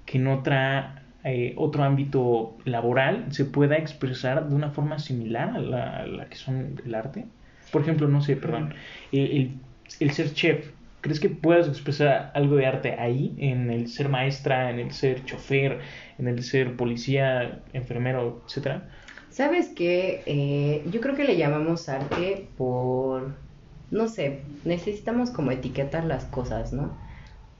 que 0.06 0.18
en 0.18 0.28
otra, 0.28 1.16
eh, 1.24 1.54
otro 1.58 1.84
ámbito 1.84 2.58
laboral 2.66 3.32
se 3.34 3.46
pueda 3.46 3.78
expresar 3.78 4.50
de 4.50 4.56
una 4.56 4.72
forma 4.72 5.00
similar 5.00 5.50
a 5.56 5.60
la, 5.60 5.98
a 6.02 6.08
la 6.08 6.30
que 6.30 6.36
son 6.38 6.82
el 6.86 6.96
arte? 6.96 7.32
Por 7.72 7.82
ejemplo, 7.82 8.08
no 8.08 8.22
sé, 8.22 8.38
perdón, 8.38 8.74
el, 9.12 9.32
el- 9.32 9.62
el 10.00 10.12
ser 10.12 10.34
chef. 10.34 10.74
¿Crees 11.02 11.20
que 11.20 11.30
puedas 11.30 11.68
expresar 11.68 12.32
algo 12.36 12.56
de 12.58 12.68
arte 12.68 12.94
ahí? 13.00 13.36
En 13.40 13.72
el 13.72 13.88
ser 13.90 14.08
maestra, 14.10 14.70
en 14.70 14.80
el 14.80 14.92
ser 14.92 15.26
chofer, 15.26 15.82
en 16.18 16.28
el 16.28 16.44
ser 16.44 16.76
policía, 16.78 17.64
enfermero, 17.74 18.44
etcétera. 18.48 18.90
¿Sabes 19.32 19.70
qué? 19.76 20.24
Eh, 20.28 20.84
yo 20.92 21.00
creo 21.02 21.16
que 21.16 21.24
le 21.24 21.38
llamamos 21.38 21.88
arte 21.90 22.54
por, 22.58 23.42
no 23.90 24.08
sé, 24.10 24.44
necesitamos 24.66 25.32
como 25.32 25.52
etiquetar 25.52 26.04
las 26.06 26.26
cosas, 26.26 26.74
¿no? 26.74 27.00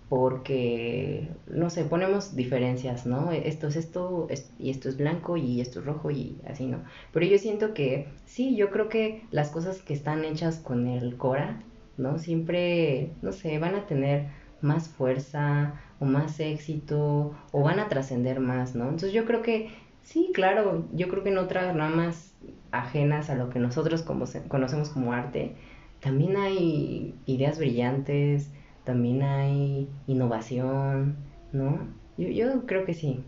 Porque, 0.10 1.38
no 1.48 1.70
sé, 1.70 1.86
ponemos 1.86 2.36
diferencias, 2.36 3.06
¿no? 3.08 3.32
Esto 3.32 3.68
es 3.70 3.78
esto 3.78 4.28
es- 4.30 4.54
y 4.60 4.72
esto 4.72 4.90
es 4.90 4.98
blanco 4.98 5.38
y 5.38 5.62
esto 5.62 5.80
es 5.82 5.86
rojo 5.86 6.12
y 6.12 6.42
así, 6.48 6.68
¿no? 6.68 6.84
Pero 7.14 7.26
yo 7.28 7.38
siento 7.40 7.74
que, 7.74 8.08
sí, 8.26 8.56
yo 8.58 8.72
creo 8.72 8.90
que 8.90 9.28
las 9.32 9.52
cosas 9.52 9.82
que 9.84 9.94
están 9.94 10.26
hechas 10.26 10.60
con 10.60 10.88
el 10.88 11.18
Cora, 11.18 11.64
¿no? 11.98 12.20
Siempre, 12.20 13.18
no 13.22 13.32
sé, 13.34 13.60
van 13.60 13.76
a 13.76 13.88
tener 13.88 14.32
más 14.62 14.90
fuerza 14.90 15.82
o 16.00 16.06
más 16.06 16.40
éxito 16.40 17.36
o 17.52 17.64
van 17.64 17.80
a 17.80 17.90
trascender 17.90 18.40
más, 18.42 18.76
¿no? 18.76 18.86
Entonces 18.86 19.14
yo 19.14 19.26
creo 19.26 19.42
que 19.44 19.70
Sí, 20.04 20.32
claro, 20.34 20.88
yo 20.94 21.08
creo 21.10 21.24
que 21.24 21.30
en 21.30 21.38
otras 21.38 21.76
ramas 21.76 22.34
ajenas 22.72 23.30
a 23.30 23.36
lo 23.36 23.50
que 23.50 23.60
nosotros 23.60 24.02
como 24.02 24.26
conocemos 24.48 24.90
como 24.90 25.14
arte, 25.14 25.56
también 26.00 26.36
hay 26.38 27.16
ideas 27.26 27.60
brillantes, 27.60 28.50
también 28.84 29.22
hay 29.22 29.88
innovación, 30.08 31.16
¿no? 31.52 31.88
Yo, 32.18 32.28
yo 32.30 32.66
creo 32.66 32.86
que 32.86 32.94
sí. 32.94 33.24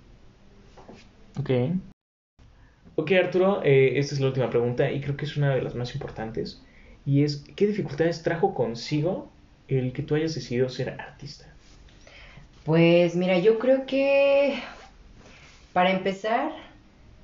Ok. 1.39 1.49
Ok, 2.95 3.11
Arturo, 3.13 3.61
eh, 3.63 3.97
esta 3.97 4.13
es 4.13 4.21
la 4.21 4.27
última 4.27 4.49
pregunta 4.49 4.91
y 4.91 5.01
creo 5.01 5.17
que 5.17 5.25
es 5.25 5.35
una 5.35 5.55
de 5.55 5.61
las 5.61 5.75
más 5.75 5.93
importantes. 5.93 6.61
Y 7.05 7.23
es, 7.23 7.43
¿qué 7.55 7.67
dificultades 7.67 8.23
trajo 8.23 8.53
consigo 8.53 9.29
el 9.67 9.93
que 9.93 10.03
tú 10.03 10.15
hayas 10.15 10.35
decidido 10.35 10.69
ser 10.69 10.89
artista? 11.01 11.45
Pues 12.65 13.15
mira, 13.15 13.39
yo 13.39 13.59
creo 13.59 13.85
que 13.85 14.59
para 15.73 15.91
empezar, 15.91 16.51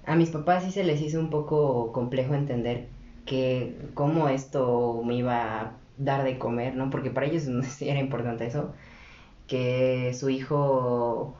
a 0.05 0.15
mis 0.15 0.29
papás 0.29 0.63
sí 0.63 0.71
se 0.71 0.83
les 0.83 1.01
hizo 1.01 1.19
un 1.19 1.29
poco 1.29 1.91
complejo 1.91 2.33
entender 2.33 2.87
que 3.25 3.75
cómo 3.93 4.27
esto 4.27 5.01
me 5.05 5.15
iba 5.15 5.61
a 5.61 5.71
dar 5.97 6.23
de 6.23 6.37
comer, 6.37 6.75
¿no? 6.75 6.89
Porque 6.89 7.11
para 7.11 7.27
ellos 7.27 7.43
si 7.67 7.89
era 7.89 7.99
importante 7.99 8.45
eso, 8.45 8.73
que 9.47 10.13
su 10.13 10.29
hijo 10.29 11.37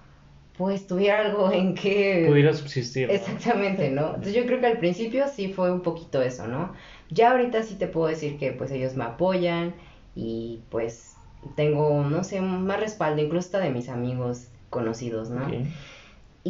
pues 0.57 0.87
tuviera 0.87 1.21
algo 1.21 1.53
en 1.53 1.73
que... 1.73 2.25
Pudiera 2.27 2.53
subsistir. 2.53 3.07
¿no? 3.07 3.13
Exactamente, 3.13 3.89
¿no? 3.91 4.07
Entonces 4.07 4.33
yo 4.33 4.45
creo 4.45 4.59
que 4.59 4.67
al 4.67 4.77
principio 4.77 5.25
sí 5.29 5.53
fue 5.53 5.71
un 5.71 5.79
poquito 5.79 6.21
eso, 6.21 6.47
¿no? 6.47 6.73
Ya 7.09 7.31
ahorita 7.31 7.63
sí 7.63 7.75
te 7.75 7.87
puedo 7.87 8.07
decir 8.07 8.37
que 8.37 8.51
pues 8.51 8.69
ellos 8.71 8.95
me 8.97 9.05
apoyan 9.05 9.73
y 10.15 10.59
pues 10.69 11.15
tengo, 11.55 12.03
no 12.03 12.25
sé, 12.25 12.41
más 12.41 12.77
respaldo, 12.77 13.21
incluso 13.21 13.47
hasta 13.47 13.59
de 13.59 13.69
mis 13.69 13.87
amigos 13.87 14.49
conocidos, 14.69 15.29
¿no? 15.29 15.47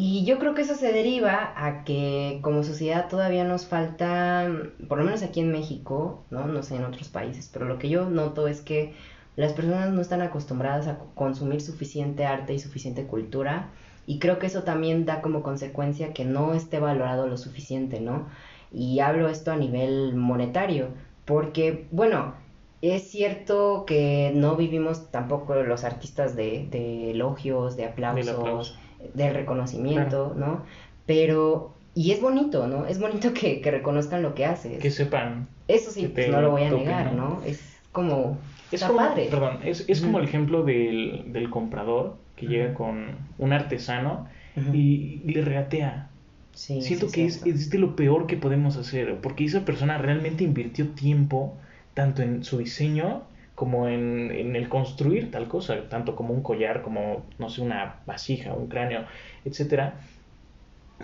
Y 0.02 0.24
yo 0.24 0.38
creo 0.38 0.54
que 0.54 0.62
eso 0.62 0.76
se 0.76 0.94
deriva 0.94 1.52
a 1.54 1.84
que 1.84 2.38
como 2.40 2.62
sociedad 2.62 3.10
todavía 3.10 3.44
nos 3.44 3.66
falta, 3.66 4.50
por 4.88 4.96
lo 4.96 5.04
menos 5.04 5.22
aquí 5.22 5.40
en 5.40 5.52
México, 5.52 6.24
¿no? 6.30 6.46
No 6.46 6.62
sé 6.62 6.76
en 6.76 6.84
otros 6.84 7.08
países, 7.10 7.50
pero 7.52 7.66
lo 7.66 7.78
que 7.78 7.90
yo 7.90 8.08
noto 8.08 8.48
es 8.48 8.62
que 8.62 8.94
las 9.36 9.52
personas 9.52 9.90
no 9.90 10.00
están 10.00 10.22
acostumbradas 10.22 10.86
a 10.86 11.00
consumir 11.14 11.60
suficiente 11.60 12.24
arte 12.24 12.54
y 12.54 12.58
suficiente 12.58 13.04
cultura 13.06 13.72
y 14.06 14.18
creo 14.20 14.38
que 14.38 14.46
eso 14.46 14.62
también 14.62 15.04
da 15.04 15.20
como 15.20 15.42
consecuencia 15.42 16.14
que 16.14 16.24
no 16.24 16.54
esté 16.54 16.78
valorado 16.78 17.26
lo 17.28 17.36
suficiente, 17.36 18.00
¿no? 18.00 18.26
Y 18.72 19.00
hablo 19.00 19.28
esto 19.28 19.52
a 19.52 19.56
nivel 19.56 20.14
monetario, 20.14 20.88
porque, 21.26 21.88
bueno, 21.90 22.36
es 22.80 23.10
cierto 23.10 23.84
que 23.86 24.32
no 24.34 24.56
vivimos 24.56 25.10
tampoco 25.10 25.56
los 25.56 25.84
artistas 25.84 26.36
de, 26.36 26.66
de 26.70 27.10
elogios, 27.10 27.76
de 27.76 27.84
aplausos, 27.84 28.38
aplauso. 28.38 28.74
Del 29.14 29.34
reconocimiento, 29.34 30.34
¿no? 30.36 30.64
Pero, 31.06 31.74
y 31.94 32.12
es 32.12 32.20
bonito, 32.20 32.66
¿no? 32.66 32.86
Es 32.86 32.98
bonito 33.00 33.32
que, 33.34 33.60
que 33.60 33.70
reconozcan 33.70 34.22
lo 34.22 34.34
que 34.34 34.44
haces. 34.46 34.78
Que 34.78 34.90
sepan. 34.90 35.48
Eso 35.68 35.90
sí, 35.90 36.08
pues 36.08 36.28
no 36.30 36.40
lo 36.40 36.50
voy 36.50 36.62
a 36.64 36.70
negar, 36.70 37.12
¿no? 37.12 37.40
¿no? 37.40 37.42
Es 37.44 37.60
como, 37.92 38.38
Es 38.70 38.84
como, 38.84 38.98
padre. 38.98 39.28
perdón, 39.30 39.58
es, 39.64 39.84
es 39.88 40.00
como 40.00 40.18
el 40.18 40.24
ejemplo 40.24 40.62
del, 40.62 41.24
del 41.32 41.50
comprador 41.50 42.16
que 42.36 42.46
llega 42.46 42.74
con 42.74 43.06
un 43.38 43.52
artesano 43.52 44.26
y, 44.72 45.20
y 45.24 45.32
le 45.32 45.42
regatea. 45.42 46.08
Sí, 46.52 46.80
Siento 46.82 47.08
sí, 47.08 47.14
que 47.14 47.26
es, 47.26 47.46
es 47.46 47.70
de 47.70 47.78
lo 47.78 47.94
peor 47.96 48.26
que 48.26 48.36
podemos 48.36 48.76
hacer, 48.76 49.16
porque 49.20 49.44
esa 49.44 49.64
persona 49.64 49.98
realmente 49.98 50.44
invirtió 50.44 50.88
tiempo 50.88 51.56
tanto 51.94 52.22
en 52.22 52.44
su 52.44 52.58
diseño 52.58 53.22
como 53.60 53.88
en, 53.88 54.30
en 54.32 54.56
el 54.56 54.68
construir 54.70 55.30
tal 55.30 55.46
cosa, 55.46 55.88
tanto 55.90 56.16
como 56.16 56.32
un 56.32 56.42
collar, 56.42 56.80
como, 56.82 57.26
no 57.38 57.48
sé, 57.50 57.60
una 57.60 58.00
vasija, 58.06 58.54
un 58.54 58.68
cráneo, 58.68 59.04
etcétera. 59.44 60.00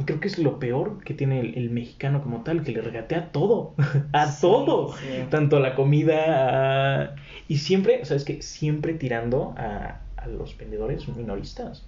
Creo 0.07 0.21
que 0.21 0.29
es 0.29 0.39
lo 0.39 0.59
peor 0.59 1.03
que 1.05 1.15
tiene 1.15 1.41
el, 1.41 1.57
el 1.57 1.71
mexicano 1.71 2.23
como 2.23 2.43
tal, 2.45 2.63
que 2.65 2.73
le 2.73 2.81
regatea 2.83 3.31
todo, 3.33 3.75
a 4.13 4.27
Sí, 4.27 4.41
todo, 4.41 4.93
sí. 4.93 5.07
tanto 5.31 5.57
a 5.59 5.61
la 5.61 5.75
comida, 5.75 7.05
a- 7.05 7.15
y 7.49 7.59
siempre, 7.59 8.05
¿sabes 8.07 8.25
qué? 8.25 8.41
Siempre 8.43 8.95
tirando 8.95 9.55
a, 9.59 10.01
a 10.17 10.27
los 10.29 10.57
vendedores 10.57 11.07
minoristas 11.09 11.87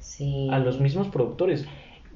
Sí. 0.00 0.48
a 0.52 0.58
los 0.58 0.80
mismos 0.80 1.08
productores. 1.08 1.66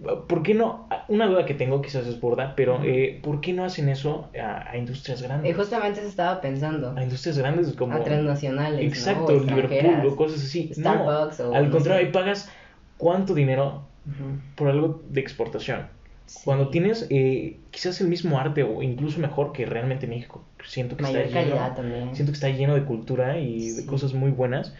¿Por 0.03 0.43
qué 0.43 0.55
no? 0.55 0.89
Una 1.09 1.27
duda 1.27 1.47
que 1.47 1.55
tengo, 1.55 1.81
quizás 1.83 2.07
es 2.07 2.21
burda, 2.21 2.55
pero 2.57 2.81
eh, 2.85 3.21
¿por 3.23 3.41
qué 3.41 3.53
no 3.53 3.65
hacen 3.65 3.89
eso 3.89 4.29
a, 4.41 4.71
a 4.71 4.77
industrias 4.77 5.21
Eh, 5.23 5.27
grandes? 5.27 5.57
justamente 5.57 6.01
se 6.01 6.09
estaba 6.09 6.41
pensando. 6.41 6.93
A 6.97 7.03
industrias 7.03 7.39
grandes 7.39 7.73
como... 7.75 7.95
A 7.95 8.03
transnacionales, 8.03 8.81
¿no? 8.81 8.87
Exacto, 8.87 9.27
O 9.27 9.41
Liverpool 9.41 10.07
o 10.07 10.17
cosas 10.17 10.43
así. 10.45 10.71
No, 10.77 10.95
Starbucks 10.95 11.41
o 11.41 11.55
al 11.55 11.67
no 11.67 11.71
contrario, 11.71 12.07
ahí 12.07 12.13
pagas 12.13 12.51
cuánto 12.99 13.35
dinero 13.35 13.83
por 14.57 14.69
algo 14.69 15.03
de 15.09 15.21
exportación. 15.21 15.87
Sí. 16.27 16.41
Cuando 16.45 16.69
tienes 16.71 17.07
eh, 17.11 17.59
quizás 17.71 18.01
el 18.01 18.09
mismo 18.09 18.39
arte 18.39 18.63
o 18.63 18.83
incluso 18.83 19.21
mejor 19.21 19.53
que 19.53 19.67
realmente 19.67 20.07
México, 20.07 20.43
siento 20.65 20.97
que 20.97 21.03
Mayor 21.03 21.23
está 21.23 21.43
lleno, 21.43 21.57
también. 21.77 22.15
siento 22.15 22.33
que 22.33 22.37
está 22.37 22.49
lleno 22.49 22.75
de 22.75 22.85
cultura 22.85 23.39
y 23.39 23.71
de 23.71 23.87
cosas 23.87 24.15
muy 24.15 24.31
buenas, 24.31 24.75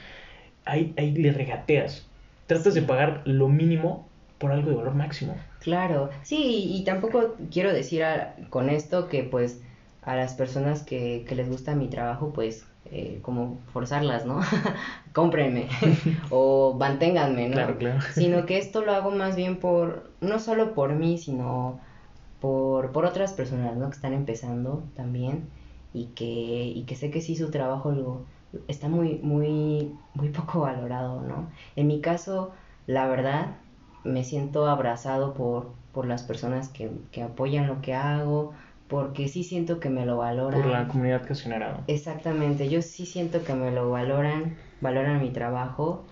ahí, 0.65 0.95
ahí 0.97 1.13
le 1.13 1.31
regateas. 1.33 2.07
Tratas 2.47 2.75
Sí. 2.75 2.81
de 2.81 2.87
pagar 2.87 3.23
lo 3.25 3.49
mínimo 3.49 4.09
por 4.43 4.53
algo 4.53 4.71
de 4.71 4.77
valor 4.77 4.95
máximo. 4.95 5.35
Claro, 5.61 6.11
sí, 6.23 6.67
y 6.77 6.85
tampoco 6.85 7.37
quiero 7.51 7.73
decir 7.73 8.03
a- 8.05 8.35
con 8.51 8.69
esto 8.69 9.09
que 9.09 9.25
pues 9.25 9.63
a 10.03 10.17
las 10.17 10.35
personas 10.35 10.83
que, 10.83 11.25
que 11.29 11.35
les 11.37 11.49
gusta 11.49 11.75
mi 11.77 11.89
trabajo, 11.89 12.33
pues 12.33 12.67
eh, 12.87 13.21
como 13.23 13.61
forzarlas, 13.73 14.27
¿no? 14.27 14.41
Cómprenme 15.15 15.69
o 16.31 16.75
manténganme, 16.79 17.49
¿no? 17.49 17.55
Claro, 17.55 17.79
claro. 17.79 18.01
Sino 18.13 18.45
que 18.47 18.59
esto 18.59 18.83
lo 18.83 18.93
hago 18.93 19.11
más 19.13 19.37
bien 19.37 19.61
por, 19.61 20.11
no 20.21 20.39
solo 20.41 20.75
por 20.75 20.95
mí, 20.95 21.19
sino 21.19 21.79
por, 22.41 22.93
por 22.93 23.05
otras 23.07 23.33
personas, 23.35 23.77
¿no? 23.77 23.89
Que 23.91 23.95
están 23.95 24.15
empezando 24.15 24.83
también. 24.97 25.49
y 25.95 26.07
que, 26.15 26.25
y 26.25 26.85
que 26.87 26.97
sé 26.97 27.11
que 27.11 27.21
sí 27.21 27.37
su 27.37 27.51
trabajo 27.51 27.93
lo, 27.93 28.27
está 28.69 28.89
muy, 28.89 29.21
muy, 29.23 29.93
muy 30.15 30.31
poco 30.31 30.61
valorado, 30.61 31.21
¿no? 31.23 31.51
En 31.77 31.87
mi 31.87 32.01
caso, 32.01 32.53
la 32.87 33.07
verdad, 33.09 33.57
me 34.05 34.25
siento 34.25 34.67
abrazado 34.67 35.35
por, 35.35 35.69
por 35.93 36.07
las 36.07 36.23
personas 36.23 36.69
que, 36.69 36.91
que 37.11 37.23
apoyan 37.23 37.67
lo 37.67 37.81
que 37.81 37.95
hago, 37.95 38.53
porque 38.89 39.29
sí 39.29 39.43
siento 39.43 39.81
que 39.81 39.89
me 39.89 40.05
lo 40.05 40.19
valoran. 40.19 40.61
Por 40.61 40.71
la 40.71 40.87
comunidad 40.89 41.25
que 41.25 41.33
has 41.33 41.41
generado. 41.41 41.79
Exactamente, 41.87 42.69
yo 42.69 42.83
sí 42.83 43.07
siento 43.07 43.43
que 43.43 43.55
me 43.55 43.71
lo 43.71 43.91
valoran, 43.91 44.57
valoran 44.81 45.23
mi 45.23 45.31
trabajo 45.31 46.05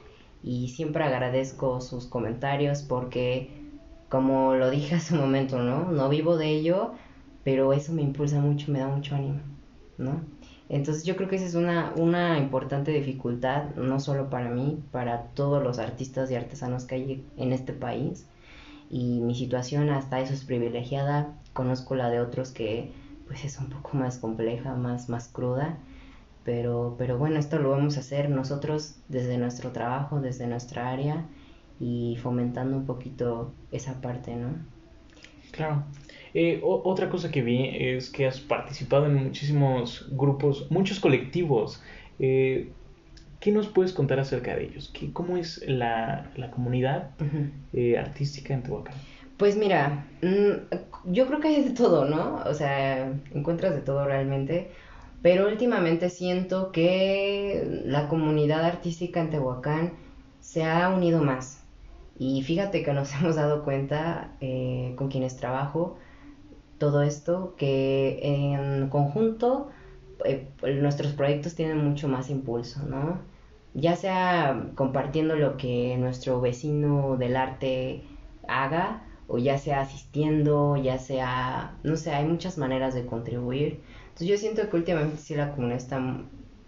y 0.43 0.69
siempre 0.69 1.05
agradezco 1.05 1.81
sus 1.81 2.07
comentarios 2.07 2.83
porque, 2.83 3.51
como 4.09 4.55
lo 4.55 4.71
dije 4.71 4.95
hace 4.97 5.15
un 5.15 5.21
momento, 5.21 5.59
¿no? 5.59 5.91
No 5.91 6.09
vivo 6.09 6.37
de 6.37 6.49
ello, 6.49 6.93
pero 7.45 7.73
eso 7.73 7.93
me 7.93 8.03
impulsa 8.03 8.41
mucho, 8.41 8.73
me 8.73 8.79
da 8.79 8.89
mucho 8.89 9.15
ánimo, 9.15 9.41
¿no? 9.99 10.40
Entonces 10.71 11.03
yo 11.03 11.17
creo 11.17 11.29
que 11.29 11.35
esa 11.35 11.47
es 11.47 11.57
una, 11.57 11.93
una 11.97 12.39
importante 12.39 12.93
dificultad, 12.93 13.75
no 13.75 13.99
solo 13.99 14.31
para 14.31 14.51
mí, 14.51 14.81
para 14.93 15.25
todos 15.35 15.61
los 15.63 15.81
artistas 15.81 16.31
y 16.31 16.37
artesanos 16.37 16.85
que 16.85 16.95
hay 16.95 17.27
en 17.37 17.53
este 17.53 17.73
país. 17.73 18.27
Y 18.89 19.21
mi 19.21 19.35
situación 19.35 19.91
hasta 19.91 20.21
eso 20.21 20.33
es 20.33 20.45
privilegiada. 20.45 21.35
Conozco 21.55 21.97
la 21.97 22.09
de 22.09 22.21
otros 22.21 22.53
que 22.53 22.93
pues 23.27 23.45
es 23.45 23.59
un 23.59 23.69
poco 23.69 23.97
más 23.97 24.19
compleja, 24.19 24.75
más, 24.77 25.09
más 25.09 25.27
cruda. 25.27 25.77
Pero, 26.45 26.95
pero 26.97 27.19
bueno, 27.19 27.41
esto 27.41 27.59
lo 27.59 27.71
vamos 27.71 27.97
a 27.97 28.01
hacer 28.01 28.31
nosotros 28.31 28.95
desde 29.09 29.39
nuestro 29.39 29.73
trabajo, 29.73 30.21
desde 30.21 30.47
nuestra 30.47 30.91
área 30.91 31.27
y 31.81 32.17
fomentando 32.23 32.77
un 32.77 32.87
poquito 32.87 33.53
esa 33.73 34.01
parte, 34.01 34.37
¿no? 34.37 34.51
Claro. 35.51 35.83
Eh, 36.33 36.61
otra 36.63 37.09
cosa 37.09 37.31
que 37.31 37.43
vi 37.43 37.71
es 37.75 38.11
que 38.11 38.27
has 38.27 38.41
participado 38.41 39.07
en 39.07 39.15
muchísimos 39.15 40.07
grupos, 40.13 40.71
muchos 40.71 41.01
colectivos. 41.01 41.83
Eh, 42.19 42.71
¿Qué 43.41 43.53
nos 43.53 43.69
puedes 43.69 43.93
contar 43.93 44.21
acerca 44.21 44.55
de 44.55 44.65
ellos? 44.65 44.91
¿Qué, 44.93 45.13
¿Cómo 45.13 45.37
es 45.37 45.65
la, 45.67 46.31
la 46.37 46.51
comunidad 46.51 47.11
eh, 47.73 47.99
artística 47.99 48.53
en 48.55 48.63
Tehuacán? 48.63 48.95
Pues 49.39 49.57
mira, 49.57 50.07
mm, 50.23 51.11
yo 51.13 51.27
creo 51.27 51.41
que 51.41 51.49
hay 51.49 51.65
de 51.65 51.71
todo, 51.71 52.05
¿no? 52.05 52.43
O 52.45 52.55
sea, 52.55 53.13
encuentras 53.35 53.75
de 53.75 53.81
todo 53.81 54.05
realmente. 54.05 54.71
Pero 55.23 55.49
últimamente 55.49 56.11
siento 56.11 56.71
que 56.71 57.83
la 57.85 58.09
comunidad 58.09 58.65
artística 58.65 59.21
en 59.21 59.31
Tehuacán 59.31 59.93
se 60.41 60.65
ha 60.65 60.91
unido 60.91 61.23
más. 61.23 61.65
Y 62.19 62.43
fíjate 62.43 62.83
que 62.83 62.93
nos 62.93 63.15
hemos 63.21 63.37
dado 63.37 63.65
cuenta 63.65 64.33
con 64.97 65.09
quienes 65.09 65.37
trabajo 65.37 65.97
todo 66.81 67.03
esto, 67.03 67.55
que 67.57 68.19
en 68.23 68.89
conjunto 68.89 69.69
eh, 70.25 70.49
nuestros 70.81 71.13
proyectos 71.13 71.55
tienen 71.55 71.79
mucho 71.79 72.09
más 72.09 72.31
impulso, 72.31 72.83
¿no? 72.87 73.19
Ya 73.75 73.95
sea 73.95 74.71
compartiendo 74.75 75.37
lo 75.37 75.57
que 75.57 75.97
nuestro 75.99 76.41
vecino 76.41 77.17
del 77.17 77.37
arte 77.37 78.03
haga, 78.49 79.05
o 79.29 79.39
ya 79.39 79.59
sea 79.59 79.83
asistiendo, 79.83 80.77
ya 80.77 80.99
sea, 80.99 81.77
no 81.85 81.97
sé, 81.97 82.11
hay 82.13 82.25
muchas 82.27 82.59
maneras 82.59 82.95
de 82.95 83.07
contribuir. 83.07 83.81
Entonces 84.09 84.27
yo 84.27 84.37
siento 84.37 84.69
que 84.69 84.77
últimamente 84.77 85.19
sí 85.19 85.37
la 85.37 85.53
comunidad 85.53 85.79
está 85.79 86.01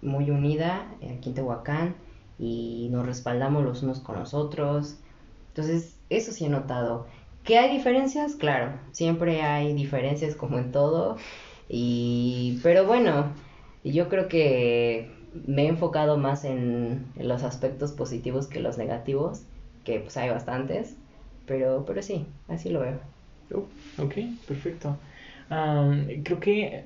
muy 0.03 0.31
unida 0.31 0.87
aquí 1.01 1.31
en 1.31 1.35
Tehuacán 1.35 1.97
y 2.39 2.89
nos 2.93 3.07
respaldamos 3.07 3.65
los 3.65 3.83
unos 3.83 4.01
con 4.01 4.19
los 4.19 4.35
otros. 4.35 4.99
Entonces 5.49 5.97
eso 6.11 6.33
sí 6.33 6.45
he 6.45 6.49
notado. 6.49 7.07
¿Que 7.45 7.59
hay 7.59 7.71
diferencias? 7.71 8.37
Claro, 8.37 8.73
siempre 8.93 9.43
hay 9.43 9.75
diferencias 9.75 10.37
como 10.37 10.59
en 10.59 10.71
todo. 10.71 11.17
Y, 11.69 12.61
pero 12.63 12.87
bueno, 12.87 13.33
yo 13.83 14.09
creo 14.09 14.29
que 14.29 15.11
me 15.47 15.65
he 15.65 15.69
enfocado 15.69 16.19
más 16.19 16.45
en, 16.45 17.07
los 17.17 17.43
aspectos 17.43 17.93
positivos 17.93 18.47
que 18.47 18.61
los 18.61 18.79
negativos, 18.79 19.43
que 19.85 19.99
pues 20.01 20.17
hay 20.17 20.29
bastantes, 20.31 20.95
pero, 21.47 21.85
pero 21.87 22.03
sí, 22.03 22.27
así 22.49 22.71
lo 22.71 22.81
veo. 22.81 23.01
Oh, 23.53 24.03
ok, 24.03 24.15
perfecto. 24.47 24.97
creo 25.49 26.41
que 26.41 26.85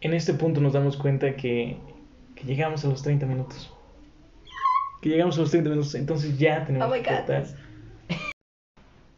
en 0.00 0.14
este 0.14 0.34
punto 0.34 0.60
nos 0.60 0.74
damos 0.74 0.96
cuenta 0.96 1.36
que, 1.36 1.76
que, 2.34 2.44
llegamos 2.44 2.84
a 2.84 2.88
los 2.88 3.02
30 3.02 3.26
minutos. 3.26 3.72
Que 5.00 5.08
llegamos 5.08 5.38
a 5.38 5.40
los 5.40 5.50
30 5.50 5.70
minutos, 5.70 5.94
entonces 5.94 6.38
ya 6.38 6.64
tenemos 6.66 6.88
oh 6.88 6.92
que 6.92 7.02
cortar. 7.02 7.46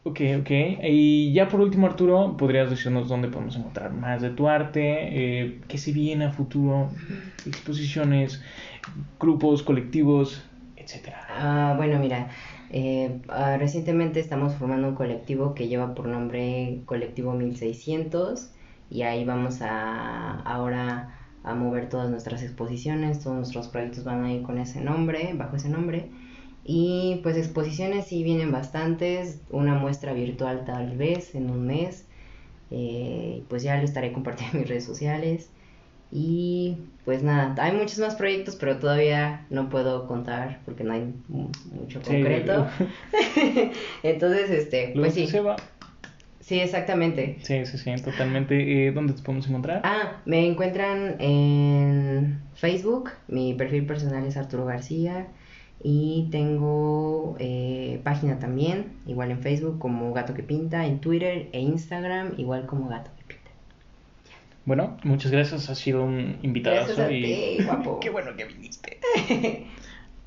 Ok, 0.03 0.21
ok. 0.39 0.49
Y 0.83 1.33
ya 1.33 1.49
por 1.49 1.59
último, 1.59 1.85
Arturo, 1.85 2.37
¿podrías 2.37 2.69
decirnos 2.69 3.09
dónde 3.09 3.27
podemos 3.27 3.55
encontrar 3.57 3.91
más 3.91 4.21
de 4.21 4.29
tu 4.29 4.47
arte? 4.47 4.81
Eh, 4.81 5.61
¿Qué 5.67 5.77
se 5.77 5.91
viene 5.91 6.25
a 6.25 6.31
futuro? 6.31 6.89
Exposiciones, 7.45 8.41
grupos, 9.19 9.61
colectivos, 9.61 10.41
etcétera. 10.77 11.25
Ah, 11.29 11.73
bueno, 11.75 11.99
mira, 11.99 12.29
eh, 12.69 13.21
ah, 13.27 13.57
recientemente 13.57 14.21
estamos 14.21 14.55
formando 14.55 14.87
un 14.87 14.95
colectivo 14.95 15.53
que 15.53 15.67
lleva 15.67 15.93
por 15.93 16.07
nombre 16.07 16.81
Colectivo 16.85 17.33
1600 17.33 18.51
y 18.89 19.01
ahí 19.01 19.25
vamos 19.25 19.61
a 19.61 20.39
ahora 20.41 21.15
a 21.43 21.55
mover 21.55 21.89
todas 21.89 22.09
nuestras 22.09 22.41
exposiciones, 22.41 23.19
todos 23.21 23.35
nuestros 23.35 23.67
proyectos 23.67 24.03
van 24.05 24.23
a 24.23 24.31
ir 24.31 24.43
con 24.43 24.59
ese 24.59 24.81
nombre, 24.81 25.33
bajo 25.33 25.57
ese 25.57 25.69
nombre. 25.69 26.09
Y 26.71 27.21
pues 27.23 27.35
exposiciones 27.35 28.05
sí 28.05 28.21
vienen 28.21 28.51
bastantes, 28.51 29.41
una 29.49 29.73
muestra 29.73 30.13
virtual 30.13 30.65
tal 30.65 30.95
vez 30.97 31.33
en 31.33 31.49
un 31.49 31.65
mes, 31.65 32.05
eh, 32.69 33.41
pues 33.47 33.63
ya 33.63 33.75
lo 33.77 33.83
estaré 33.85 34.11
compartiendo 34.13 34.53
en 34.53 34.59
mis 34.61 34.69
redes 34.69 34.85
sociales. 34.85 35.49
Y 36.11 36.77
pues 37.05 37.23
nada, 37.23 37.55
hay 37.57 37.71
muchos 37.71 37.97
más 37.97 38.13
proyectos, 38.13 38.55
pero 38.55 38.77
todavía 38.77 39.47
no 39.49 39.69
puedo 39.69 40.05
contar 40.05 40.59
porque 40.63 40.83
no 40.83 40.93
hay 40.93 41.11
mucho 41.27 42.03
concreto. 42.03 42.67
Entonces, 44.03 44.51
este, 44.51 44.91
pues 44.93 45.15
sí. 45.15 45.27
Sí, 46.39 46.59
exactamente. 46.59 47.39
Sí, 47.41 47.65
sí, 47.65 47.79
sí, 47.79 47.95
totalmente. 48.03 48.87
Eh, 48.87 48.91
¿Dónde 48.91 49.13
te 49.13 49.23
podemos 49.23 49.47
encontrar? 49.47 49.81
Ah, 49.83 50.21
me 50.25 50.45
encuentran 50.45 51.15
en 51.19 52.41
Facebook. 52.53 53.09
Mi 53.27 53.55
perfil 53.55 53.87
personal 53.87 54.23
es 54.27 54.37
Arturo 54.37 54.65
García. 54.65 55.29
Y 55.81 56.27
tengo 56.31 57.37
eh, 57.39 58.01
página 58.03 58.37
también, 58.39 58.93
igual 59.07 59.31
en 59.31 59.39
Facebook 59.39 59.79
como 59.79 60.11
Gato 60.13 60.33
que 60.33 60.43
Pinta, 60.43 60.85
en 60.85 60.99
Twitter 60.99 61.47
e 61.53 61.61
Instagram 61.61 62.33
igual 62.37 62.65
como 62.65 62.89
Gato 62.89 63.11
que 63.17 63.23
Pinta. 63.35 63.51
Bueno, 64.65 64.97
muchas 65.03 65.31
gracias, 65.31 65.69
has 65.69 65.77
sido 65.77 66.03
un 66.03 66.37
invitado. 66.41 67.09
y... 67.11 67.63
guapo. 67.63 67.99
Qué 68.01 68.09
bueno 68.09 68.35
que 68.35 68.45
viniste. 68.45 68.99